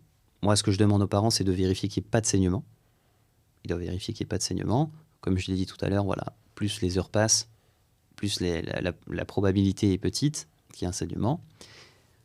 moi 0.41 0.57
ce 0.57 0.63
que 0.63 0.71
je 0.71 0.79
demande 0.79 1.03
aux 1.03 1.09
parents 1.09 1.31
c'est 1.31 1.45
de 1.45 1.53
vérifier 1.53 1.89
qu'il 1.89 2.03
n'y 2.03 2.07
ait 2.07 2.11
pas 2.11 2.21
de 2.21 2.27
saignement. 2.27 2.65
Ils 3.65 3.69
doivent 3.69 3.81
vérifier 3.81 4.15
qu'il 4.15 4.25
n'y 4.25 4.29
ait 4.29 4.29
pas 4.29 4.39
de 4.39 4.43
saignement. 4.43 4.91
Comme 5.21 5.39
je 5.39 5.51
l'ai 5.51 5.57
dit 5.57 5.67
tout 5.67 5.77
à 5.81 5.89
l'heure, 5.89 6.05
voilà, 6.05 6.35
plus 6.55 6.81
les 6.83 6.99
heures 6.99 7.09
passent, 7.09 7.49
plus 8.17 8.41
la, 8.41 9.25
probabilité 9.25 9.93
est 9.93 9.99
petite 9.99 10.49
qu'il 10.73 10.83
y 10.83 10.85
ait 10.85 10.89
un 10.89 10.93
saignement. 10.93 11.43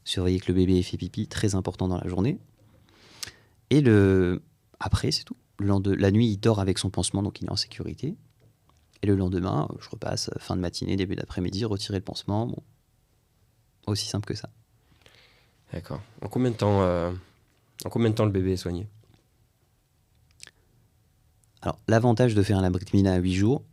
Surveiller 0.04 0.40
que 0.40 0.48
le 0.48 0.54
bébé 0.54 0.78
ait 0.78 0.84
fait 0.84 0.98
pipi, 0.98 1.28
très 1.28 1.56
important 1.56 1.88
dans 1.88 1.98
la 1.98 2.08
journée. 2.08 2.40
Et 3.70 3.82
le 3.82 4.42
après, 4.80 5.12
c'est 5.12 5.24
tout. 5.24 5.38
Le 5.58 5.68
lende- 5.68 5.88
la 5.88 6.12
nuit, 6.12 6.28
il 6.28 6.38
dort 6.38 6.60
avec 6.60 6.78
son 6.78 6.90
pansement, 6.90 7.22
donc 7.22 7.42
il 7.42 7.48
est 7.48 7.52
en 7.52 7.58
sécurité. 7.58 8.16
Et 9.02 9.08
le 9.08 9.16
lendemain, 9.16 9.68
je 9.80 9.90
repasse 9.90 10.30
euh, 10.30 10.40
fin 10.40 10.56
de 10.56 10.62
matinée, 10.62 10.96
début 10.96 11.16
d'après-midi, 11.16 11.66
retirer 11.66 12.00
le 12.00 12.04
pansement. 12.04 12.48
Bon, 12.48 12.62
aussi 13.88 14.08
simple 14.08 14.26
que 14.26 14.36
ça. 14.36 14.50
D'accord. 15.74 16.02
En 16.22 16.28
euh, 16.46 17.12
en 17.86 17.90
combien 17.90 18.10
de 18.10 18.16
temps 18.16 18.26
le 18.26 18.32
bébé 18.32 18.54
est 18.54 18.58
soigné? 18.58 18.88
Alors, 21.62 21.78
l'avantage 21.88 22.36
de 22.36 22.44
faire 22.44 22.58
un 22.58 22.64
abrit 22.64 22.86
milah 22.94 23.14
à 23.14 23.18
8 23.18 23.34
jours, 23.34 23.64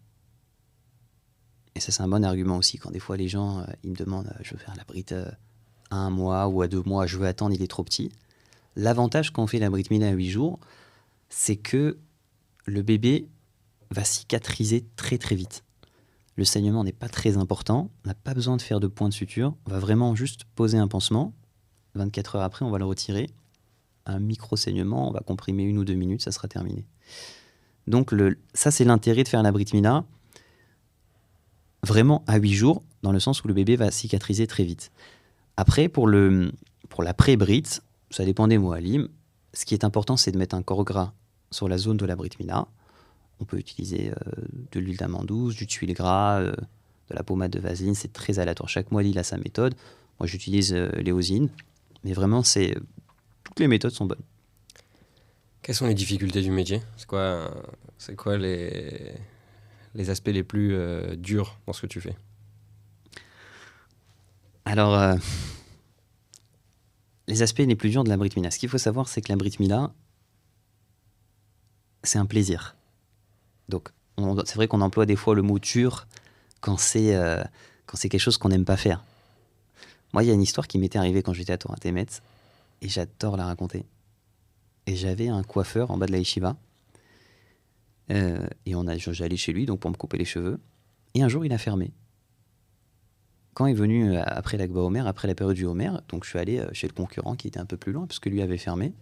et 1.74 1.80
ça 1.80 1.92
c'est 1.92 2.02
un 2.02 2.08
bon 2.08 2.24
argument 2.24 2.56
aussi, 2.56 2.78
quand 2.78 2.90
des 2.90 2.98
fois 2.98 3.16
les 3.16 3.28
gens, 3.28 3.60
euh, 3.60 3.64
ils 3.84 3.90
me 3.90 3.96
demandent, 3.96 4.26
euh, 4.28 4.42
je 4.42 4.54
veux 4.54 4.58
faire 4.58 4.74
un 4.76 4.80
abrit 4.80 5.04
euh, 5.12 5.30
à 5.90 5.96
un 5.96 6.10
mois 6.10 6.48
ou 6.48 6.62
à 6.62 6.68
deux 6.68 6.82
mois, 6.82 7.06
je 7.06 7.16
veux 7.18 7.26
attendre, 7.26 7.54
il 7.54 7.62
est 7.62 7.68
trop 7.68 7.84
petit. 7.84 8.10
L'avantage 8.74 9.30
quand 9.30 9.42
on 9.42 9.46
fait 9.46 9.58
l'abrit 9.58 9.84
milah 9.90 10.08
à 10.08 10.12
8 10.12 10.30
jours, 10.30 10.58
c'est 11.28 11.56
que 11.56 11.98
le 12.64 12.82
bébé 12.82 13.28
va 13.90 14.04
cicatriser 14.04 14.86
très 14.96 15.18
très 15.18 15.36
vite. 15.36 15.64
Le 16.34 16.44
saignement 16.44 16.82
n'est 16.82 16.92
pas 16.92 17.08
très 17.08 17.36
important, 17.36 17.90
on 18.04 18.08
n'a 18.08 18.14
pas 18.14 18.34
besoin 18.34 18.56
de 18.56 18.62
faire 18.62 18.80
de 18.80 18.88
point 18.88 19.08
de 19.08 19.14
suture, 19.14 19.54
on 19.66 19.70
va 19.70 19.78
vraiment 19.78 20.14
juste 20.14 20.44
poser 20.56 20.76
un 20.76 20.88
pansement, 20.88 21.34
24 21.94 22.36
heures 22.36 22.42
après 22.42 22.64
on 22.64 22.70
va 22.70 22.78
le 22.78 22.84
retirer, 22.84 23.30
un 24.06 24.18
micro-saignement, 24.18 25.08
on 25.08 25.12
va 25.12 25.20
comprimer 25.20 25.62
une 25.62 25.78
ou 25.78 25.84
deux 25.84 25.94
minutes, 25.94 26.22
ça 26.22 26.32
sera 26.32 26.48
terminé. 26.48 26.86
Donc 27.86 28.12
le, 28.12 28.38
ça, 28.54 28.70
c'est 28.70 28.84
l'intérêt 28.84 29.22
de 29.22 29.28
faire 29.28 29.42
la 29.42 29.52
vraiment 31.82 32.24
à 32.26 32.36
8 32.36 32.52
jours, 32.52 32.82
dans 33.02 33.12
le 33.12 33.20
sens 33.20 33.44
où 33.44 33.48
le 33.48 33.54
bébé 33.54 33.76
va 33.76 33.90
cicatriser 33.90 34.46
très 34.46 34.64
vite. 34.64 34.90
Après, 35.56 35.88
pour, 35.88 36.06
le, 36.06 36.52
pour 36.88 37.02
l'après-Brit, 37.02 37.80
ça 38.10 38.24
dépend 38.24 38.48
des 38.48 38.58
mots 38.58 38.72
à 38.72 38.80
Lim. 38.80 39.08
Ce 39.52 39.64
qui 39.64 39.74
est 39.74 39.84
important, 39.84 40.16
c'est 40.16 40.32
de 40.32 40.38
mettre 40.38 40.54
un 40.54 40.62
corps 40.62 40.84
gras 40.84 41.12
sur 41.50 41.68
la 41.68 41.78
zone 41.78 41.96
de 41.96 42.04
la. 42.04 42.16
On 43.38 43.44
peut 43.44 43.58
utiliser 43.58 44.10
euh, 44.10 44.14
de 44.72 44.80
l'huile 44.80 44.96
d'amande 44.96 45.26
douce, 45.26 45.54
du 45.54 45.66
tuile 45.66 45.94
gras, 45.94 46.40
euh, 46.40 46.52
de 47.10 47.14
la 47.14 47.22
pommade 47.22 47.50
de 47.52 47.60
vaseline, 47.60 47.94
c'est 47.94 48.12
très 48.12 48.38
aléatoire. 48.38 48.68
Chaque 48.68 48.90
moelle, 48.90 49.06
il 49.06 49.18
a 49.18 49.22
sa 49.22 49.36
méthode. 49.36 49.74
Moi, 50.18 50.26
j'utilise 50.26 50.72
euh, 50.72 50.90
l'éosine, 50.96 51.48
mais 52.04 52.12
vraiment, 52.12 52.42
c'est 52.42 52.74
toutes 53.44 53.60
les 53.60 53.68
méthodes 53.68 53.92
sont 53.92 54.06
bonnes. 54.06 54.22
Quelles 55.66 55.74
sont 55.74 55.88
les 55.88 55.94
difficultés 55.94 56.42
du 56.42 56.52
métier? 56.52 56.80
C'est 56.96 57.08
quoi, 57.08 57.50
c'est 57.98 58.14
quoi 58.14 58.36
les, 58.38 59.12
les 59.96 60.10
aspects 60.10 60.28
les 60.28 60.44
plus 60.44 60.76
euh, 60.76 61.16
durs 61.16 61.58
dans 61.66 61.72
ce 61.72 61.80
que 61.82 61.86
tu 61.88 62.00
fais? 62.00 62.14
Alors, 64.64 64.94
euh, 64.94 65.16
les 67.26 67.42
aspects 67.42 67.64
les 67.66 67.74
plus 67.74 67.90
durs 67.90 68.04
de 68.04 68.08
la 68.08 68.16
Brit 68.16 68.30
Mila. 68.36 68.52
Ce 68.52 68.60
qu'il 68.60 68.68
faut 68.68 68.78
savoir, 68.78 69.08
c'est 69.08 69.20
que 69.22 69.28
la 69.28 69.34
Brit 69.34 69.56
Mila, 69.58 69.92
c'est 72.04 72.20
un 72.20 72.26
plaisir. 72.26 72.76
Donc, 73.68 73.88
on- 74.18 74.36
c'est 74.44 74.54
vrai 74.54 74.68
qu'on 74.68 74.82
emploie 74.82 75.04
des 75.04 75.16
fois 75.16 75.34
le 75.34 75.42
mot 75.42 75.58
dur 75.58 76.06
quand 76.60 76.76
c'est 76.76 77.16
euh, 77.16 77.42
quand 77.86 77.96
c'est 77.96 78.08
quelque 78.08 78.20
chose 78.20 78.38
qu'on 78.38 78.50
n'aime 78.50 78.64
pas 78.64 78.76
faire. 78.76 79.02
Moi, 80.12 80.22
il 80.22 80.28
y 80.28 80.30
a 80.30 80.34
une 80.34 80.42
histoire 80.42 80.68
qui 80.68 80.78
m'était 80.78 80.98
arrivée 81.00 81.24
quand 81.24 81.32
j'étais 81.32 81.54
à 81.54 81.58
Temet, 81.58 82.06
et 82.82 82.88
j'adore 82.88 83.36
la 83.36 83.46
raconter. 83.46 83.84
Et 84.86 84.96
j'avais 84.96 85.28
un 85.28 85.42
coiffeur 85.42 85.90
en 85.90 85.98
bas 85.98 86.06
de 86.06 86.12
la 86.12 86.18
yeshiva, 86.18 86.56
euh, 88.10 88.46
et 88.66 88.74
on 88.74 88.86
a, 88.86 88.96
j'allais 88.96 89.36
chez 89.36 89.52
lui 89.52 89.66
donc 89.66 89.80
pour 89.80 89.90
me 89.90 89.96
couper 89.96 90.18
les 90.18 90.24
cheveux, 90.24 90.60
et 91.14 91.22
un 91.22 91.28
jour 91.28 91.44
il 91.44 91.52
a 91.52 91.58
fermé 91.58 91.92
quand 93.56 93.64
est 93.64 93.72
venu 93.72 94.14
euh, 94.14 94.22
après 94.26 94.58
l'Akba 94.58 94.80
Omer, 94.80 95.06
après 95.06 95.26
la 95.26 95.34
période 95.34 95.56
du 95.56 95.64
Homer, 95.64 95.90
donc 96.10 96.24
je 96.24 96.28
suis 96.28 96.38
allé 96.38 96.58
euh, 96.58 96.68
chez 96.74 96.86
le 96.86 96.92
concurrent 96.92 97.36
qui 97.36 97.48
était 97.48 97.58
un 97.58 97.64
peu 97.64 97.78
plus 97.78 97.90
loin, 97.90 98.06
parce 98.06 98.18
que 98.18 98.28
lui 98.28 98.42
avait 98.42 98.58
fermé. 98.58 98.92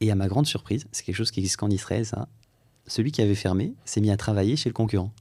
Et 0.00 0.12
à 0.12 0.14
ma 0.14 0.28
grande 0.28 0.46
surprise, 0.46 0.86
c'est 0.92 1.04
quelque 1.04 1.16
chose 1.16 1.32
qui 1.32 1.40
existe 1.40 1.56
qu'en 1.56 1.68
Israël, 1.68 2.06
ça, 2.06 2.28
celui 2.86 3.10
qui 3.10 3.22
avait 3.22 3.34
fermé 3.34 3.74
s'est 3.84 4.00
mis 4.00 4.12
à 4.12 4.16
travailler 4.16 4.54
chez 4.54 4.68
le 4.68 4.72
concurrent. 4.72 5.12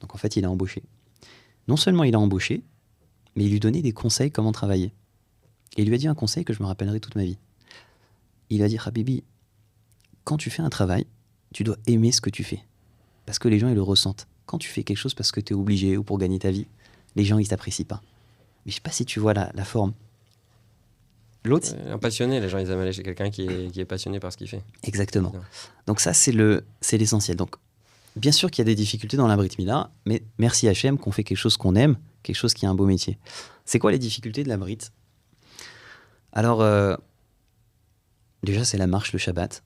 Donc 0.00 0.14
en 0.14 0.18
fait, 0.18 0.34
il 0.36 0.46
a 0.46 0.50
embauché. 0.50 0.82
Non 1.68 1.76
seulement 1.76 2.04
il 2.04 2.14
a 2.14 2.18
embauché, 2.18 2.64
mais 3.36 3.44
il 3.44 3.50
lui 3.50 3.60
donnait 3.60 3.82
des 3.82 3.92
conseils 3.92 4.30
comment 4.30 4.52
travailler. 4.52 4.94
Et 5.76 5.82
il 5.82 5.88
lui 5.88 5.94
a 5.94 5.98
dit 5.98 6.08
un 6.08 6.14
conseil 6.14 6.46
que 6.46 6.54
je 6.54 6.62
me 6.62 6.68
rappellerai 6.68 7.00
toute 7.00 7.16
ma 7.16 7.24
vie. 7.24 7.36
Il 8.54 8.62
a 8.62 8.68
dit, 8.68 8.78
Habibi, 8.84 9.22
quand 10.24 10.36
tu 10.36 10.50
fais 10.50 10.62
un 10.62 10.70
travail, 10.70 11.06
tu 11.54 11.64
dois 11.64 11.76
aimer 11.86 12.12
ce 12.12 12.20
que 12.20 12.30
tu 12.30 12.44
fais. 12.44 12.60
Parce 13.26 13.38
que 13.38 13.48
les 13.48 13.58
gens, 13.58 13.68
ils 13.68 13.74
le 13.74 13.82
ressentent. 13.82 14.26
Quand 14.46 14.58
tu 14.58 14.68
fais 14.68 14.82
quelque 14.84 14.98
chose 14.98 15.14
parce 15.14 15.32
que 15.32 15.40
tu 15.40 15.52
es 15.54 15.56
obligé 15.56 15.96
ou 15.96 16.02
pour 16.04 16.18
gagner 16.18 16.38
ta 16.38 16.50
vie, 16.50 16.66
les 17.16 17.24
gens, 17.24 17.38
ils 17.38 17.48
t'apprécient 17.48 17.86
pas. 17.86 18.02
Mais 18.64 18.70
je 18.70 18.76
sais 18.76 18.80
pas 18.82 18.90
si 18.90 19.04
tu 19.04 19.20
vois 19.20 19.32
la, 19.34 19.50
la 19.54 19.64
forme. 19.64 19.92
L'autre, 21.44 21.68
Euh, 21.74 21.94
Un 21.94 21.98
passionné, 21.98 22.40
les 22.40 22.48
gens 22.48 22.58
ils 22.58 22.70
aiment 22.70 22.80
aller 22.80 22.92
chez 22.92 23.02
quelqu'un 23.02 23.30
qui 23.30 23.42
est, 23.42 23.70
qui 23.72 23.80
est 23.80 23.84
passionné 23.84 24.20
par 24.20 24.32
ce 24.32 24.36
qu'il 24.36 24.48
fait. 24.48 24.62
Exactement. 24.84 25.32
Donc 25.86 25.98
ça, 26.00 26.12
c'est 26.12 26.32
le, 26.32 26.64
c'est 26.80 26.98
l'essentiel. 26.98 27.36
Donc, 27.36 27.56
bien 28.16 28.30
sûr 28.32 28.50
qu'il 28.50 28.62
y 28.62 28.66
a 28.66 28.70
des 28.70 28.74
difficultés 28.76 29.16
dans 29.16 29.26
la 29.26 29.36
Brit 29.36 29.50
Mila, 29.58 29.90
mais 30.06 30.22
merci 30.38 30.68
HM 30.68 30.98
qu'on 30.98 31.10
fait 31.10 31.24
quelque 31.24 31.38
chose 31.38 31.56
qu'on 31.56 31.74
aime, 31.74 31.96
quelque 32.22 32.36
chose 32.36 32.54
qui 32.54 32.64
est 32.64 32.68
un 32.68 32.74
beau 32.74 32.86
métier. 32.86 33.18
C'est 33.64 33.78
quoi 33.80 33.90
les 33.90 33.98
difficultés 33.98 34.44
de 34.44 34.48
la 34.48 34.56
Brit? 34.56 34.78
Alors, 36.32 36.62
euh, 36.62 36.96
déjà, 38.42 38.64
c'est 38.64 38.78
la 38.78 38.86
marche 38.86 39.12
le 39.12 39.18
Shabbat. 39.18 39.62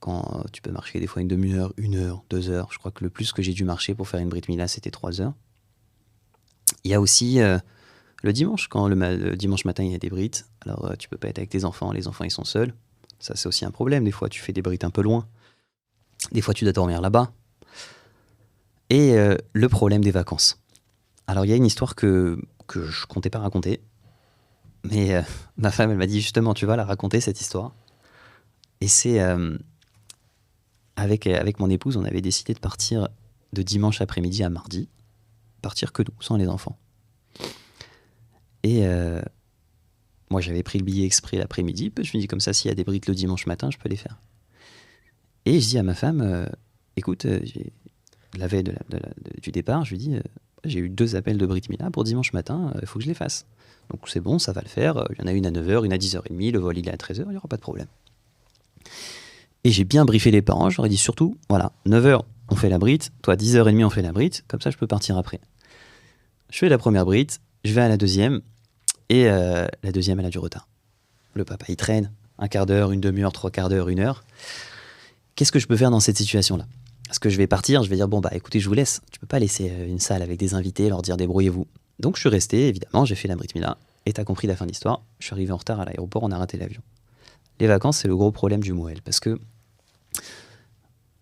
Quand 0.00 0.44
tu 0.52 0.62
peux 0.62 0.72
marcher 0.72 0.98
des 0.98 1.06
fois 1.06 1.22
une 1.22 1.28
demi-heure, 1.28 1.72
une 1.76 1.94
heure, 1.94 2.24
deux 2.28 2.50
heures. 2.50 2.68
Je 2.72 2.78
crois 2.78 2.90
que 2.90 3.04
le 3.04 3.10
plus 3.10 3.32
que 3.32 3.40
j'ai 3.40 3.52
dû 3.52 3.64
marcher 3.64 3.94
pour 3.94 4.08
faire 4.08 4.18
une 4.18 4.28
Brit 4.28 4.42
Mila, 4.48 4.66
c'était 4.66 4.90
trois 4.90 5.20
heures. 5.20 5.34
Il 6.82 6.90
y 6.90 6.94
a 6.94 7.00
aussi 7.00 7.40
euh, 7.40 7.58
le 8.22 8.32
dimanche, 8.32 8.68
quand 8.68 8.88
le 8.88 9.36
dimanche 9.36 9.64
matin, 9.64 9.84
il 9.84 9.92
y 9.92 9.94
a 9.94 9.98
des 9.98 10.10
brites. 10.10 10.46
Alors, 10.64 10.84
euh, 10.84 10.94
tu 10.96 11.08
peux 11.08 11.18
pas 11.18 11.28
être 11.28 11.38
avec 11.38 11.50
tes 11.50 11.64
enfants, 11.64 11.92
les 11.92 12.08
enfants, 12.08 12.24
ils 12.24 12.30
sont 12.30 12.44
seuls. 12.44 12.74
Ça, 13.18 13.36
c'est 13.36 13.48
aussi 13.48 13.64
un 13.64 13.70
problème. 13.70 14.04
Des 14.04 14.12
fois, 14.12 14.28
tu 14.28 14.40
fais 14.40 14.52
des 14.52 14.62
brites 14.62 14.84
un 14.84 14.90
peu 14.90 15.02
loin. 15.02 15.26
Des 16.30 16.40
fois, 16.40 16.54
tu 16.54 16.64
dois 16.64 16.72
dormir 16.72 17.00
là-bas. 17.00 17.32
Et 18.90 19.16
euh, 19.16 19.36
le 19.52 19.68
problème 19.68 20.02
des 20.02 20.10
vacances. 20.10 20.60
Alors, 21.26 21.44
il 21.44 21.48
y 21.48 21.52
a 21.52 21.56
une 21.56 21.66
histoire 21.66 21.94
que, 21.94 22.40
que 22.66 22.84
je 22.84 23.06
comptais 23.06 23.30
pas 23.30 23.38
raconter. 23.40 23.80
Mais 24.84 25.14
euh, 25.14 25.22
ma 25.56 25.70
femme, 25.70 25.90
elle 25.90 25.98
m'a 25.98 26.06
dit 26.06 26.20
justement, 26.20 26.54
tu 26.54 26.66
vas 26.66 26.76
la 26.76 26.84
raconter, 26.84 27.20
cette 27.20 27.40
histoire. 27.40 27.74
Et 28.82 28.88
c'est. 28.88 29.20
euh, 29.20 29.56
avec, 30.96 31.26
avec 31.26 31.58
mon 31.58 31.70
épouse, 31.70 31.96
on 31.96 32.04
avait 32.04 32.20
décidé 32.20 32.52
de 32.52 32.58
partir 32.58 33.08
de 33.54 33.62
dimanche 33.62 34.00
après-midi 34.02 34.42
à 34.42 34.50
mardi. 34.50 34.88
Partir 35.62 35.92
que 35.92 36.02
nous, 36.02 36.14
sans 36.20 36.36
les 36.36 36.48
enfants. 36.48 36.76
Et 38.62 38.86
euh, 38.86 39.22
moi, 40.30 40.40
j'avais 40.40 40.62
pris 40.62 40.78
le 40.78 40.84
billet 40.84 41.06
exprès 41.06 41.38
l'après-midi. 41.38 41.90
puis 41.90 42.04
Je 42.04 42.16
me 42.16 42.20
dis, 42.20 42.26
comme 42.28 42.40
ça, 42.40 42.52
s'il 42.52 42.68
y 42.68 42.72
a 42.72 42.74
des 42.74 42.84
briques 42.84 43.06
le 43.06 43.14
dimanche 43.14 43.46
matin, 43.46 43.70
je 43.70 43.78
peux 43.78 43.88
les 43.88 43.96
faire. 43.96 44.18
Et 45.44 45.60
je 45.60 45.68
dis 45.68 45.78
à 45.78 45.82
ma 45.82 45.94
femme, 45.94 46.20
euh, 46.20 46.46
écoute, 46.96 47.24
euh, 47.24 47.40
la 48.36 48.46
veille 48.46 48.64
du 49.42 49.50
départ, 49.50 49.84
je 49.84 49.90
lui 49.90 49.98
dis, 49.98 50.14
euh, 50.14 50.20
j'ai 50.64 50.78
eu 50.80 50.88
deux 50.88 51.16
appels 51.16 51.38
de 51.38 51.46
Brit 51.46 51.62
Mila 51.68 51.90
pour 51.90 52.04
dimanche 52.04 52.32
matin, 52.32 52.72
il 52.80 52.86
faut 52.86 52.98
que 52.98 53.04
je 53.04 53.08
les 53.08 53.14
fasse. 53.14 53.46
Donc 53.90 54.08
c'est 54.08 54.20
bon, 54.20 54.38
ça 54.38 54.52
va 54.52 54.60
le 54.60 54.68
faire. 54.68 54.96
Euh, 54.98 55.04
Il 55.10 55.18
y 55.20 55.22
en 55.22 55.26
a 55.26 55.32
une 55.32 55.46
à 55.46 55.50
9h, 55.50 55.84
une 55.84 55.92
à 55.92 55.98
10h30, 55.98 56.52
le 56.52 56.58
vol 56.58 56.78
il 56.78 56.88
est 56.88 56.92
à 56.92 56.96
13h, 56.96 57.24
il 57.26 57.30
n'y 57.30 57.36
aura 57.36 57.48
pas 57.48 57.56
de 57.56 57.62
problème. 57.62 57.88
Et 59.64 59.70
j'ai 59.70 59.84
bien 59.84 60.04
briefé 60.04 60.30
les 60.30 60.42
parents, 60.42 60.68
ai 60.70 60.88
dit 60.88 60.96
surtout, 60.96 61.36
voilà, 61.48 61.72
9h 61.86 62.22
on 62.48 62.56
fait 62.56 62.68
la 62.68 62.78
brite, 62.78 63.12
toi 63.22 63.36
10h30 63.36 63.84
on 63.84 63.90
fait 63.90 64.02
la 64.02 64.12
brite, 64.12 64.44
comme 64.48 64.60
ça 64.60 64.70
je 64.70 64.76
peux 64.76 64.88
partir 64.88 65.16
après. 65.16 65.40
Je 66.50 66.58
fais 66.58 66.68
la 66.68 66.78
première 66.78 67.04
brite, 67.04 67.40
je 67.64 67.72
vais 67.72 67.80
à 67.80 67.88
la 67.88 67.96
deuxième, 67.96 68.40
et 69.08 69.28
euh, 69.28 69.66
la 69.82 69.92
deuxième 69.92 70.18
elle 70.18 70.26
a 70.26 70.30
du 70.30 70.38
retard. 70.38 70.68
Le 71.34 71.44
papa 71.44 71.66
il 71.68 71.76
traîne, 71.76 72.10
un 72.38 72.48
quart 72.48 72.66
d'heure, 72.66 72.90
une 72.90 73.00
demi-heure, 73.00 73.32
trois 73.32 73.50
quarts 73.50 73.68
d'heure, 73.68 73.88
une 73.88 74.00
heure. 74.00 74.24
Qu'est-ce 75.36 75.52
que 75.52 75.60
je 75.60 75.66
peux 75.66 75.76
faire 75.76 75.90
dans 75.90 76.00
cette 76.00 76.18
situation-là? 76.18 76.66
Est-ce 77.08 77.20
que 77.20 77.30
je 77.30 77.36
vais 77.36 77.46
partir 77.46 77.84
Je 77.84 77.88
vais 77.88 77.96
dire, 77.96 78.08
bon 78.08 78.20
bah 78.20 78.30
écoutez, 78.32 78.58
je 78.58 78.68
vous 78.68 78.74
laisse. 78.74 79.00
Tu 79.12 79.20
peux 79.20 79.26
pas 79.26 79.38
laisser 79.38 79.70
euh, 79.70 79.86
une 79.86 80.00
salle 80.00 80.22
avec 80.22 80.38
des 80.38 80.54
invités, 80.54 80.88
leur 80.88 81.02
dire 81.02 81.16
débrouillez-vous. 81.16 81.68
Donc 82.00 82.16
je 82.16 82.20
suis 82.20 82.28
resté, 82.28 82.68
évidemment, 82.68 83.04
j'ai 83.04 83.14
fait 83.14 83.28
la 83.28 83.36
Brit 83.36 83.48
Mila, 83.54 83.78
et 84.06 84.12
t'as 84.12 84.24
compris 84.24 84.48
la 84.48 84.56
fin 84.56 84.64
de 84.64 84.70
l'histoire. 84.70 85.04
Je 85.20 85.26
suis 85.26 85.34
arrivé 85.34 85.52
en 85.52 85.56
retard 85.56 85.80
à 85.80 85.84
l'aéroport, 85.84 86.24
on 86.24 86.32
a 86.32 86.38
raté 86.38 86.58
l'avion. 86.58 86.82
Les 87.60 87.68
vacances, 87.68 87.98
c'est 87.98 88.08
le 88.08 88.16
gros 88.16 88.32
problème 88.32 88.60
du 88.60 88.72
Moël, 88.72 89.00
parce 89.04 89.20
que 89.20 89.38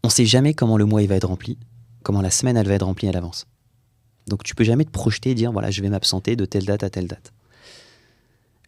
on 0.05 0.09
sait 0.09 0.25
jamais 0.27 0.55
comment 0.55 0.77
le 0.79 0.85
mois 0.85 1.03
il 1.03 1.09
va 1.09 1.17
être 1.17 1.29
rempli, 1.29 1.59
comment 2.03 2.21
la 2.23 2.31
semaine 2.31 2.57
elle 2.57 2.67
va 2.69 2.75
être 2.75 2.85
remplie 2.87 3.09
à 3.09 3.13
l'avance. 3.13 3.47
Donc 4.27 4.43
tu 4.45 4.55
peux 4.55 4.65
jamais 4.65 4.85
te 4.85 4.91
projeter 4.91 5.31
et 5.31 5.35
dire 5.35 5.53
voilà, 5.53 5.71
je 5.71 5.83
vais 5.83 5.89
m'absenter 5.89 6.37
de 6.37 6.45
telle 6.45 6.65
date 6.65 6.83
à 6.83 6.91
telle 6.91 7.07
date. 7.09 7.33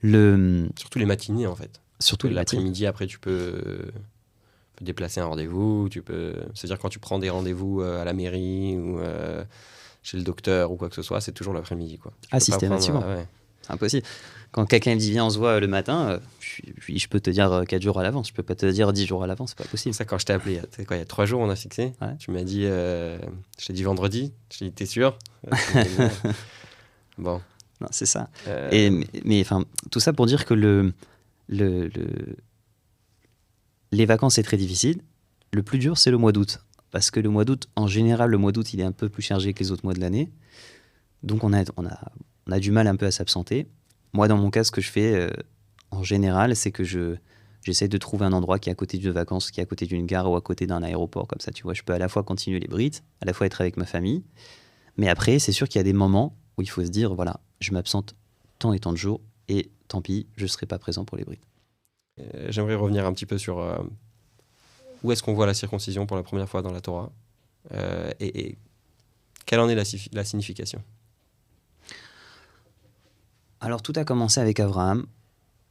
Le 0.00 0.68
Surtout 0.78 0.98
les 0.98 1.06
matinées 1.06 1.46
en 1.46 1.54
fait. 1.54 1.80
surtout. 2.00 2.28
L'après-midi, 2.28 2.86
après, 2.86 3.06
tu 3.06 3.18
peux 3.18 3.90
déplacer 4.80 5.20
un 5.20 5.26
rendez-vous, 5.26 5.88
tu 5.90 6.02
peux. 6.02 6.34
C'est-à-dire 6.54 6.78
quand 6.80 6.88
tu 6.88 6.98
prends 6.98 7.18
des 7.20 7.30
rendez-vous 7.30 7.80
euh, 7.82 8.02
à 8.02 8.04
la 8.04 8.12
mairie 8.12 8.76
ou 8.76 8.98
euh, 8.98 9.44
chez 10.02 10.16
le 10.16 10.24
docteur 10.24 10.72
ou 10.72 10.76
quoi 10.76 10.88
que 10.88 10.96
ce 10.96 11.02
soit, 11.02 11.20
c'est 11.20 11.30
toujours 11.32 11.54
l'après-midi. 11.54 11.98
Quoi. 11.98 12.12
Tu 12.20 12.26
Ah, 12.26 12.28
prendre, 12.38 12.42
systématiquement. 12.42 13.02
euh, 13.04 13.16
ouais. 13.18 13.26
C'est 13.62 13.72
impossible. 13.72 14.06
Quand 14.50 14.66
quelqu'un 14.66 14.94
me 14.94 14.98
dit 15.00 15.10
viens, 15.12 15.24
on 15.24 15.30
se 15.30 15.38
voit 15.38 15.60
le 15.60 15.66
matin, 15.66 16.08
euh, 16.10 16.18
je, 16.40 17.06
peux 17.08 17.20
te 17.20 17.30
dire 17.30 17.62
4 17.66 17.80
jours 17.80 17.98
à 17.98 18.02
l'avance. 18.02 18.28
Je 18.28 18.34
peux 18.34 18.42
pas 18.42 18.54
te 18.54 18.66
dire 18.66 18.92
10 18.92 19.06
jours 19.06 19.24
à 19.24 19.26
l'avance, 19.26 19.50
c'est 19.50 19.58
pas 19.64 19.70
possible. 19.70 19.94
ça 19.94 20.04
quand 20.04 20.18
je 20.18 20.26
t'ai 20.26 20.34
appelé, 20.34 20.52
il 20.52 20.56
y 20.56 20.58
a- 20.58 20.62
tu 20.66 20.76
sais 20.76 20.84
quoi, 20.84 20.96
il 20.96 20.98
y 20.98 21.02
a 21.02 21.06
trois 21.06 21.24
jours, 21.24 21.40
on 21.40 21.48
a 21.48 21.56
fixé. 21.56 21.92
Ouais. 22.02 22.16
Tu 22.18 22.30
m'as 22.32 22.42
dit, 22.44 22.64
euh, 22.66 23.18
je 23.58 23.66
t'ai 23.66 23.72
dit 23.72 23.82
vendredi. 23.82 24.32
Je 24.52 24.58
t'ai 24.58 24.64
dit, 24.66 24.72
t'es 24.72 24.86
sûr? 24.86 25.16
Euh. 25.50 26.08
Bon. 27.18 27.40
Non, 27.80 27.88
c'est 27.90 28.06
ça. 28.06 28.28
euh, 28.48 28.68
Et, 28.72 28.90
mais- 28.90 29.06
mais 29.24 29.40
enfin, 29.40 29.64
tout 29.90 30.00
ça 30.00 30.12
pour 30.12 30.26
dire 30.26 30.44
que 30.44 30.54
le, 30.54 30.92
le, 31.48 31.88
le- 31.88 32.36
les 33.90 34.06
vacances, 34.06 34.34
c'est 34.34 34.42
très 34.42 34.56
difficile. 34.56 35.00
Le 35.52 35.62
plus 35.62 35.78
dur, 35.78 35.98
c'est 35.98 36.10
le 36.10 36.18
mois 36.18 36.32
d'août. 36.32 36.60
Parce 36.90 37.10
que 37.10 37.20
le 37.20 37.28
mois 37.28 37.44
d'août, 37.44 37.68
en 37.76 37.86
général, 37.86 38.30
le 38.30 38.38
mois 38.38 38.52
d'août, 38.52 38.72
il 38.74 38.80
est 38.80 38.84
un 38.84 38.92
peu 38.92 39.08
plus 39.08 39.22
chargé 39.22 39.52
que 39.54 39.60
les 39.60 39.70
autres 39.72 39.84
mois 39.84 39.94
de 39.94 40.00
l'année. 40.00 40.30
Donc, 41.22 41.42
on 41.44 41.52
a, 41.52 41.62
on, 41.76 41.86
a, 41.86 41.98
on 42.46 42.52
a 42.52 42.60
du 42.60 42.70
mal 42.70 42.86
un 42.86 42.96
peu 42.96 43.06
à 43.06 43.10
s'absenter. 43.10 43.66
Moi, 44.12 44.28
dans 44.28 44.36
mon 44.36 44.50
cas, 44.50 44.64
ce 44.64 44.70
que 44.70 44.80
je 44.80 44.90
fais 44.90 45.14
euh, 45.14 45.30
en 45.90 46.02
général, 46.02 46.56
c'est 46.56 46.72
que 46.72 46.84
je 46.84 47.16
j'essaie 47.62 47.88
de 47.88 47.96
trouver 47.96 48.24
un 48.26 48.32
endroit 48.32 48.58
qui 48.58 48.68
est 48.68 48.72
à 48.72 48.74
côté 48.74 48.98
de 48.98 49.10
vacances, 49.10 49.52
qui 49.52 49.60
est 49.60 49.62
à 49.62 49.66
côté 49.66 49.86
d'une 49.86 50.04
gare 50.04 50.28
ou 50.30 50.34
à 50.34 50.40
côté 50.40 50.66
d'un 50.66 50.82
aéroport. 50.82 51.28
Comme 51.28 51.40
ça, 51.40 51.52
tu 51.52 51.62
vois, 51.62 51.74
je 51.74 51.82
peux 51.82 51.92
à 51.92 51.98
la 51.98 52.08
fois 52.08 52.24
continuer 52.24 52.58
les 52.58 52.66
brides, 52.66 52.96
à 53.20 53.24
la 53.24 53.32
fois 53.32 53.46
être 53.46 53.60
avec 53.60 53.76
ma 53.76 53.86
famille. 53.86 54.24
Mais 54.96 55.08
après, 55.08 55.38
c'est 55.38 55.52
sûr 55.52 55.68
qu'il 55.68 55.78
y 55.78 55.80
a 55.80 55.84
des 55.84 55.92
moments 55.92 56.36
où 56.58 56.62
il 56.62 56.68
faut 56.68 56.84
se 56.84 56.90
dire, 56.90 57.14
voilà, 57.14 57.40
je 57.60 57.72
m'absente 57.72 58.16
tant 58.58 58.72
et 58.72 58.80
tant 58.80 58.92
de 58.92 58.96
jours, 58.96 59.20
et 59.48 59.70
tant 59.86 60.02
pis, 60.02 60.26
je 60.36 60.42
ne 60.42 60.48
serai 60.48 60.66
pas 60.66 60.78
présent 60.78 61.04
pour 61.04 61.16
les 61.16 61.24
brides. 61.24 61.44
Euh, 62.20 62.48
J'aimerais 62.50 62.74
revenir 62.74 63.06
un 63.06 63.12
petit 63.12 63.26
peu 63.26 63.38
sur 63.38 63.60
euh, 63.60 63.78
où 65.04 65.12
est-ce 65.12 65.22
qu'on 65.22 65.34
voit 65.34 65.46
la 65.46 65.54
circoncision 65.54 66.04
pour 66.06 66.16
la 66.16 66.22
première 66.24 66.48
fois 66.48 66.62
dans 66.62 66.72
la 66.72 66.80
Torah 66.80 67.10
et, 68.18 68.40
et 68.40 68.58
quelle 69.46 69.60
en 69.60 69.68
est 69.68 69.76
la 70.12 70.24
signification? 70.24 70.82
Alors 73.64 73.80
tout 73.80 73.92
a 73.94 74.04
commencé 74.04 74.40
avec 74.40 74.58
Abraham. 74.58 75.06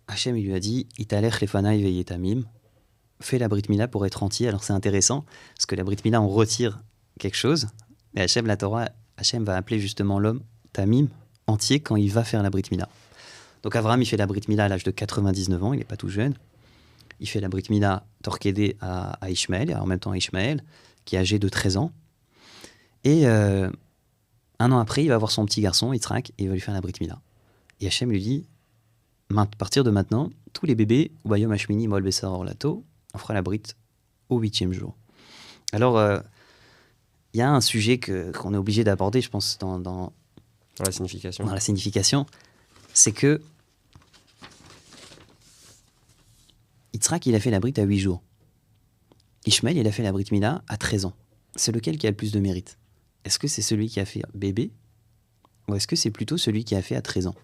Hachem 0.07 0.33
lui 0.33 0.53
a 0.53 0.61
dit 0.61 0.87
Italech 0.97 1.41
lefanaï 1.41 1.83
veyetamim. 1.83 2.43
Fais 3.19 3.37
la 3.37 3.49
Brit 3.49 3.63
Mila 3.67 3.89
pour 3.89 4.05
être 4.05 4.23
entier. 4.23 4.47
Alors 4.47 4.63
c'est 4.63 4.71
intéressant, 4.71 5.25
parce 5.55 5.65
que 5.65 5.75
la 5.75 5.83
Brit 5.83 5.97
Mila, 6.05 6.21
on 6.21 6.29
retire 6.29 6.81
quelque 7.19 7.35
chose. 7.35 7.67
Mais 8.13 8.21
Hachem, 8.21 8.47
la 8.47 8.55
Torah, 8.55 8.87
Hachem 9.17 9.43
va 9.43 9.57
appeler 9.57 9.77
justement 9.77 10.19
l'homme 10.19 10.39
Tamim, 10.71 11.07
entier, 11.47 11.81
quand 11.81 11.97
il 11.97 12.09
va 12.09 12.23
faire 12.23 12.41
la 12.41 12.49
Brit 12.49 12.63
Mila. 12.71 12.87
Donc 13.61 13.75
Abraham, 13.75 14.01
il 14.01 14.05
fait 14.05 14.15
la 14.15 14.25
Brit 14.25 14.43
Mila 14.47 14.65
à 14.65 14.67
l'âge 14.69 14.85
de 14.85 14.91
99 14.91 15.61
ans, 15.61 15.73
il 15.73 15.79
n'est 15.79 15.83
pas 15.83 15.97
tout 15.97 16.09
jeune. 16.09 16.35
Il 17.19 17.27
fait 17.27 17.41
la 17.41 17.49
Brit 17.49 17.65
Mila 17.69 18.05
torquédée 18.23 18.77
à, 18.79 19.17
à 19.19 19.29
Ishmaël, 19.29 19.69
et 19.69 19.75
en 19.75 19.85
même 19.85 19.99
temps 19.99 20.11
à 20.11 20.17
Ishmaël, 20.17 20.63
qui 21.03 21.17
est 21.17 21.19
âgé 21.19 21.39
de 21.39 21.49
13 21.49 21.75
ans. 21.75 21.91
Et 23.03 23.27
euh, 23.27 23.69
un 24.59 24.71
an 24.71 24.79
après, 24.79 25.03
il 25.03 25.09
va 25.09 25.17
voir 25.17 25.31
son 25.31 25.43
petit 25.43 25.59
garçon, 25.59 25.91
Yitzhak, 25.91 26.29
et 26.29 26.43
il 26.43 26.47
va 26.47 26.53
lui 26.53 26.61
faire 26.61 26.73
la 26.73 26.79
Brit 26.79 26.93
Mila. 27.01 27.19
Et 27.81 27.87
Hachem 27.87 28.09
lui 28.11 28.21
dit, 28.21 28.45
à 29.35 29.45
partir 29.57 29.83
de 29.83 29.89
maintenant, 29.91 30.29
tous 30.53 30.65
les 30.65 30.75
bébés, 30.75 31.11
Bayom 31.25 31.51
Hashmini, 31.51 31.87
Bessar 31.87 32.31
Orlato, 32.31 32.85
on 33.13 33.17
fera 33.17 33.33
la 33.33 33.41
brite 33.41 33.75
au 34.29 34.37
huitième 34.39 34.71
jour. 34.71 34.95
Alors, 35.73 35.97
euh, 35.97 36.19
il 37.33 37.39
y 37.39 37.41
a 37.41 37.51
un 37.51 37.61
sujet 37.61 37.97
que- 37.97 38.31
qu'on 38.31 38.53
est 38.53 38.57
obligé 38.57 38.83
d'aborder, 38.83 39.21
je 39.21 39.29
pense, 39.29 39.57
dans, 39.57 39.79
dans- 39.79 40.13
Dans 40.77 40.85
la 40.85 40.91
signification. 40.91 41.45
dans 41.45 41.53
la 41.53 41.59
signification, 41.59 42.25
c'est 42.93 43.11
que 43.13 43.41
Yitzhak, 46.93 47.25
il 47.25 47.35
a 47.35 47.39
fait 47.39 47.51
la 47.51 47.59
brite 47.59 47.79
à 47.79 47.83
8 47.83 47.99
jours. 47.99 48.21
Ishmael, 49.45 49.77
il 49.77 49.87
a 49.87 49.91
fait 49.91 50.03
la 50.03 50.11
brite 50.11 50.31
Mila 50.31 50.61
à 50.67 50.77
13 50.77 51.05
ans. 51.05 51.13
C'est 51.55 51.71
lequel 51.71 51.97
qui 51.97 52.05
a 52.05 52.11
le 52.11 52.15
plus 52.15 52.31
de 52.31 52.39
mérite? 52.39 52.77
Est-ce 53.23 53.39
que 53.39 53.47
c'est 53.47 53.61
celui 53.61 53.87
qui 53.87 53.99
a 53.99 54.05
fait 54.05 54.21
bébé? 54.35 54.71
Ou 55.67 55.75
est-ce 55.75 55.87
que 55.87 55.95
c'est 55.95 56.11
plutôt 56.11 56.37
celui 56.37 56.63
qui 56.65 56.75
a 56.75 56.81
fait 56.81 56.95
à 56.95 57.01
13 57.01 57.27
ans? 57.27 57.35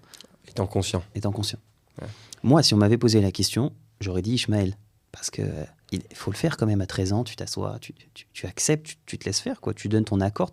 Étant 0.48 0.68
conscient. 0.68 1.04
étant 1.16 1.32
conscient. 1.32 1.60
Ouais. 2.02 2.08
Moi, 2.44 2.64
si 2.64 2.74
on 2.74 2.78
m'avait 2.78 2.98
posé 2.98 3.22
la 3.22 3.32
question, 3.32 3.74
j'aurais 4.00 4.22
dit 4.22 4.34
Ishmaël. 4.34 4.78
Parce 5.12 5.30
que 5.32 5.42
euh, 5.42 5.64
il 5.92 6.02
faut 6.14 6.32
le 6.32 6.36
faire 6.38 6.58
quand 6.58 6.66
même 6.68 6.82
à 6.82 6.86
13 6.86 7.14
ans, 7.14 7.24
tu 7.24 7.36
t'assois, 7.36 7.80
tu, 7.80 7.94
tu- 8.14 8.28
tu 8.34 8.46
acceptes, 8.46 8.86
tu, 8.86 8.96
tu 9.06 9.18
te 9.18 9.26
laisses 9.26 9.40
faire, 9.40 9.62
quoi. 9.62 9.74
Tu 9.74 9.88
donnes 9.88 10.06
ton 10.06 10.20
accord. 10.22 10.52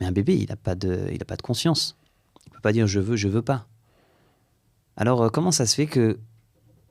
Mais 0.00 0.06
un 0.06 0.12
bébé, 0.12 0.36
il 0.38 0.48
n'a 0.48 0.56
pas, 0.56 0.74
de- 0.74 1.08
il 1.12 1.20
a 1.20 1.24
pas 1.24 1.36
de 1.36 1.42
conscience. 1.42 1.96
Il 2.46 2.52
peut 2.52 2.60
pas 2.60 2.72
dire 2.72 2.86
je 2.86 3.00
veux, 3.00 3.16
je 3.16 3.28
veux 3.28 3.42
pas. 3.42 3.66
Alors, 4.96 5.22
euh, 5.22 5.28
comment 5.28 5.52
ça 5.52 5.66
se 5.66 5.74
fait 5.74 5.86
que 5.86 6.18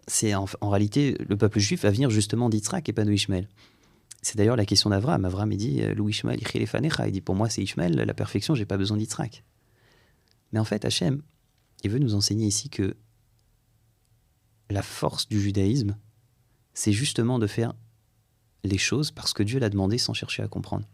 c'est 0.08 0.34
en, 0.36 0.46
en 0.62 0.70
réalité 0.70 1.16
le 1.28 1.38
peuple 1.38 1.60
juif 1.60 1.84
va 1.84 1.92
venir 1.92 2.10
justement 2.10 2.50
d'Yitzhak 2.50 2.88
et 2.90 2.94
pas 2.94 3.06
de 3.06 3.12
Ishmaël? 3.12 3.48
C'est 4.22 4.38
d'ailleurs 4.38 4.56
la 4.58 4.66
question 4.66 4.90
d'Avram. 4.92 5.26
Avram, 5.26 5.52
il 5.52 5.58
dit 5.58 5.82
euh, 5.82 5.96
Lou 5.96 6.10
Ishmael, 6.10 6.40
il 6.54 7.12
dit 7.12 7.22
pour 7.22 7.36
moi, 7.36 7.50
c'est 7.50 7.64
Ishmael, 7.64 7.96
la 7.96 8.14
perfection, 8.14 8.54
j'ai 8.54 8.66
pas 8.66 8.78
besoin 8.78 8.98
d'Yitzhak. 8.98 9.44
Mais 10.52 10.60
en 10.60 10.66
fait, 10.66 10.86
Hachem, 10.86 11.22
il 11.84 11.90
veut 11.90 12.00
nous 12.00 12.16
enseigner 12.16 12.48
ici 12.48 12.70
que 12.70 12.96
la 14.70 14.82
force 14.82 15.28
du 15.28 15.40
judaïsme, 15.42 15.98
c'est 16.74 16.94
justement 16.94 17.40
de 17.40 17.48
faire 17.48 17.74
les 18.64 18.78
choses 18.78 19.12
parce 19.12 19.34
que 19.34 19.44
Dieu 19.44 19.60
l'a 19.60 19.70
demandé 19.70 19.98
sans 19.98 20.14
chercher 20.14 20.44
à 20.44 20.48
comprendre. 20.48 20.86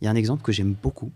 Il 0.00 0.04
y 0.04 0.08
a 0.08 0.10
un 0.10 0.16
exemple 0.16 0.42
que 0.42 0.52
j'aime 0.52 0.74
beaucoup. 0.74 1.12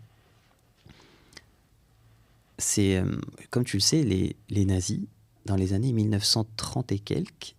C'est, 2.58 2.96
euh, 2.96 3.20
comme 3.50 3.64
tu 3.64 3.76
le 3.76 3.80
sais, 3.80 4.02
les, 4.02 4.64
nazis, 4.64 5.00
dans 5.46 5.56
les 5.56 5.72
années 5.72 5.92
1930 5.92 6.92
et 6.92 6.98
quelques, 6.98 7.54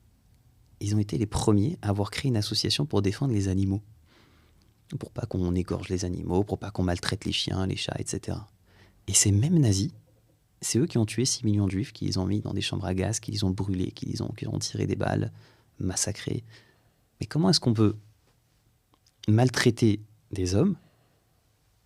ils 0.82 0.96
ont 0.96 1.00
été 1.00 1.18
les 1.18 1.26
premiers 1.26 1.78
à 1.82 1.90
avoir 1.90 2.12
créé 2.12 2.30
une 2.30 2.38
association 2.38 2.86
pour 2.86 3.02
défendre 3.02 3.34
les 3.34 3.48
animaux. 3.48 3.82
Pour 4.98 5.12
pas 5.12 5.26
qu'on 5.26 5.54
égorge 5.56 5.90
les 5.90 6.06
animaux, 6.06 6.44
pour 6.44 6.58
pas 6.58 6.72
qu'on 6.72 6.84
maltraite 6.84 7.26
les 7.26 7.32
chiens, 7.32 7.68
les 7.68 7.76
chats, 7.76 7.96
etc. 8.00 8.38
Et 9.08 9.14
ces 9.14 9.32
mêmes 9.32 9.60
nazis, 9.60 9.92
c'est 10.62 10.80
eux 10.80 10.88
qui 10.88 10.98
ont 10.98 11.06
tué 11.06 11.26
6 11.26 11.44
millions 11.46 11.66
de 11.66 11.72
juifs, 11.72 11.94
qui 11.94 12.06
les 12.06 12.18
ont 12.18 12.26
mis 12.26 12.42
dans 12.42 12.54
des 12.54 12.62
chambres 12.62 12.86
à 12.86 12.94
gaz, 12.94 13.20
qui 13.20 13.32
les 13.32 13.44
ont 13.44 13.50
brûlés, 13.50 13.92
qui 13.92 14.06
les 14.06 14.22
ont, 14.22 14.34
tiré 14.60 14.88
des 14.88 14.96
balles, 14.96 15.32
massacrés. 15.80 16.44
Mais 17.20 17.28
comment 17.28 17.50
est-ce 17.50 17.60
qu'on 17.60 17.74
peut 17.74 17.96
maltraiter 19.28 20.02
des 20.32 20.56
hommes 20.56 20.76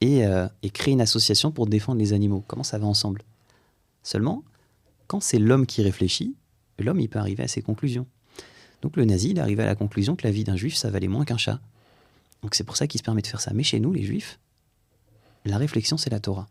et, 0.01 0.25
euh, 0.25 0.47
et 0.63 0.69
créer 0.69 0.93
une 0.93 1.01
association 1.01 1.51
pour 1.51 1.67
défendre 1.67 1.99
les 1.99 2.13
animaux? 2.13 2.43
Comment 2.47 2.63
ça 2.63 2.77
va 2.79 2.87
ensemble? 2.87 3.21
Seulement, 4.01 4.43
quand 5.07 5.21
c'est 5.21 5.39
l'homme 5.39 5.65
qui 5.65 5.81
réfléchit, 5.81 6.35
l'homme, 6.79 6.99
il 6.99 7.09
peut 7.09 7.19
arriver 7.19 7.43
à 7.43 7.47
ses 7.47 7.61
conclusions. 7.61 8.07
Donc 8.81 8.97
le 8.97 9.05
nazi, 9.05 9.29
il 9.29 9.37
est 9.37 9.41
arrivé 9.41 9.63
à 9.63 9.67
la 9.67 9.75
conclusion 9.75 10.15
que 10.15 10.27
la 10.27 10.31
vie 10.31 10.43
d'un 10.43 10.57
juif, 10.57 10.75
ça 10.75 10.89
valait 10.89 11.07
moins 11.07 11.25
qu'un 11.25 11.37
chat. 11.37 11.61
Donc 12.41 12.55
c'est 12.55 12.65
pour 12.65 12.75
ça 12.75 12.87
qu'il 12.87 12.99
se 12.99 13.03
permet 13.03 13.21
de 13.21 13.27
faire 13.27 13.39
ça. 13.39 13.53
Mais 13.53 13.63
chez 13.63 13.79
nous, 13.79 13.93
les 13.93 14.03
juifs, 14.03 14.39
la 15.45 15.57
réflexion, 15.57 15.97
c'est 15.97 16.09
la 16.09 16.19
Torah. 16.19 16.47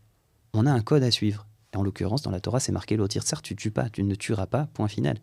On 0.55 0.64
a 0.64 0.73
un 0.73 0.81
code 0.81 1.03
à 1.03 1.11
suivre. 1.11 1.47
En 1.75 1.83
l'occurrence, 1.83 2.23
dans 2.23 2.31
la 2.31 2.41
Torah, 2.41 2.61
c'est 2.61 2.73
marqué 2.73 2.97
l'autir 2.97 3.23
tsar, 3.23 3.41
tu 3.43 3.57
tues 3.57 3.70
pas, 3.70 3.89
tu 3.89 4.03
ne 4.03 4.14
tueras 4.14 4.47
pas, 4.47 4.66
point 4.75 4.89
final. 4.89 5.16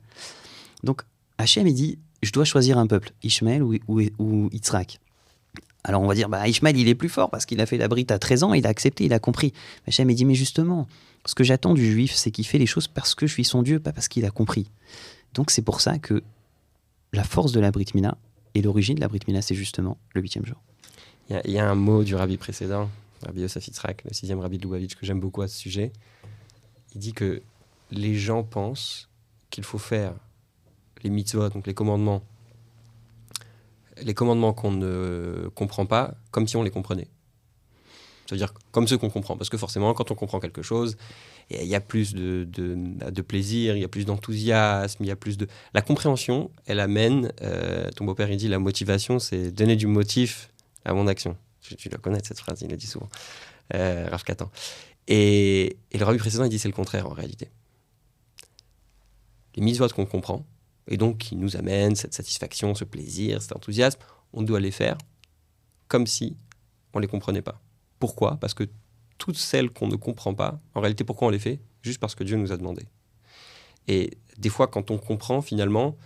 Donc 0.84 1.04
Hachem, 1.38 1.68
il 1.68 1.74
dit, 1.74 2.00
je 2.24 2.32
dois 2.32 2.46
choisir 2.46 2.78
un 2.78 2.88
peuple, 2.88 3.12
Ishmael 3.24 3.62
ou, 3.64 3.76
ou, 3.88 4.50
Yitzhak. 4.52 5.00
Alors 5.84 6.02
on 6.02 6.08
va 6.08 6.16
dire, 6.16 6.28
bah, 6.28 6.48
Ishmael, 6.48 6.76
il 6.78 6.88
est 6.88 6.96
plus 6.96 7.08
fort 7.10 7.30
parce 7.30 7.46
qu'il 7.46 7.62
a 7.62 7.66
fait 7.66 7.78
la 7.78 7.88
brite 7.88 8.12
à 8.12 8.20
13 8.20 8.44
ans, 8.44 8.54
il 8.54 8.66
a 8.66 8.70
accepté, 8.70 9.06
il 9.06 9.14
a 9.14 9.20
compris. 9.20 9.54
Hachem, 9.88 10.10
il 10.10 10.16
dit, 10.16 10.26
mais 10.26 10.36
justement, 10.36 10.88
ce 11.26 11.36
que 11.36 11.44
j'attends 11.44 11.74
du 11.74 11.90
juif, 11.90 12.14
c'est 12.16 12.32
qu'il 12.32 12.46
fait 12.46 12.58
les 12.58 12.66
choses 12.66 12.88
parce 12.88 13.16
que 13.16 13.28
je 13.28 13.34
suis 13.34 13.46
son 13.46 13.62
Dieu, 13.62 13.80
pas 13.80 13.94
parce 13.94 14.08
qu'il 14.08 14.26
a 14.26 14.32
compris. 14.32 14.70
Donc 15.36 15.52
c'est 15.52 15.62
pour 15.62 15.80
ça 15.82 16.00
que 16.00 16.24
la 17.14 17.24
force 17.24 17.52
de 17.52 17.60
la 17.60 17.72
Brit 17.72 17.86
Mila 17.94 18.18
et 18.56 18.62
l'origine 18.62 18.96
de 18.96 19.02
la 19.02 19.08
Brit 19.08 19.20
Mila, 19.28 19.42
c'est 19.42 19.56
justement 19.56 19.98
le 20.14 20.22
huitième 20.22 20.46
jour. 20.46 20.58
Il 21.30 21.34
y, 21.34 21.36
a- 21.38 21.42
il 21.46 21.52
y 21.52 21.60
a 21.60 21.70
un 21.70 21.76
mot 21.76 22.04
du 22.04 22.16
rabbi 22.16 22.38
précédent, 22.38 22.90
Rabbi 23.26 23.42
Yosef 23.42 23.68
Yitzhak, 23.68 24.04
le 24.06 24.14
sixième 24.14 24.40
rabbi 24.40 24.58
de 24.58 24.64
Lubavitch, 24.64 24.96
que 24.96 25.06
j'aime 25.06 25.20
beaucoup 25.20 25.42
à 25.42 25.48
ce 25.48 25.58
sujet. 25.58 25.92
Il 26.96 27.00
dit 27.00 27.14
que 27.14 27.42
les 27.92 28.16
gens 28.16 28.44
pensent 28.44 29.10
qu'il 29.50 29.64
faut 29.64 29.78
faire 29.78 30.14
les 31.04 31.10
mitzvot, 31.10 31.50
donc 31.50 31.66
les 31.66 31.74
commandements, 31.74 32.24
les 34.02 34.14
commandements 34.14 34.54
qu'on 34.54 34.72
ne 34.72 35.50
comprend 35.56 35.86
pas, 35.86 36.16
comme 36.32 36.48
si 36.48 36.58
on 36.58 36.64
les 36.64 36.72
comprenait. 36.72 37.08
C'est-à-dire 38.26 38.54
comme 38.72 38.88
ceux 38.88 38.98
qu'on 38.98 39.10
comprend. 39.10 39.38
Parce 39.38 39.50
que 39.50 39.58
forcément, 39.58 39.94
quand 39.96 40.12
on 40.12 40.16
comprend 40.16 40.40
quelque 40.40 40.62
chose, 40.62 40.98
il 41.50 41.66
y 41.66 41.74
a 41.74 41.82
plus 41.82 42.14
de, 42.14 42.44
de, 42.46 43.22
plaisir, 43.24 43.76
il 43.76 43.82
y 43.82 43.84
a 43.84 43.88
plus 43.88 44.06
d'enthousiasme, 44.06 45.04
il 45.04 45.08
y 45.08 45.12
a 45.12 45.16
plus 45.16 45.38
de... 45.38 45.48
La 45.74 45.82
compréhension, 45.82 46.52
elle 46.68 46.80
amène, 46.80 47.32
euh, 47.42 47.90
ton 47.92 48.06
beau-père, 48.06 48.30
il 48.30 48.38
dit, 48.38 48.48
la 48.48 48.60
motivation, 48.60 49.18
c'est 49.18 49.52
donner 49.52 49.76
du 49.76 49.88
motif 49.88 50.52
à 50.86 50.94
mon 50.94 51.08
action. 51.08 51.36
Tu, 51.62 51.76
tu 51.76 51.90
dois 51.90 51.98
connaître 51.98 52.28
cette 52.28 52.40
phrase, 52.40 52.62
il 52.62 52.70
le 52.70 52.78
dit 52.78 52.86
souvent. 52.86 53.10
Euh, 53.74 54.16
Katan. 54.26 54.52
Et, 55.10 55.78
et 55.92 55.98
le 55.98 56.06
rabbi 56.06 56.18
précédent, 56.18 56.46
il 56.46 56.50
dit 56.50 56.60
c'est 56.60 56.70
le 56.70 56.74
contraire 56.74 57.08
en 57.08 57.14
réalité. 57.14 57.50
Les 59.56 59.62
mitzvot 59.62 59.90
qu'on 59.90 60.06
comprend, 60.06 60.46
et 60.88 60.96
donc 60.96 61.18
qui 61.18 61.36
nous 61.36 61.58
amènent 61.58 61.96
cette 61.96 62.14
satisfaction, 62.14 62.76
ce 62.76 62.86
plaisir, 62.86 63.42
cet 63.42 63.56
enthousiasme, 63.56 64.00
on 64.32 64.44
doit 64.44 64.62
les 64.62 64.72
faire 64.72 64.98
comme 65.88 66.08
si 66.08 66.38
on 66.94 67.00
ne 67.00 67.02
les 67.02 67.08
comprenait 67.08 67.42
pas. 67.42 67.62
Pourquoi? 68.00 68.38
Parce 68.38 68.54
que 68.54 68.64
toutes 69.18 69.38
celles 69.38 69.72
qu'on 69.72 69.88
ne 69.88 69.96
comprend 69.96 70.34
pas, 70.34 70.62
en 70.76 70.82
réalité, 70.82 71.04
pourquoi 71.04 71.28
on 71.28 71.32
les 71.32 71.40
fait? 71.40 71.60
Juste 71.82 72.00
parce 72.00 72.16
que 72.16 72.24
Dieu 72.24 72.38
nous 72.38 72.52
a 72.52 72.58
demandé. 72.58 72.86
Et 73.88 74.12
des 74.38 74.50
fois, 74.50 74.68
quand 74.68 74.92
on 74.92 74.98
comprend, 74.98 75.42
finalement, 75.42 75.98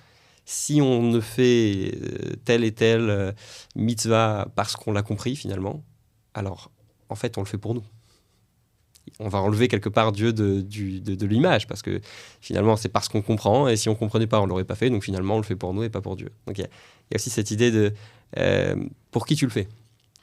si 0.45 0.81
on 0.81 1.03
ne 1.03 1.19
fait 1.19 1.91
euh, 2.01 2.35
telle 2.43 2.63
et 2.63 2.73
telle 2.73 3.09
euh, 3.09 3.31
mitzvah 3.75 4.47
parce 4.55 4.75
qu'on 4.75 4.91
l'a 4.91 5.03
compris 5.03 5.35
finalement, 5.35 5.83
alors 6.33 6.71
en 7.09 7.15
fait 7.15 7.37
on 7.37 7.41
le 7.41 7.47
fait 7.47 7.57
pour 7.57 7.73
nous. 7.73 7.83
On 9.19 9.29
va 9.29 9.39
enlever 9.39 9.67
quelque 9.67 9.89
part 9.89 10.11
Dieu 10.11 10.33
de, 10.33 10.61
de- 10.61 11.25
l'image 11.25 11.67
parce 11.67 11.81
que 11.81 12.01
finalement 12.41 12.75
c'est 12.75 12.89
parce 12.89 13.09
qu'on 13.09 13.21
comprend 13.21 13.67
et 13.67 13.77
si 13.77 13.87
on 13.89 13.95
comprenait 13.95 14.27
pas 14.27 14.41
on 14.41 14.45
l'aurait 14.45 14.63
pas 14.63 14.75
fait 14.75 14.89
donc 14.89 15.03
finalement 15.03 15.35
on 15.35 15.37
le 15.37 15.43
fait 15.43 15.55
pour 15.55 15.73
nous 15.73 15.83
et 15.83 15.89
pas 15.89 16.01
pour 16.01 16.15
Dieu. 16.15 16.29
Donc 16.47 16.57
il 16.57 16.61
y, 16.61 16.65
a- 16.65 17.15
aussi 17.15 17.29
cette 17.29 17.51
idée 17.51 17.71
de 17.71 17.93
euh, 18.37 18.75
pour 19.11 19.25
qui 19.25 19.35
tu 19.35 19.45
le 19.45 19.51
fais? 19.51 19.67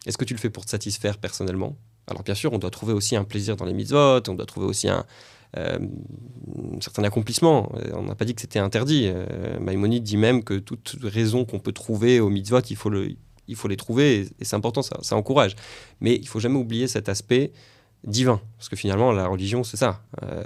Est-ce 0.06 0.18
que 0.18 0.24
tu 0.24 0.34
le 0.34 0.40
fais 0.40 0.50
pour 0.50 0.64
te 0.64 0.70
satisfaire 0.70 1.18
personnellement? 1.18 1.76
Alors 2.06 2.22
bien 2.22 2.34
sûr 2.34 2.52
on 2.52 2.58
doit 2.58 2.70
trouver 2.70 2.92
aussi 2.92 3.14
un 3.16 3.24
plaisir 3.24 3.56
dans 3.56 3.64
les 3.64 3.74
mitzvot, 3.74 4.28
on 4.28 4.34
doit 4.34 4.46
trouver 4.46 4.66
aussi 4.66 4.88
un, 4.88 5.04
euh, 5.56 5.78
certain 6.80 7.04
accomplissement. 7.04 7.72
Euh, 7.76 7.90
On 7.94 8.02
n'a 8.02 8.14
pas 8.14 8.24
dit 8.24 8.34
que 8.34 8.40
c'était 8.40 8.58
interdit. 8.58 9.10
Euh, 9.12 9.98
dit 10.00 10.16
même 10.16 10.44
que 10.44 10.54
toute 10.58 10.96
raison 11.02 11.44
qu'on 11.44 11.58
peut 11.58 11.72
trouver 11.72 12.20
au 12.20 12.30
mitzvot, 12.30 12.60
il 12.70 12.76
faut, 12.76 12.90
le, 12.90 13.12
il 13.48 13.56
faut 13.56 13.68
les 13.68 13.76
trouver 13.76 14.20
et, 14.20 14.20
et 14.40 14.44
c'est 14.44 14.56
important, 14.56 14.82
ça, 14.82 14.98
ça 15.02 15.16
encourage. 15.16 15.56
Mais 16.00 16.16
il 16.16 16.28
faut 16.28 16.40
jamais 16.40 16.58
oublier 16.58 16.86
cet 16.88 17.08
aspect 17.08 17.52
divin, 18.04 18.40
parce 18.56 18.68
que 18.68 18.76
finalement 18.76 19.12
la 19.12 19.26
religion 19.26 19.62
c'est 19.64 19.76
ça. 19.76 20.02
Euh, 20.22 20.42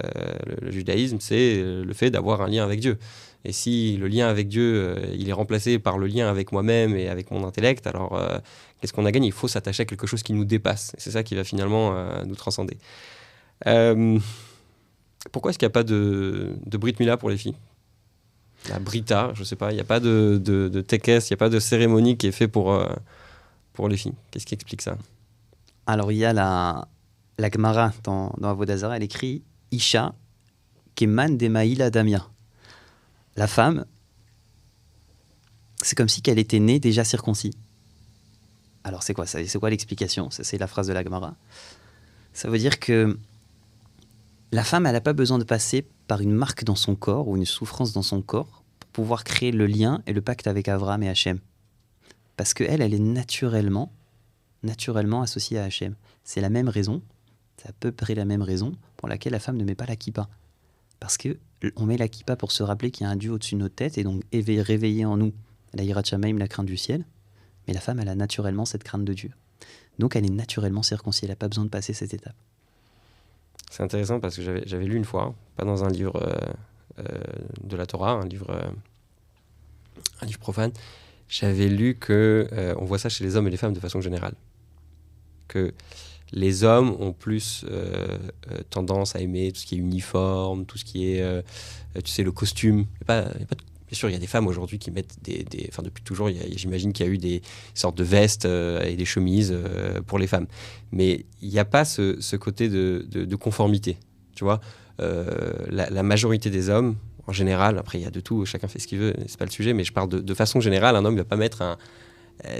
le, 0.61 0.71
judaïsme 0.71 1.17
c'est 1.19 1.61
le 1.61 1.93
fait 1.93 2.09
d'avoir 2.09 2.41
un 2.41 2.47
lien 2.47 2.63
avec 2.63 2.79
Dieu. 2.79 2.97
Et 3.47 3.51
si 3.51 3.95
le 3.97 4.07
lien 4.07 4.27
avec 4.27 4.47
Dieu 4.47 4.73
euh, 4.75 5.05
il 5.13 5.29
est 5.29 5.33
remplacé 5.33 5.79
par 5.79 5.97
le 5.97 6.07
lien 6.07 6.27
avec 6.27 6.51
moi-même 6.51 6.95
et 6.95 7.07
avec 7.07 7.31
mon 7.31 7.45
intellect, 7.45 7.87
alors 7.87 8.15
euh, 8.15 8.39
qu'est-ce 8.79 8.93
qu'on 8.93 9.05
a 9.05 9.11
gagné? 9.11 9.27
Il 9.27 9.33
faut 9.33 9.47
s'attacher 9.47 9.83
à 9.83 9.85
quelque 9.85 10.07
chose 10.07 10.23
qui 10.23 10.33
nous 10.33 10.45
dépasse. 10.45 10.93
C'est 10.97 11.11
ça 11.11 11.23
qui 11.23 11.35
va 11.35 11.43
finalement 11.43 11.95
euh, 11.95 12.23
nous 12.25 12.35
transcender. 12.35 12.77
Euh, 13.67 14.19
pourquoi 15.31 15.51
est-ce 15.51 15.59
qu'il 15.59 15.65
n'y 15.65 15.71
a 15.71 15.73
pas 15.73 15.83
de, 15.83 16.55
de 16.65 16.77
Brit 16.77 16.95
Mila 16.99 17.17
pour 17.17 17.29
les 17.29 17.37
filles? 17.37 17.55
La 18.69 18.79
Brita, 18.79 19.31
je 19.35 19.43
sais 19.43 19.55
pas, 19.55 19.71
il 19.71 19.75
n'y 19.75 19.81
a 19.81 19.85
pas 19.85 19.99
de, 19.99 20.41
de, 20.43 20.81
tekes, 20.81 21.07
il 21.07 21.31
n'y 21.31 21.33
a 21.33 21.37
pas 21.37 21.49
de 21.49 21.59
cérémonie 21.59 22.17
qui 22.17 22.27
est 22.27 22.31
fait 22.31 22.47
pour, 22.47 22.73
euh, 22.73 22.87
pour 23.73 23.87
les 23.87 23.97
filles. 23.97 24.13
Qu'est-ce 24.31 24.45
qui 24.45 24.55
explique 24.55 24.81
ça? 24.81 24.97
Alors, 25.85 26.11
il 26.11 26.17
y 26.17 26.25
a 26.25 26.33
la, 26.33 26.87
la 27.37 27.49
Gemara 27.49 27.93
dans, 28.03 28.33
dans 28.37 28.49
Avodazara, 28.49 28.97
elle 28.97 29.03
écrit 29.03 29.43
Isha 29.71 30.15
Keman 30.95 31.37
Demaïla 31.37 31.89
Damia. 31.89 32.27
La 33.35 33.47
femme, 33.47 33.85
c'est 35.81 35.95
comme 35.95 36.09
si 36.09 36.21
qu'elle 36.21 36.39
était 36.39 36.59
née 36.59 36.79
déjà 36.79 37.03
circoncis. 37.03 37.51
Alors, 38.83 39.03
c'est 39.03 39.13
quoi 39.13 39.25
C'est 39.25 39.59
quoi 39.59 39.69
l'explication? 39.69 40.29
C'est 40.31 40.57
la 40.57 40.67
phrase 40.67 40.87
de 40.87 40.93
la 40.93 41.03
Gemara. 41.03 41.35
Ça 42.33 42.49
veut 42.49 42.59
dire 42.59 42.79
que 42.79 43.17
la 44.51 44.63
femme, 44.63 44.85
elle 44.85 44.93
n'a 44.93 45.01
pas 45.01 45.13
besoin 45.13 45.37
de 45.37 45.43
passer 45.43 45.85
par 46.07 46.21
une 46.21 46.31
marque 46.31 46.63
dans 46.63 46.75
son 46.75 46.95
corps 46.95 47.27
ou 47.27 47.35
une 47.35 47.45
souffrance 47.45 47.93
dans 47.93 48.03
son 48.03 48.21
corps 48.21 48.63
pour 48.79 48.89
pouvoir 48.91 49.23
créer 49.23 49.51
le 49.51 49.65
lien 49.65 50.01
et 50.05 50.13
le 50.13 50.21
pacte 50.21 50.47
avec 50.47 50.67
Abraham 50.67 51.03
et 51.03 51.09
Hachem. 51.09 51.39
Parce 52.37 52.53
qu'elle, 52.53 52.81
elle 52.81 52.93
est 52.93 52.99
naturellement, 52.99 53.91
naturellement 54.63 55.21
associée 55.21 55.57
à 55.57 55.63
Hachem. 55.63 55.95
C'est 56.23 56.41
la 56.41 56.49
même 56.49 56.69
raison, 56.69 57.01
c'est 57.65 57.69
à 57.69 57.73
peu 57.79 57.91
près 57.91 58.15
la 58.15 58.25
même 58.25 58.41
raison 58.41 58.73
pour 58.97 59.07
laquelle 59.07 59.31
la 59.31 59.39
femme 59.39 59.57
ne 59.57 59.63
met 59.63 59.75
pas 59.75 59.85
la 59.85 59.95
kippa. 59.95 60.27
Parce 60.99 61.17
que 61.17 61.37
on 61.75 61.85
met 61.85 61.97
la 61.97 62.07
kippa 62.07 62.35
pour 62.35 62.51
se 62.51 62.61
rappeler 62.61 62.91
qu'il 62.91 63.05
y 63.05 63.07
a 63.07 63.09
un 63.09 63.15
Dieu 63.15 63.31
au-dessus 63.31 63.55
de 63.55 63.59
nos 63.59 63.69
têtes 63.69 63.97
et 63.97 64.03
donc 64.03 64.23
éveiller, 64.31 64.61
réveiller 64.61 65.05
en 65.05 65.17
nous 65.17 65.33
la 65.73 65.83
hirat 65.83 66.03
shamaim, 66.03 66.37
la 66.37 66.47
crainte 66.47 66.67
du 66.67 66.77
ciel. 66.77 67.05
Mais 67.67 67.73
la 67.73 67.79
femme, 67.79 67.99
elle 67.99 68.09
a 68.09 68.15
naturellement 68.15 68.65
cette 68.65 68.83
crainte 68.83 69.03
de 69.03 69.13
Dieu. 69.13 69.31
Donc 69.97 70.15
elle 70.15 70.25
est 70.25 70.29
naturellement 70.29 70.83
circoncis, 70.83 71.25
elle 71.25 71.31
n'a 71.31 71.35
pas 71.35 71.47
besoin 71.47 71.65
de 71.65 71.69
passer 71.69 71.93
cette 71.93 72.13
étape. 72.13 72.35
C'est 73.71 73.81
intéressant 73.81 74.19
parce 74.19 74.35
que 74.35 74.43
j'avais 74.65 74.85
lu 74.85 74.95
une 74.95 75.05
fois, 75.05 75.33
pas 75.55 75.65
dans 75.65 75.83
un 75.83 75.89
livre 75.89 76.15
euh, 76.17 76.35
euh, 76.99 77.03
de 77.63 77.75
la 77.75 77.87
Torah, 77.87 78.11
un 78.11 78.27
livre, 78.27 78.51
euh, 78.51 78.69
un 80.21 80.25
livre 80.25 80.39
profane, 80.39 80.71
j'avais 81.27 81.67
lu 81.67 81.95
que 81.95 82.47
on 82.77 82.85
voit 82.85 82.99
ça 82.99 83.09
chez 83.09 83.23
les 83.23 83.35
hommes 83.35 83.47
et 83.47 83.51
les 83.51 83.57
femmes 83.57 83.73
de 83.73 83.79
façon 83.79 84.01
générale. 84.01 84.35
Que 85.47 85.73
les 86.31 86.63
hommes 86.63 86.95
ont 86.99 87.13
plus 87.13 87.65
euh, 87.69 88.17
euh, 88.51 88.57
tendance 88.69 89.15
à 89.15 89.21
aimer 89.21 89.51
tout 89.51 89.61
ce 89.61 89.65
qui 89.65 89.75
est 89.75 89.79
uniforme, 89.79 90.65
tout 90.65 90.77
ce 90.77 90.85
qui 90.85 91.11
est, 91.11 91.21
euh, 91.21 91.41
tu 92.03 92.11
sais, 92.11 92.23
le 92.23 92.31
costume. 92.31 92.85
Bien 93.07 93.97
sûr, 93.99 94.09
il 94.09 94.13
y 94.13 94.15
a 94.15 94.19
des 94.19 94.27
femmes 94.27 94.47
aujourd'hui 94.47 94.79
qui 94.79 94.89
mettent 94.89 95.17
des, 95.21 95.43
des- 95.43 95.67
enfin 95.69 95.83
depuis 95.83 96.03
toujours, 96.03 96.29
j'imagine 96.55 96.91
qu'il 96.91 97.05
y 97.05 97.09
a 97.09 97.11
eu 97.11 97.19
des 97.19 97.41
sortes 97.75 97.97
de 97.97 98.03
vestes 98.03 98.45
et 98.45 98.95
des 98.95 99.05
chemises 99.05 99.55
pour 100.07 100.17
les 100.17 100.25
femmes. 100.25 100.47
Mais 100.91 101.25
il 101.41 101.49
n'y 101.49 101.59
a 101.59 101.65
pas 101.65 101.85
ce, 101.85 102.35
côté 102.35 102.67
de, 102.67 103.35
conformité, 103.35 103.97
tu 104.35 104.43
vois. 104.43 104.59
La, 104.97 106.03
majorité 106.03 106.49
des 106.49 106.69
hommes, 106.69 106.95
en 107.27 107.31
général, 107.31 107.77
après 107.77 107.99
il 107.99 108.03
y 108.03 108.07
a 108.07 108.11
de 108.11 108.21
tout, 108.21 108.43
chacun 108.45 108.67
fait 108.67 108.79
ce 108.79 108.87
qu'il 108.87 108.97
veut, 108.97 109.13
c'est 109.27 109.37
pas 109.37 109.45
le 109.45 109.51
sujet, 109.51 109.73
mais 109.73 109.83
je 109.83 109.93
parle 109.93 110.09
de, 110.09 110.33
façon 110.33 110.59
générale, 110.59 110.95
un 110.95 111.05
homme 111.05 111.13
ne 111.13 111.19
va 111.19 111.25
pas 111.25 111.37
mettre 111.37 111.61
un, 111.61 111.77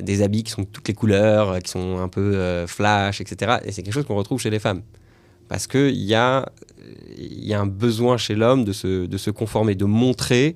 des 0.01 0.21
habits 0.21 0.43
qui 0.43 0.51
sont 0.51 0.61
de 0.61 0.67
toutes 0.67 0.87
les 0.87 0.93
couleurs, 0.93 1.51
euh, 1.51 1.59
qui 1.59 1.71
sont 1.71 1.99
un 1.99 2.07
peu 2.07 2.35
euh, 2.35 2.67
flash, 2.67 3.21
etc. 3.21 3.57
Et 3.65 3.71
c'est 3.71 3.83
quelque 3.83 3.93
chose 3.93 4.05
qu'on 4.05 4.15
retrouve 4.15 4.39
chez 4.39 4.49
les 4.49 4.59
femmes. 4.59 4.81
Parce 5.47 5.67
qu'il 5.67 5.95
y 5.95 6.15
a, 6.15 6.45
y 7.17 7.53
a 7.53 7.61
un 7.61 7.67
besoin 7.67 8.17
chez 8.17 8.35
l'homme 8.35 8.65
de 8.65 8.73
se, 8.73 9.05
de 9.05 9.17
se 9.17 9.29
conformer, 9.29 9.75
de 9.75 9.85
montrer 9.85 10.55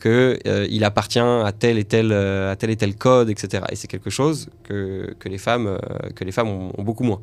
qu'il 0.00 0.84
appartient 0.84 1.18
à 1.18 1.52
tel, 1.56 1.78
et 1.78 1.84
tel, 1.84 2.10
euh, 2.12 2.52
à 2.52 2.56
tel 2.56 2.70
et 2.70 2.76
tel 2.76 2.96
code, 2.96 3.30
etc. 3.30 3.64
Et 3.70 3.76
c'est 3.76 3.88
quelque 3.88 4.10
chose 4.10 4.50
que, 4.62 5.14
que 5.18 5.28
les 5.28 5.38
femmes, 5.38 5.66
euh, 5.66 5.78
que 6.14 6.24
les 6.24 6.32
femmes 6.32 6.48
ont, 6.48 6.82
beaucoup 6.82 7.04
moins. 7.04 7.20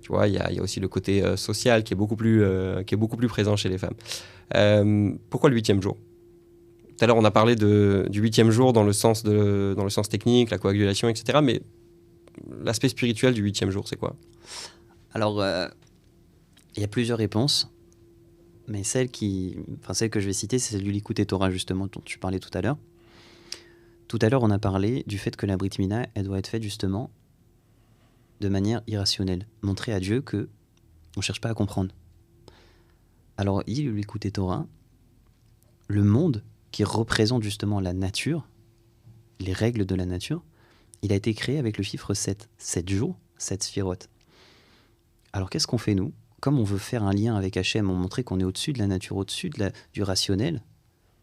Tu 0.00 0.12
vois, 0.12 0.28
il 0.28 0.34
y, 0.34 0.54
y 0.54 0.58
a 0.58 0.62
aussi 0.62 0.80
le 0.80 0.88
côté 0.88 1.22
euh, 1.22 1.36
social 1.36 1.82
qui 1.82 1.92
est, 1.92 1.96
beaucoup 1.96 2.16
plus, 2.16 2.42
euh, 2.42 2.82
qui 2.84 2.94
est 2.94 2.96
beaucoup 2.96 3.16
plus 3.16 3.28
présent 3.28 3.56
chez 3.56 3.68
les 3.68 3.78
femmes. 3.78 3.94
Euh, 4.54 5.12
pourquoi 5.30 5.50
le 5.50 5.56
huitième 5.56 5.82
jour? 5.82 5.96
Tout 6.96 7.04
à 7.04 7.06
l'heure, 7.08 7.16
on 7.16 7.24
a 7.24 7.30
parlé 7.30 7.56
du 7.56 8.20
huitième 8.20 8.50
jour 8.50 8.72
dans 8.72 8.82
le, 8.82 8.92
sens 8.92 9.22
technique, 10.08 10.50
la 10.50 10.58
coagulation, 10.58 11.08
etc. 11.08 11.40
Mais 11.42 11.60
l'aspect 12.62 12.88
spirituel 12.88 13.34
du 13.34 13.42
huitième 13.42 13.70
jour, 13.70 13.86
c'est 13.86 13.96
quoi? 13.96 14.16
Alors, 15.12 15.40
euh, 15.42 15.68
il 16.74 16.80
y 16.80 16.84
a 16.84 16.88
plusieurs 16.88 17.18
réponses, 17.18 17.70
mais 18.66 18.82
celle, 18.82 19.10
que 19.10 20.20
je 20.20 20.26
vais 20.26 20.32
citer, 20.32 20.58
c'est 20.58 20.72
celle 20.72 20.84
du 20.84 20.90
Likuté 20.90 21.26
Torah, 21.26 21.50
justement, 21.50 21.86
dont 21.86 22.00
tu 22.02 22.18
parlais 22.18 22.38
tout 22.38 22.50
à 22.54 22.62
l'heure. 22.62 22.78
Tout 24.08 24.18
à 24.22 24.30
l'heure, 24.30 24.42
on 24.42 24.50
a 24.50 24.58
parlé 24.58 25.04
du 25.06 25.18
fait 25.18 25.36
que 25.36 25.44
la 25.44 25.58
Brit 25.58 25.70
Mila, 25.78 26.06
elle 26.14 26.24
doit 26.24 26.38
être 26.38 26.48
faite 26.48 26.62
justement 26.62 27.10
de 28.40 28.48
manière 28.48 28.80
irrationnelle. 28.86 29.46
Montrer 29.62 29.92
à 29.92 30.00
Dieu 30.00 30.22
que 30.22 30.48
on 31.16 31.20
cherche 31.20 31.40
pas 31.40 31.50
à 31.50 31.54
comprendre. 31.54 31.94
Alors, 33.36 33.62
il 33.66 33.84
le 33.84 33.92
Likuté 33.92 34.30
Torah, 34.30 34.66
le 35.88 36.02
monde 36.02 36.42
qui 36.76 36.84
représente 36.84 37.42
justement 37.42 37.80
la 37.80 37.94
nature, 37.94 38.46
les 39.40 39.54
règles 39.54 39.86
de 39.86 39.94
la 39.94 40.04
nature, 40.04 40.44
il 41.00 41.10
a 41.10 41.14
été 41.14 41.32
créé 41.32 41.58
avec 41.58 41.78
le 41.78 41.82
chiffre 41.82 42.12
7. 42.12 42.50
7 42.58 42.90
jours, 42.90 43.18
7 43.38 43.62
sphirotes. 43.62 44.10
Alors 45.32 45.48
qu'est-ce 45.48 45.66
qu'on 45.66 45.78
fait 45.78 45.94
nous? 45.94 46.12
Comme 46.40 46.58
on 46.58 46.64
veut 46.64 46.76
faire 46.76 47.02
un 47.02 47.14
lien 47.14 47.34
avec 47.34 47.56
Hachem, 47.56 47.88
on 47.88 47.94
montrer 47.94 48.24
qu'on 48.24 48.40
est 48.40 48.44
au-dessus 48.44 48.74
de 48.74 48.78
la 48.78 48.88
nature, 48.88 49.16
au-dessus 49.16 49.50
du 49.94 50.02
rationnel, 50.02 50.62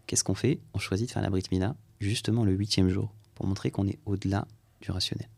qu'est-ce 0.08 0.24
qu'on 0.24 0.34
fait? 0.34 0.60
On 0.74 0.80
choisit 0.80 1.08
de 1.08 1.14
faire 1.14 1.22
la 1.22 1.30
Brit 1.30 1.43
Mila 1.51 1.76
justement 1.99 2.45
le 2.45 2.54
huitième 2.54 2.89
jour, 2.89 3.14
pour 3.36 3.45
montrer 3.45 3.70
qu'on 3.70 3.88
est 3.88 3.99
au-delà 4.08 4.47
du 4.82 4.89
rationnel. 4.89 5.30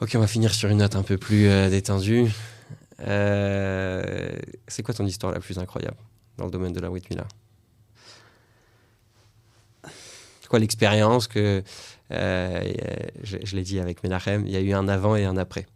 Ok, 0.00 0.12
on 0.14 0.20
va 0.20 0.26
finir 0.26 0.54
sur 0.54 0.70
une 0.70 0.78
note 0.78 0.96
un 0.96 1.02
peu 1.02 1.18
plus 1.18 1.48
euh, 1.48 1.68
détendue. 1.68 2.30
Euh, 3.00 4.38
c'est 4.68 4.82
quoi 4.82 4.94
ton 4.94 5.04
histoire 5.04 5.32
la 5.32 5.40
plus 5.40 5.58
incroyable 5.58 5.98
dans 6.38 6.46
le 6.46 6.50
domaine 6.50 6.72
de 6.72 6.80
la 6.80 6.90
Whit 6.90 7.10
Mila 7.10 7.28
C'est 10.46 10.50
quoi 10.50 10.60
l'expérience 10.60 11.26
que, 11.26 11.64
euh, 12.12 12.72
je, 13.24 13.56
l'ai 13.56 13.64
dit 13.64 13.80
avec 13.80 14.04
Menachem, 14.04 14.46
il 14.46 14.52
y 14.52 14.56
a 14.56 14.60
eu 14.60 14.74
un 14.74 14.86
avant 14.86 15.16
et 15.16 15.24
un 15.24 15.36
après. 15.36 15.66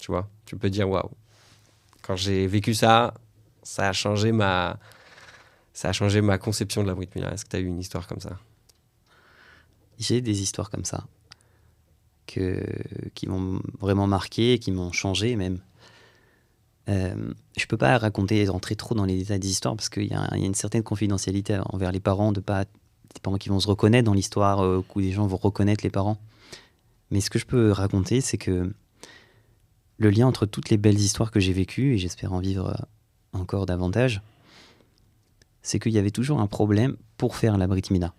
Tu 0.00 0.10
vois, 0.10 0.28
tu 0.46 0.56
peux 0.56 0.68
dire 0.68 0.90
waouh. 0.90 1.12
Quand 2.02 2.16
j'ai 2.16 2.48
vécu 2.48 2.74
ça, 2.74 3.14
ça 3.62 3.88
a 3.88 3.92
changé 3.92 4.32
ma, 4.32 4.80
ça 5.72 5.90
a 5.90 5.92
changé 5.92 6.22
ma 6.22 6.38
conception 6.38 6.82
de 6.82 6.88
la 6.88 6.94
Brit. 6.96 7.08
Est-ce 7.14 7.44
que 7.44 7.50
tu 7.50 7.56
as 7.56 7.60
eu 7.60 7.66
une 7.66 7.78
histoire 7.78 8.08
comme 8.08 8.18
ça? 8.18 8.36
J'ai 10.00 10.22
des 10.22 10.42
histoires 10.42 10.70
comme 10.70 10.84
ça 10.84 11.06
que, 12.26 12.60
qui 13.14 13.28
m'ont 13.28 13.62
vraiment 13.78 14.08
marqué, 14.08 14.58
qui 14.58 14.72
m'ont 14.72 14.90
changé 14.90 15.36
même. 15.36 15.60
Euh, 16.88 17.32
je 17.56 17.66
peux 17.66 17.76
pas 17.76 17.96
raconter, 17.96 18.44
rentrer 18.48 18.74
trop 18.74 18.96
dans 18.96 19.04
les 19.04 19.18
détails 19.18 19.38
des 19.38 19.50
histoires 19.50 19.76
parce 19.76 19.88
qu'il 19.88 20.02
y, 20.02 20.08
y 20.08 20.14
a 20.14 20.36
une 20.36 20.54
certaine 20.54 20.82
confidentialité 20.82 21.60
envers 21.66 21.92
les 21.92 22.00
parents, 22.00 22.32
de 22.32 22.40
pas 22.40 22.64
des 23.14 23.20
parents 23.20 23.38
qui 23.38 23.48
vont 23.48 23.60
se 23.60 23.68
reconnaître 23.68 24.06
dans 24.06 24.14
l'histoire, 24.14 24.60
euh, 24.60 24.84
où 24.94 25.00
des 25.00 25.12
gens 25.12 25.26
vont 25.26 25.36
reconnaître 25.36 25.84
les 25.84 25.90
parents. 25.90 26.18
Mais 27.10 27.20
ce 27.20 27.30
que 27.30 27.38
je 27.38 27.46
peux 27.46 27.72
raconter, 27.72 28.20
c'est 28.20 28.38
que 28.38 28.72
le 29.98 30.10
lien 30.10 30.26
entre 30.26 30.46
toutes 30.46 30.70
les 30.70 30.76
belles 30.76 30.98
histoires 30.98 31.30
que 31.30 31.40
j'ai 31.40 31.52
vécues, 31.52 31.94
et 31.94 31.98
j'espère 31.98 32.32
en 32.32 32.38
vivre 32.38 32.68
euh, 32.68 33.38
encore 33.38 33.66
davantage, 33.66 34.22
c'est 35.62 35.78
qu'il 35.78 35.92
y 35.92 35.98
avait 35.98 36.10
toujours 36.10 36.40
un 36.40 36.46
problème 36.46 36.96
pour 37.16 37.36
faire 37.36 37.58
la 37.58 37.66
Brit 37.66 37.82
Mila. 37.90 38.14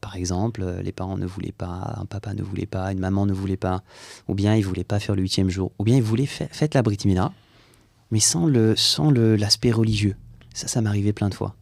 Par 0.00 0.16
exemple, 0.16 0.62
euh, 0.62 0.82
les 0.82 0.92
parents 0.92 1.16
ne 1.16 1.26
voulaient 1.26 1.52
pas, 1.52 1.94
un 1.96 2.04
papa 2.04 2.34
ne 2.34 2.42
voulait 2.42 2.66
pas, 2.66 2.92
une 2.92 3.00
maman 3.00 3.26
ne 3.26 3.32
voulait 3.32 3.56
pas, 3.56 3.82
ou 4.28 4.34
bien 4.34 4.54
ils 4.54 4.64
voulaient 4.64 4.84
pas 4.84 5.00
faire 5.00 5.14
le 5.14 5.22
huitième 5.22 5.48
jour, 5.48 5.72
ou 5.78 5.84
bien 5.84 5.96
ils 5.96 6.02
voulaient 6.02 6.26
faire 6.26 6.48
faites 6.52 6.74
la 6.74 6.82
Brit 6.82 6.98
Mila, 7.04 7.32
mais 8.10 8.20
sans 8.20 8.46
le 8.46 8.76
sans 8.76 9.10
le 9.10 9.36
l'aspect 9.36 9.72
religieux. 9.72 10.16
Ça, 10.54 10.68
ça 10.68 10.80
m'arrivait 10.80 11.12
plein 11.12 11.28
de 11.28 11.34
fois. 11.34 11.56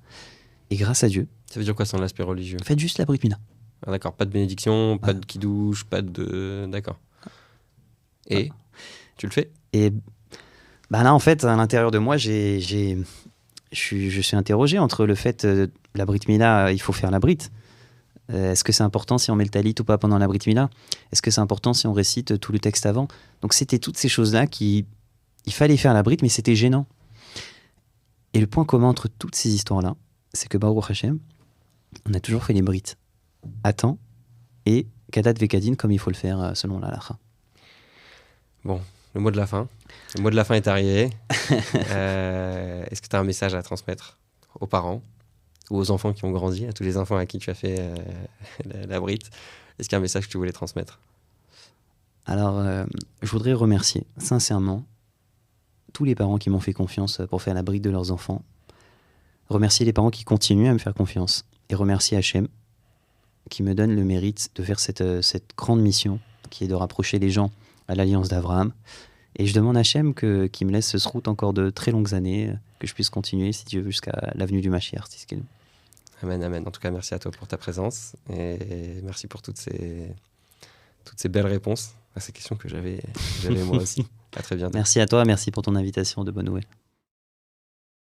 Et 0.71 0.77
grâce 0.77 1.05
à 1.05 1.09
Dieu, 1.09 1.29
Ça 1.55 1.61
veut 1.61 1.65
dire 1.65 1.77
quoi 1.77 1.85
sans 1.87 1.99
l'aspect 1.99 2.25
religieux 2.25 2.59
Faites 2.65 2.81
juste 2.81 2.99
la 2.99 3.05
Brit 3.05 3.21
Mila. 3.23 3.39
Ah, 3.87 3.93
D'accord, 3.93 4.13
pas 4.15 4.25
de 4.25 4.31
bénédiction, 4.33 4.99
pas 4.99 5.11
Ah. 5.11 5.13
de 5.13 5.25
qui-douche, 5.25 5.85
pas 5.85 6.03
de. 6.03 6.67
D'accord. 6.69 6.99
Et 8.29 8.51
tu 9.17 9.27
le 9.27 9.31
fais 9.33 9.53
Et 9.73 9.93
bah 10.91 11.05
là, 11.05 11.15
en 11.15 11.21
fait, 11.21 11.45
à 11.45 11.55
l'intérieur 11.55 11.93
de 11.93 11.99
moi, 11.99 12.17
j'ai, 12.17 12.59
j'ai- 12.59 12.99
je, 13.71 13.79
suis, 13.79 14.11
je 14.11 14.21
suis 14.21 14.37
interrogé 14.37 14.81
entre 14.81 15.07
le 15.07 15.15
fait, 15.15 15.45
euh, 15.45 15.69
la 15.95 16.07
Brit 16.07 16.23
Mila, 16.27 16.67
euh, 16.67 16.73
il 16.73 16.81
faut 16.81 16.93
faire 16.93 17.13
la 17.13 17.21
Brit. 17.21 17.39
Euh, 18.33 18.51
Est-ce 18.51 18.65
que 18.65 18.73
c'est 18.73 18.83
important 18.83 19.17
si 19.17 19.31
on 19.31 19.37
met 19.37 19.45
le 19.45 19.51
talit 19.51 19.75
ou 19.79 19.85
pas 19.85 19.97
pendant 19.97 20.19
la 20.19 20.27
Brit 20.27 20.41
Mila 20.49 20.71
Est-ce 21.13 21.23
que 21.23 21.31
c'est 21.31 21.41
important 21.41 21.73
si 21.73 21.87
on 21.87 21.93
récite 21.93 22.41
tout 22.41 22.51
le 22.51 22.59
texte 22.59 22.87
avant? 22.87 23.07
Donc 23.43 23.53
c'était 23.55 23.79
toutes 23.79 23.97
ces 23.99 24.09
choses-là 24.09 24.49
qui... 24.49 24.87
Il 25.47 25.53
fallait 25.53 25.77
faire 25.77 25.95
la 25.95 26.03
Brit, 26.03 26.17
mais 26.23 26.29
c'était 26.31 26.57
gênant. 26.57 26.87
Et 28.33 28.41
le 28.41 28.47
point 28.49 28.65
commun 28.65 28.89
entre 28.89 29.07
toutes 29.09 29.35
ces 29.37 29.55
histoires-là, 29.55 29.95
c'est 30.33 30.49
que 30.49 30.57
Baruch 30.59 30.91
Hashem, 30.91 31.19
on 32.09 32.15
a 32.15 32.21
toujours 32.21 32.45
fait 32.45 32.53
les 32.53 32.63
Brites 32.63 32.97
à 33.63 33.73
temps 33.73 33.99
et 34.67 34.87
Kadat 35.13 35.35
Vekadin 35.35 35.75
comme 35.75 35.91
il 35.93 35.99
faut 35.99 36.11
le 36.11 36.17
faire 36.17 36.41
euh, 36.41 36.55
selon 36.55 36.79
la 36.79 36.89
halakha. 36.89 37.19
Le 38.65 39.21
mot 39.21 39.31
de 39.31 39.37
la 39.37 39.47
fin. 39.47 39.69
Le 40.17 40.23
mot 40.23 40.31
de 40.31 40.35
la 40.37 40.45
fin 40.45 40.55
est 40.55 40.69
arrivé. 40.69 41.11
Euh, 41.91 42.85
Est-ce 42.91 43.03
que 43.03 43.09
tu 43.09 43.15
as 43.17 43.21
un 43.21 43.25
message 43.25 43.55
à 43.55 43.63
transmettre 43.63 44.19
aux 44.61 44.67
parents 44.67 45.03
ou 45.71 45.77
aux 45.77 45.91
enfants 45.91 46.13
qui 46.15 46.25
ont 46.25 46.31
grandi, 46.31 46.65
à 46.67 46.73
tous 46.73 46.83
les 46.83 46.97
enfants 46.97 47.17
à 47.17 47.27
qui 47.27 47.39
tu 47.39 47.51
as 47.51 47.55
fait 47.55 47.77
euh, 47.79 47.95
la, 48.65 48.87
la 48.87 49.01
brite? 49.01 49.31
Est-ce 49.79 49.89
qu'il 49.89 49.95
y 49.95 49.97
a 49.97 49.99
un 49.99 50.03
message 50.03 50.27
que 50.27 50.31
tu 50.33 50.39
voulais 50.39 50.53
transmettre? 50.53 50.99
Alors, 52.27 52.59
euh, 52.59 52.85
je 53.23 53.31
voudrais 53.31 53.53
remercier 53.53 54.07
sincèrement 54.17 54.85
tous 55.93 56.05
les 56.05 56.15
parents 56.15 56.39
qui 56.39 56.49
m'ont 56.49 56.61
fait 56.61 56.73
confiance 56.73 57.21
pour 57.29 57.43
faire 57.43 57.55
la 57.55 57.63
brique 57.63 57.83
de 57.83 57.91
leurs 57.91 58.11
enfants. 58.11 58.43
Remercier 59.49 59.85
les 59.85 59.93
parents 59.93 60.11
qui 60.11 60.25
continuent 60.25 60.69
à 60.71 60.73
me 60.73 60.79
faire 60.79 60.95
confiance. 60.95 61.45
Et 61.71 61.75
remercier 61.75 62.17
Hachem 62.17 62.49
qui 63.51 63.63
me 63.63 63.75
donne 63.75 63.95
le 63.95 64.05
mérite 64.05 64.51
de 64.55 64.63
faire 64.63 64.81
cette, 64.81 65.01
euh, 65.01 65.23
cette 65.23 65.51
grande 65.57 65.81
mission 65.81 66.21
qui 66.51 66.65
est 66.65 66.69
de 66.69 66.75
rapprocher 66.75 67.19
les 67.19 67.31
gens 67.31 67.51
à 67.89 67.95
l'alliance 67.95 68.29
d'Abraham. 68.29 68.73
Et 69.37 69.47
je 69.47 69.55
demande 69.55 69.77
à 69.77 69.81
Hachem 69.81 70.15
qu'il 70.15 70.67
me 70.67 70.73
laisse 70.73 70.97
ce 70.97 71.09
route 71.09 71.29
encore 71.29 71.53
de 71.53 71.71
très 71.71 71.91
longues 71.91 72.15
années, 72.15 72.51
euh, 72.51 72.55
que 72.79 72.87
je 72.87 72.95
puisse 72.95 73.11
continuer, 73.11 73.53
si 73.53 73.65
Dieu 73.65 73.81
veut, 73.81 73.91
jusqu'à 73.91 74.33
l'avenue 74.35 74.61
du 74.61 74.71
veut. 74.71 75.09
Amen, 76.23 76.43
amen. 76.43 76.63
En 76.67 76.71
tout 76.71 76.81
cas, 76.81 76.91
merci 76.91 77.15
à 77.15 77.19
toi 77.19 77.31
pour 77.33 77.47
ta 77.47 77.59
présence 77.59 78.17
et 78.33 79.01
merci 79.03 79.27
pour 79.27 79.43
toutes 79.43 79.59
ces, 79.59 80.09
toutes 81.05 81.19
ces 81.19 81.29
belles 81.29 81.47
réponses 81.47 81.95
à 82.15 82.21
ces 82.21 82.33
questions 82.33 82.57
que 82.57 82.69
j'avais 82.69 83.01
j'avais 83.43 83.63
moi 83.65 83.77
aussi. 83.83 84.07
À 84.37 84.43
très 84.43 84.57
bientôt. 84.57 84.75
Merci 84.75 85.01
à 85.01 85.07
toi, 85.07 85.25
merci 85.25 85.51
pour 85.51 85.63
ton 85.63 85.75
invitation 85.75 86.25
de 86.25 86.31
bonne 86.31 86.47
nouvelle. 86.47 86.65